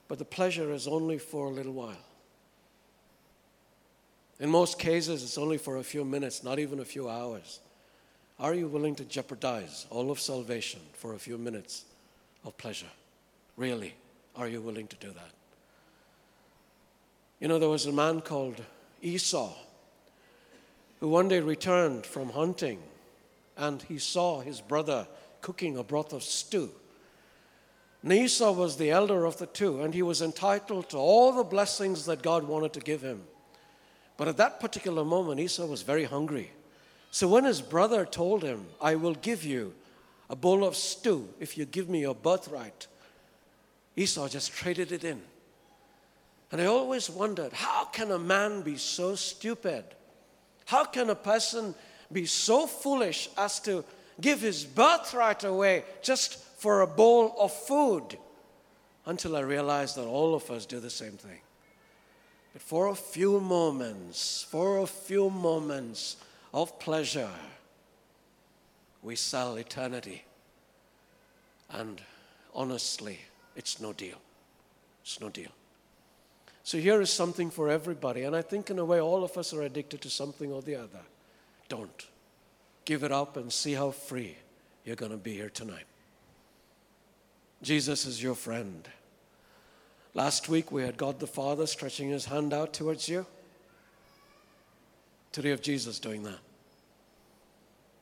but 0.07 0.19
the 0.19 0.25
pleasure 0.25 0.73
is 0.73 0.87
only 0.87 1.17
for 1.17 1.47
a 1.47 1.51
little 1.51 1.71
while. 1.71 2.05
In 4.41 4.49
most 4.49 4.77
cases, 4.77 5.23
it's 5.23 5.37
only 5.37 5.57
for 5.57 5.77
a 5.77 5.83
few 5.83 6.03
minutes, 6.03 6.43
not 6.43 6.59
even 6.59 6.79
a 6.79 6.85
few 6.85 7.07
hours. 7.07 7.61
Are 8.39 8.55
you 8.55 8.67
willing 8.67 8.95
to 8.95 9.05
jeopardize 9.05 9.85
all 9.89 10.11
of 10.11 10.19
salvation 10.19 10.81
for 10.93 11.13
a 11.13 11.19
few 11.19 11.37
minutes 11.37 11.85
of 12.43 12.57
pleasure? 12.57 12.91
Really, 13.55 13.93
are 14.35 14.47
you 14.47 14.59
willing 14.59 14.87
to 14.87 14.95
do 14.95 15.09
that? 15.11 15.31
You 17.39 17.47
know, 17.47 17.59
there 17.59 17.69
was 17.69 17.85
a 17.85 17.91
man 17.91 18.19
called 18.21 18.61
Esau 19.01 19.53
who 20.99 21.07
one 21.07 21.27
day 21.27 21.39
returned 21.39 22.05
from 22.05 22.29
hunting 22.29 22.79
and 23.55 23.81
he 23.83 23.97
saw 23.97 24.41
his 24.41 24.59
brother 24.59 25.07
cooking 25.41 25.77
a 25.77 25.83
broth 25.83 26.13
of 26.13 26.23
stew. 26.23 26.69
And 28.03 28.13
Esau 28.13 28.51
was 28.51 28.77
the 28.77 28.89
elder 28.89 29.25
of 29.25 29.37
the 29.37 29.45
two, 29.45 29.81
and 29.81 29.93
he 29.93 30.01
was 30.01 30.21
entitled 30.21 30.89
to 30.89 30.97
all 30.97 31.31
the 31.31 31.43
blessings 31.43 32.05
that 32.05 32.23
God 32.23 32.43
wanted 32.43 32.73
to 32.73 32.79
give 32.79 33.01
him. 33.01 33.21
But 34.17 34.27
at 34.27 34.37
that 34.37 34.59
particular 34.59 35.05
moment, 35.05 35.39
Esau 35.39 35.65
was 35.65 35.81
very 35.81 36.05
hungry. 36.05 36.51
So 37.11 37.27
when 37.27 37.43
his 37.43 37.61
brother 37.61 38.05
told 38.05 38.43
him, 38.43 38.65
I 38.79 38.95
will 38.95 39.15
give 39.15 39.43
you 39.43 39.73
a 40.29 40.35
bowl 40.35 40.63
of 40.63 40.75
stew 40.75 41.27
if 41.39 41.57
you 41.57 41.65
give 41.65 41.89
me 41.89 42.01
your 42.01 42.15
birthright, 42.15 42.87
Esau 43.95 44.27
just 44.29 44.53
traded 44.53 44.91
it 44.91 45.03
in. 45.03 45.21
And 46.51 46.61
I 46.61 46.65
always 46.65 47.09
wondered, 47.09 47.53
how 47.53 47.85
can 47.85 48.11
a 48.11 48.19
man 48.19 48.61
be 48.61 48.77
so 48.77 49.15
stupid? 49.15 49.83
How 50.65 50.85
can 50.85 51.09
a 51.09 51.15
person 51.15 51.75
be 52.11 52.25
so 52.25 52.67
foolish 52.67 53.29
as 53.37 53.59
to 53.61 53.83
give 54.21 54.41
his 54.41 54.63
birthright 54.63 55.43
away 55.43 55.83
just 56.01 56.37
for 56.59 56.81
a 56.81 56.87
bowl 56.87 57.35
of 57.39 57.51
food? 57.51 58.17
Until 59.05 59.35
I 59.35 59.41
realized 59.41 59.97
that 59.97 60.05
all 60.05 60.35
of 60.35 60.49
us 60.51 60.65
do 60.65 60.79
the 60.79 60.89
same 60.89 61.13
thing. 61.13 61.39
But 62.53 62.61
for 62.61 62.87
a 62.87 62.95
few 62.95 63.39
moments, 63.39 64.45
for 64.49 64.79
a 64.79 64.87
few 64.87 65.29
moments 65.29 66.17
of 66.53 66.79
pleasure, 66.79 67.31
we 69.01 69.15
sell 69.15 69.55
eternity. 69.55 70.23
And 71.71 72.01
honestly, 72.53 73.19
it's 73.55 73.79
no 73.79 73.93
deal. 73.93 74.17
It's 75.03 75.19
no 75.19 75.29
deal. 75.29 75.51
So 76.63 76.77
here 76.77 77.01
is 77.01 77.09
something 77.09 77.49
for 77.49 77.69
everybody. 77.69 78.23
And 78.23 78.35
I 78.35 78.41
think, 78.41 78.69
in 78.69 78.77
a 78.77 78.85
way, 78.85 79.01
all 79.01 79.23
of 79.23 79.37
us 79.37 79.53
are 79.53 79.63
addicted 79.63 80.01
to 80.01 80.09
something 80.09 80.51
or 80.51 80.61
the 80.61 80.75
other. 80.75 81.01
Don't. 81.69 82.07
Give 82.85 83.03
it 83.03 83.11
up 83.11 83.37
and 83.37 83.51
see 83.51 83.73
how 83.73 83.91
free 83.91 84.37
you're 84.83 84.95
going 84.95 85.11
to 85.11 85.17
be 85.17 85.33
here 85.33 85.49
tonight. 85.49 85.85
Jesus 87.61 88.05
is 88.05 88.21
your 88.21 88.35
friend. 88.35 88.87
Last 90.13 90.49
week 90.49 90.71
we 90.71 90.81
had 90.81 90.97
God 90.97 91.19
the 91.19 91.27
Father 91.27 91.67
stretching 91.67 92.09
his 92.09 92.25
hand 92.25 92.53
out 92.53 92.73
towards 92.73 93.07
you. 93.07 93.25
Today, 95.31 95.49
have 95.49 95.61
Jesus 95.61 95.99
doing 95.99 96.23
that. 96.23 96.39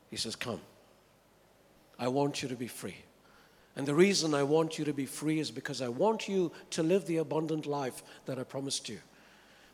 He 0.10 0.18
says, 0.18 0.36
Come. 0.36 0.62
I 2.00 2.08
want 2.08 2.42
you 2.42 2.50
to 2.50 2.56
be 2.56 2.68
free. 2.68 2.96
And 3.76 3.86
the 3.86 3.94
reason 3.94 4.34
I 4.34 4.44
want 4.44 4.80
you 4.80 4.86
to 4.86 4.94
be 4.94 5.06
free 5.06 5.40
is 5.40 5.52
because 5.52 5.82
I 5.82 5.90
want 5.90 6.28
you 6.28 6.52
to 6.72 6.82
live 6.82 7.06
the 7.06 7.18
abundant 7.18 7.66
life 7.66 8.02
that 8.26 8.40
I 8.40 8.44
promised 8.44 8.90
you. 8.90 9.00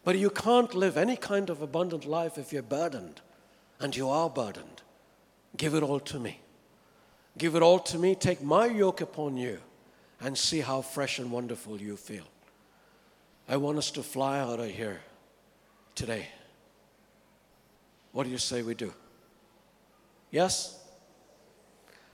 But 0.03 0.17
you 0.17 0.29
can't 0.29 0.73
live 0.75 0.97
any 0.97 1.15
kind 1.15 1.49
of 1.49 1.61
abundant 1.61 2.05
life 2.05 2.37
if 2.37 2.51
you're 2.51 2.61
burdened. 2.61 3.21
And 3.79 3.95
you 3.95 4.09
are 4.09 4.29
burdened. 4.29 4.81
Give 5.57 5.73
it 5.75 5.83
all 5.83 5.99
to 6.01 6.19
me. 6.19 6.39
Give 7.37 7.55
it 7.55 7.61
all 7.61 7.79
to 7.79 7.99
me. 7.99 8.15
Take 8.15 8.41
my 8.41 8.65
yoke 8.65 9.01
upon 9.01 9.37
you 9.37 9.59
and 10.21 10.37
see 10.37 10.61
how 10.61 10.81
fresh 10.81 11.19
and 11.19 11.31
wonderful 11.31 11.79
you 11.79 11.97
feel. 11.97 12.23
I 13.47 13.57
want 13.57 13.77
us 13.77 13.91
to 13.91 14.01
fly 14.03 14.39
out 14.39 14.59
of 14.59 14.69
here 14.69 15.01
today. 15.93 16.27
What 18.11 18.23
do 18.23 18.29
you 18.29 18.37
say 18.37 18.61
we 18.61 18.73
do? 18.73 18.93
Yes? 20.31 20.79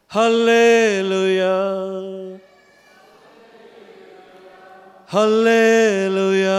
Hallelujah. 0.07 1.61
Hallelujah. 5.07 6.51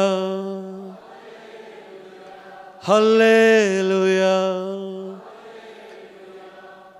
Hallelujah. 2.80 4.71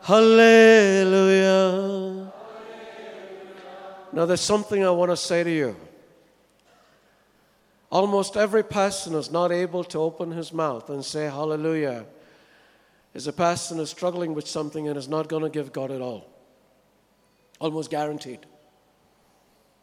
Hallelujah. 0.03 1.53
Now, 4.13 4.27
there's 4.27 4.41
something 4.41 4.85
I 4.85 4.91
want 4.91 5.11
to 5.11 5.17
say 5.17 5.45
to 5.45 5.51
you. 5.51 5.77
Almost 7.91 8.37
every 8.37 8.65
person 8.65 9.15
is 9.15 9.31
not 9.31 9.53
able 9.53 9.85
to 9.85 9.99
open 9.99 10.31
his 10.33 10.53
mouth 10.53 10.89
and 10.91 11.05
say 11.05 11.25
hallelujah 11.25 12.07
is 13.13 13.27
a 13.27 13.33
person 13.33 13.77
who's 13.77 13.91
struggling 13.91 14.35
with 14.35 14.49
something 14.49 14.89
and 14.89 14.97
is 14.97 15.09
not 15.09 15.29
going 15.29 15.43
to 15.43 15.51
give 15.51 15.73
God 15.73 15.91
at 15.91 16.01
all. 16.01 16.27
Almost 17.61 17.91
guaranteed. 17.91 18.41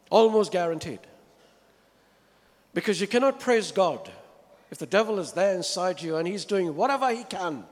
Almost 0.09 0.51
guaranteed. 0.51 0.99
Because 2.73 2.99
you 2.99 3.05
cannot 3.05 3.39
praise 3.39 3.71
God 3.71 4.11
if 4.71 4.79
the 4.79 4.87
devil 4.87 5.19
is 5.19 5.33
there 5.33 5.53
inside 5.55 6.01
you 6.01 6.17
and 6.17 6.27
he's 6.27 6.45
doing 6.45 6.75
whatever 6.75 7.11
he 7.11 7.23
can. 7.23 7.63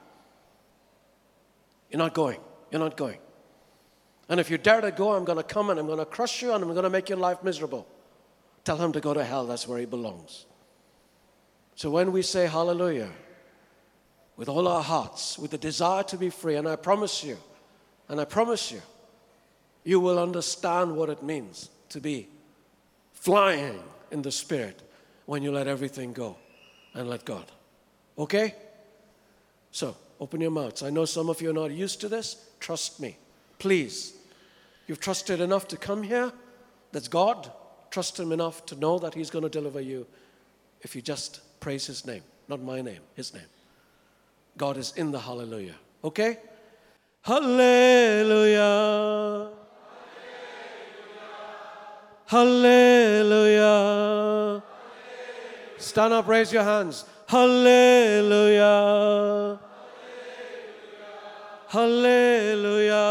You're 1.90 2.00
not 2.00 2.14
going. 2.14 2.40
You're 2.72 2.82
not 2.82 2.98
going. 2.98 3.18
And 4.30 4.40
if 4.40 4.50
you 4.50 4.58
dare 4.58 4.82
to 4.82 4.92
go, 4.92 5.14
I'm 5.14 5.24
going 5.24 5.38
to 5.38 5.44
come 5.44 5.70
and 5.70 5.80
I'm 5.80 5.86
going 5.86 6.00
to 6.00 6.06
crush 6.06 6.42
you 6.42 6.54
and 6.54 6.64
I'm 6.64 6.72
going 6.72 6.84
to 6.84 6.90
make 6.90 7.10
your 7.10 7.18
life 7.18 7.44
miserable. 7.44 7.88
Tell 8.64 8.78
him 8.78 8.92
to 8.92 9.00
go 9.00 9.14
to 9.14 9.24
hell. 9.24 9.46
That's 9.46 9.68
where 9.68 9.80
he 9.80 9.86
belongs. 9.86 10.46
So 11.76 11.90
when 11.90 12.12
we 12.12 12.22
say 12.22 12.48
hallelujah, 12.48 13.10
with 14.36 14.50
all 14.50 14.68
our 14.68 14.84
hearts, 14.84 15.38
with 15.40 15.52
the 15.52 15.58
desire 15.58 16.04
to 16.04 16.18
be 16.18 16.30
free, 16.30 16.56
and 16.56 16.68
I 16.68 16.76
promise 16.76 17.24
you, 17.24 17.38
and 18.10 18.20
I 18.20 18.26
promise 18.26 18.72
you, 18.72 18.82
you 19.84 20.00
will 20.00 20.20
understand 20.20 20.96
what 20.96 21.10
it 21.10 21.24
means 21.24 21.70
to 21.90 22.02
be 22.02 22.28
flying 23.14 23.82
in 24.12 24.22
the 24.22 24.32
Spirit 24.32 24.82
when 25.26 25.44
you 25.44 25.52
let 25.52 25.68
everything 25.68 26.14
go 26.14 26.38
and 26.94 27.10
let 27.10 27.26
God. 27.26 27.46
Okay? 28.18 28.54
So, 29.72 29.96
open 30.20 30.42
your 30.42 30.52
mouths. 30.52 30.84
I 30.84 30.90
know 30.90 31.06
some 31.06 31.30
of 31.30 31.42
you 31.42 31.50
are 31.50 31.54
not 31.54 31.72
used 31.72 32.02
to 32.02 32.10
this. 32.10 32.50
Trust 32.60 33.00
me. 33.00 33.18
Please. 33.60 34.14
You've 34.88 35.00
trusted 35.00 35.42
enough 35.42 35.68
to 35.70 35.78
come 35.78 36.04
here. 36.04 36.32
That's 36.92 37.08
God. 37.08 37.52
Trust 37.92 38.20
Him 38.20 38.32
enough 38.32 38.66
to 38.68 38.76
know 38.76 39.00
that 39.00 39.14
He's 39.14 39.30
going 39.30 39.44
to 39.44 39.50
deliver 39.50 39.82
you 39.82 40.08
if 40.82 40.96
you 40.96 41.02
just 41.02 41.42
praise 41.60 41.86
His 41.88 42.06
name, 42.06 42.24
not 42.48 42.62
my 42.62 42.82
name, 42.82 43.02
His 43.16 43.34
name. 43.34 43.44
God 44.58 44.78
is 44.78 44.94
in 44.96 45.12
the 45.12 45.20
hallelujah. 45.20 45.76
Okay? 46.04 46.38
Hallelujah. 47.22 48.72
Hallelujah. 52.26 53.74
Stand 55.78 56.14
up, 56.14 56.28
raise 56.28 56.52
your 56.52 56.64
hands. 56.64 57.06
Hallelujah. 57.28 58.68
Hallelujah. 61.68 63.04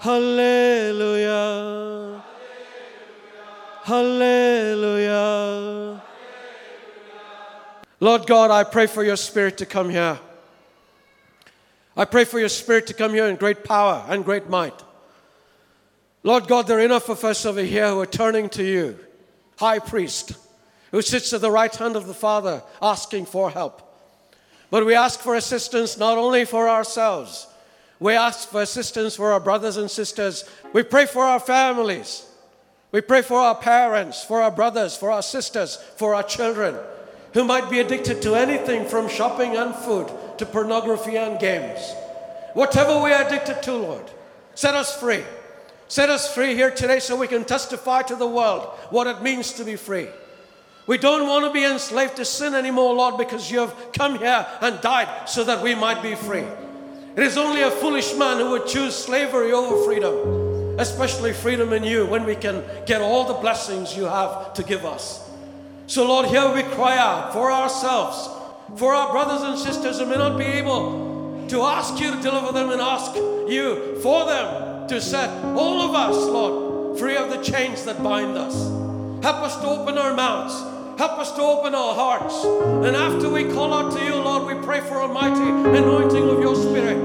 Hallelujah. 0.00 1.32
Hallelujah. 3.84 5.42
Lord 8.00 8.26
God, 8.26 8.50
I 8.50 8.64
pray 8.64 8.88
for 8.88 9.04
your 9.04 9.14
spirit 9.16 9.58
to 9.58 9.66
come 9.66 9.90
here. 9.90 10.18
I 11.96 12.04
pray 12.04 12.24
for 12.24 12.40
your 12.40 12.48
spirit 12.48 12.88
to 12.88 12.94
come 12.94 13.14
here 13.14 13.26
in 13.26 13.36
great 13.36 13.62
power 13.62 14.04
and 14.08 14.24
great 14.24 14.48
might. 14.48 14.82
Lord 16.24 16.48
God, 16.48 16.66
there 16.66 16.78
are 16.78 16.84
enough 16.84 17.08
of 17.08 17.22
us 17.22 17.46
over 17.46 17.62
here 17.62 17.90
who 17.90 18.00
are 18.00 18.06
turning 18.06 18.48
to 18.50 18.64
you, 18.64 18.98
high 19.56 19.78
priest, 19.78 20.32
who 20.90 21.00
sits 21.00 21.32
at 21.32 21.42
the 21.42 21.50
right 21.50 21.74
hand 21.74 21.94
of 21.94 22.08
the 22.08 22.14
Father 22.14 22.64
asking 22.80 23.26
for 23.26 23.52
help. 23.52 23.91
But 24.72 24.86
we 24.86 24.94
ask 24.94 25.20
for 25.20 25.34
assistance 25.34 25.98
not 25.98 26.16
only 26.16 26.46
for 26.46 26.66
ourselves, 26.66 27.46
we 28.00 28.14
ask 28.14 28.48
for 28.48 28.62
assistance 28.62 29.14
for 29.14 29.30
our 29.30 29.38
brothers 29.38 29.76
and 29.76 29.90
sisters. 29.90 30.48
We 30.72 30.82
pray 30.82 31.04
for 31.04 31.24
our 31.24 31.38
families. 31.38 32.26
We 32.90 33.02
pray 33.02 33.20
for 33.20 33.36
our 33.36 33.54
parents, 33.54 34.24
for 34.24 34.40
our 34.40 34.50
brothers, 34.50 34.96
for 34.96 35.10
our 35.10 35.20
sisters, 35.20 35.76
for 35.96 36.14
our 36.14 36.22
children 36.22 36.74
who 37.34 37.44
might 37.44 37.68
be 37.68 37.80
addicted 37.80 38.22
to 38.22 38.34
anything 38.34 38.86
from 38.86 39.10
shopping 39.10 39.58
and 39.58 39.74
food 39.74 40.10
to 40.38 40.46
pornography 40.46 41.18
and 41.18 41.38
games. 41.38 41.92
Whatever 42.54 43.02
we 43.02 43.12
are 43.12 43.26
addicted 43.26 43.62
to, 43.64 43.74
Lord, 43.74 44.10
set 44.54 44.74
us 44.74 44.98
free. 44.98 45.22
Set 45.86 46.08
us 46.08 46.34
free 46.34 46.54
here 46.54 46.70
today 46.70 46.98
so 46.98 47.14
we 47.14 47.28
can 47.28 47.44
testify 47.44 48.00
to 48.02 48.16
the 48.16 48.26
world 48.26 48.62
what 48.88 49.06
it 49.06 49.20
means 49.20 49.52
to 49.52 49.64
be 49.64 49.76
free. 49.76 50.08
We 50.86 50.98
don't 50.98 51.28
want 51.28 51.44
to 51.44 51.52
be 51.52 51.64
enslaved 51.64 52.16
to 52.16 52.24
sin 52.24 52.54
anymore, 52.54 52.94
Lord, 52.94 53.16
because 53.16 53.50
you 53.50 53.60
have 53.60 53.92
come 53.92 54.18
here 54.18 54.46
and 54.60 54.80
died 54.80 55.28
so 55.28 55.44
that 55.44 55.62
we 55.62 55.74
might 55.74 56.02
be 56.02 56.14
free. 56.14 56.46
It 57.14 57.22
is 57.22 57.36
only 57.36 57.62
a 57.62 57.70
foolish 57.70 58.14
man 58.16 58.38
who 58.38 58.50
would 58.50 58.66
choose 58.66 58.94
slavery 58.96 59.52
over 59.52 59.84
freedom. 59.84 60.42
especially 60.78 61.32
freedom 61.32 61.72
in 61.72 61.84
you 61.84 62.06
when 62.06 62.24
we 62.24 62.34
can 62.34 62.62
get 62.86 63.00
all 63.00 63.24
the 63.24 63.34
blessings 63.34 63.96
you 63.96 64.04
have 64.04 64.54
to 64.54 64.62
give 64.62 64.84
us. 64.84 65.28
So, 65.86 66.06
Lord, 66.06 66.26
here 66.26 66.52
we 66.52 66.62
cry 66.62 66.96
out 66.96 67.32
for 67.32 67.52
ourselves, 67.52 68.28
for 68.76 68.94
our 68.94 69.12
brothers 69.12 69.42
and 69.42 69.58
sisters 69.58 69.98
who 69.98 70.06
may 70.06 70.16
not 70.16 70.38
be 70.38 70.44
able 70.44 71.46
to 71.48 71.62
ask 71.62 72.00
you 72.00 72.10
to 72.10 72.22
deliver 72.22 72.52
them 72.52 72.70
and 72.70 72.80
ask 72.80 73.14
you 73.14 74.00
for 74.02 74.24
them 74.24 74.88
to 74.88 75.00
set 75.00 75.28
all 75.54 75.82
of 75.82 75.94
us, 75.94 76.16
Lord, 76.16 76.98
free 76.98 77.16
of 77.16 77.30
the 77.30 77.42
chains 77.42 77.84
that 77.84 78.02
bind 78.02 78.38
us. 78.38 78.54
Help 79.22 79.42
us 79.42 79.56
to 79.56 79.66
open 79.66 79.98
our 79.98 80.14
mouths. 80.14 80.71
Help 81.02 81.18
us 81.18 81.32
to 81.32 81.42
open 81.42 81.74
our 81.74 81.96
hearts. 81.96 82.44
And 82.86 82.94
after 82.94 83.28
we 83.28 83.42
call 83.52 83.74
out 83.74 83.92
to 83.92 84.04
you, 84.04 84.14
Lord, 84.14 84.46
we 84.46 84.64
pray 84.64 84.78
for 84.78 85.00
a 85.00 85.08
mighty 85.08 85.50
anointing 85.76 86.28
of 86.28 86.38
your 86.38 86.54
Spirit. 86.54 86.96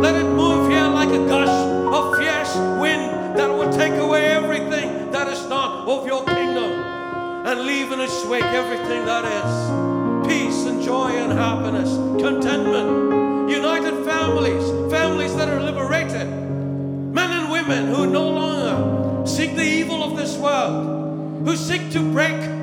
Let 0.00 0.14
it 0.14 0.26
move 0.30 0.70
here 0.70 0.88
like 0.88 1.10
a 1.10 1.18
gush 1.28 1.46
of 1.46 2.16
fierce 2.16 2.56
wind 2.80 3.36
that 3.38 3.50
will 3.50 3.70
take 3.70 3.92
away 3.92 4.24
everything 4.24 5.10
that 5.10 5.28
is 5.28 5.46
not 5.50 5.86
of 5.86 6.06
your 6.06 6.24
kingdom 6.24 6.80
and 7.44 7.60
leave 7.66 7.92
in 7.92 8.00
its 8.00 8.24
wake 8.24 8.42
everything 8.42 9.04
that 9.04 9.26
is 9.26 10.26
peace 10.26 10.64
and 10.64 10.82
joy 10.82 11.10
and 11.10 11.30
happiness, 11.30 11.94
contentment, 12.18 13.50
united 13.50 14.02
families, 14.06 14.64
families 14.90 15.36
that 15.36 15.50
are 15.50 15.60
liberated, 15.60 16.26
men 16.26 17.30
and 17.32 17.52
women 17.52 17.94
who 17.94 18.06
no 18.06 18.30
longer 18.30 19.26
seek 19.26 19.54
the 19.56 19.62
evil 19.62 20.02
of 20.02 20.16
this 20.16 20.38
world, 20.38 21.44
who 21.46 21.54
seek 21.54 21.90
to 21.90 22.00
break 22.00 22.55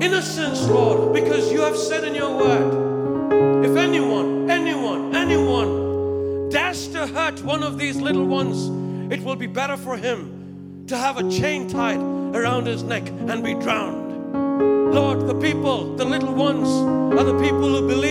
innocence, 0.00 0.66
Lord, 0.66 1.12
because 1.12 1.52
you 1.52 1.60
have 1.60 1.76
said 1.76 2.04
in 2.04 2.14
your 2.14 2.36
word, 2.36 3.64
if 3.64 3.76
anyone, 3.76 4.50
anyone, 4.50 5.14
anyone 5.14 6.48
dares 6.48 6.88
to 6.88 7.06
hurt 7.06 7.42
one 7.44 7.62
of 7.62 7.78
these 7.78 7.96
little 7.96 8.26
ones, 8.26 8.68
it 9.12 9.22
will 9.22 9.36
be 9.36 9.46
better 9.46 9.76
for 9.76 9.96
him 9.96 10.84
to 10.88 10.96
have 10.96 11.18
a 11.18 11.30
chain 11.30 11.68
tied 11.68 12.00
around 12.34 12.66
his 12.66 12.82
neck 12.82 13.06
and 13.08 13.44
be 13.44 13.54
drowned. 13.54 14.10
Lord, 14.92 15.28
the 15.28 15.34
people, 15.34 15.94
the 15.94 16.04
little 16.04 16.34
ones, 16.34 16.68
are 17.16 17.24
the 17.24 17.38
people 17.38 17.68
who 17.68 17.86
believe 17.86 18.09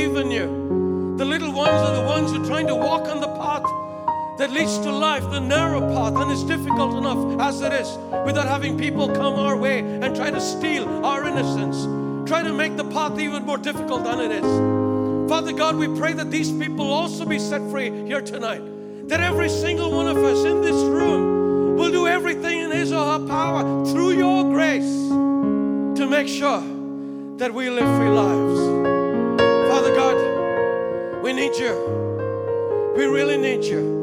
that 4.50 4.56
leads 4.56 4.80
to 4.80 4.92
life, 4.92 5.24
the 5.30 5.40
narrow 5.40 5.80
path, 5.94 6.16
and 6.16 6.32
it's 6.32 6.44
difficult 6.44 6.96
enough 6.96 7.40
as 7.40 7.62
it 7.62 7.72
is 7.72 7.98
without 8.26 8.48
having 8.48 8.78
people 8.78 9.08
come 9.08 9.36
our 9.36 9.56
way 9.56 9.80
and 9.80 10.16
try 10.16 10.32
to 10.32 10.42
steal 10.42 10.88
our 11.06 11.26
innocence, 11.26 11.86
try 12.28 12.42
to 12.42 12.52
make 12.52 12.76
the 12.76 12.84
path 12.86 13.20
even 13.20 13.46
more 13.46 13.58
difficult 13.58 14.04
than 14.04 14.20
it 14.20 14.32
is. 14.32 15.30
Father 15.30 15.54
God, 15.54 15.76
we 15.76 15.88
pray 16.00 16.14
that 16.14 16.32
these 16.32 16.52
people 16.52 16.92
also 16.92 17.26
be 17.26 17.38
set 17.38 17.62
free 17.70 17.92
here 18.08 18.22
tonight. 18.22 18.62
That 19.08 19.20
every 19.20 19.50
single 19.50 19.92
one 19.92 20.08
of 20.08 20.18
us 20.18 20.44
in 20.46 20.62
this 20.62 20.82
room 20.84 21.78
will 21.78 21.92
do 21.92 22.08
everything 22.08 22.60
in 22.60 22.72
his 22.72 22.92
or 22.92 23.20
her 23.20 23.28
power 23.28 23.86
through 23.86 24.12
your 24.12 24.44
grace 24.46 25.10
to 26.00 26.08
make 26.10 26.28
sure 26.28 26.62
that 27.38 27.54
we 27.54 27.70
live 27.70 27.98
free 27.98 28.10
lives. 28.10 28.60
Father 29.70 29.96
God, 29.96 31.24
we 31.24 31.34
need 31.34 31.56
you. 31.56 32.94
We 32.96 33.06
really 33.06 33.38
need 33.38 33.64
you. 33.64 33.99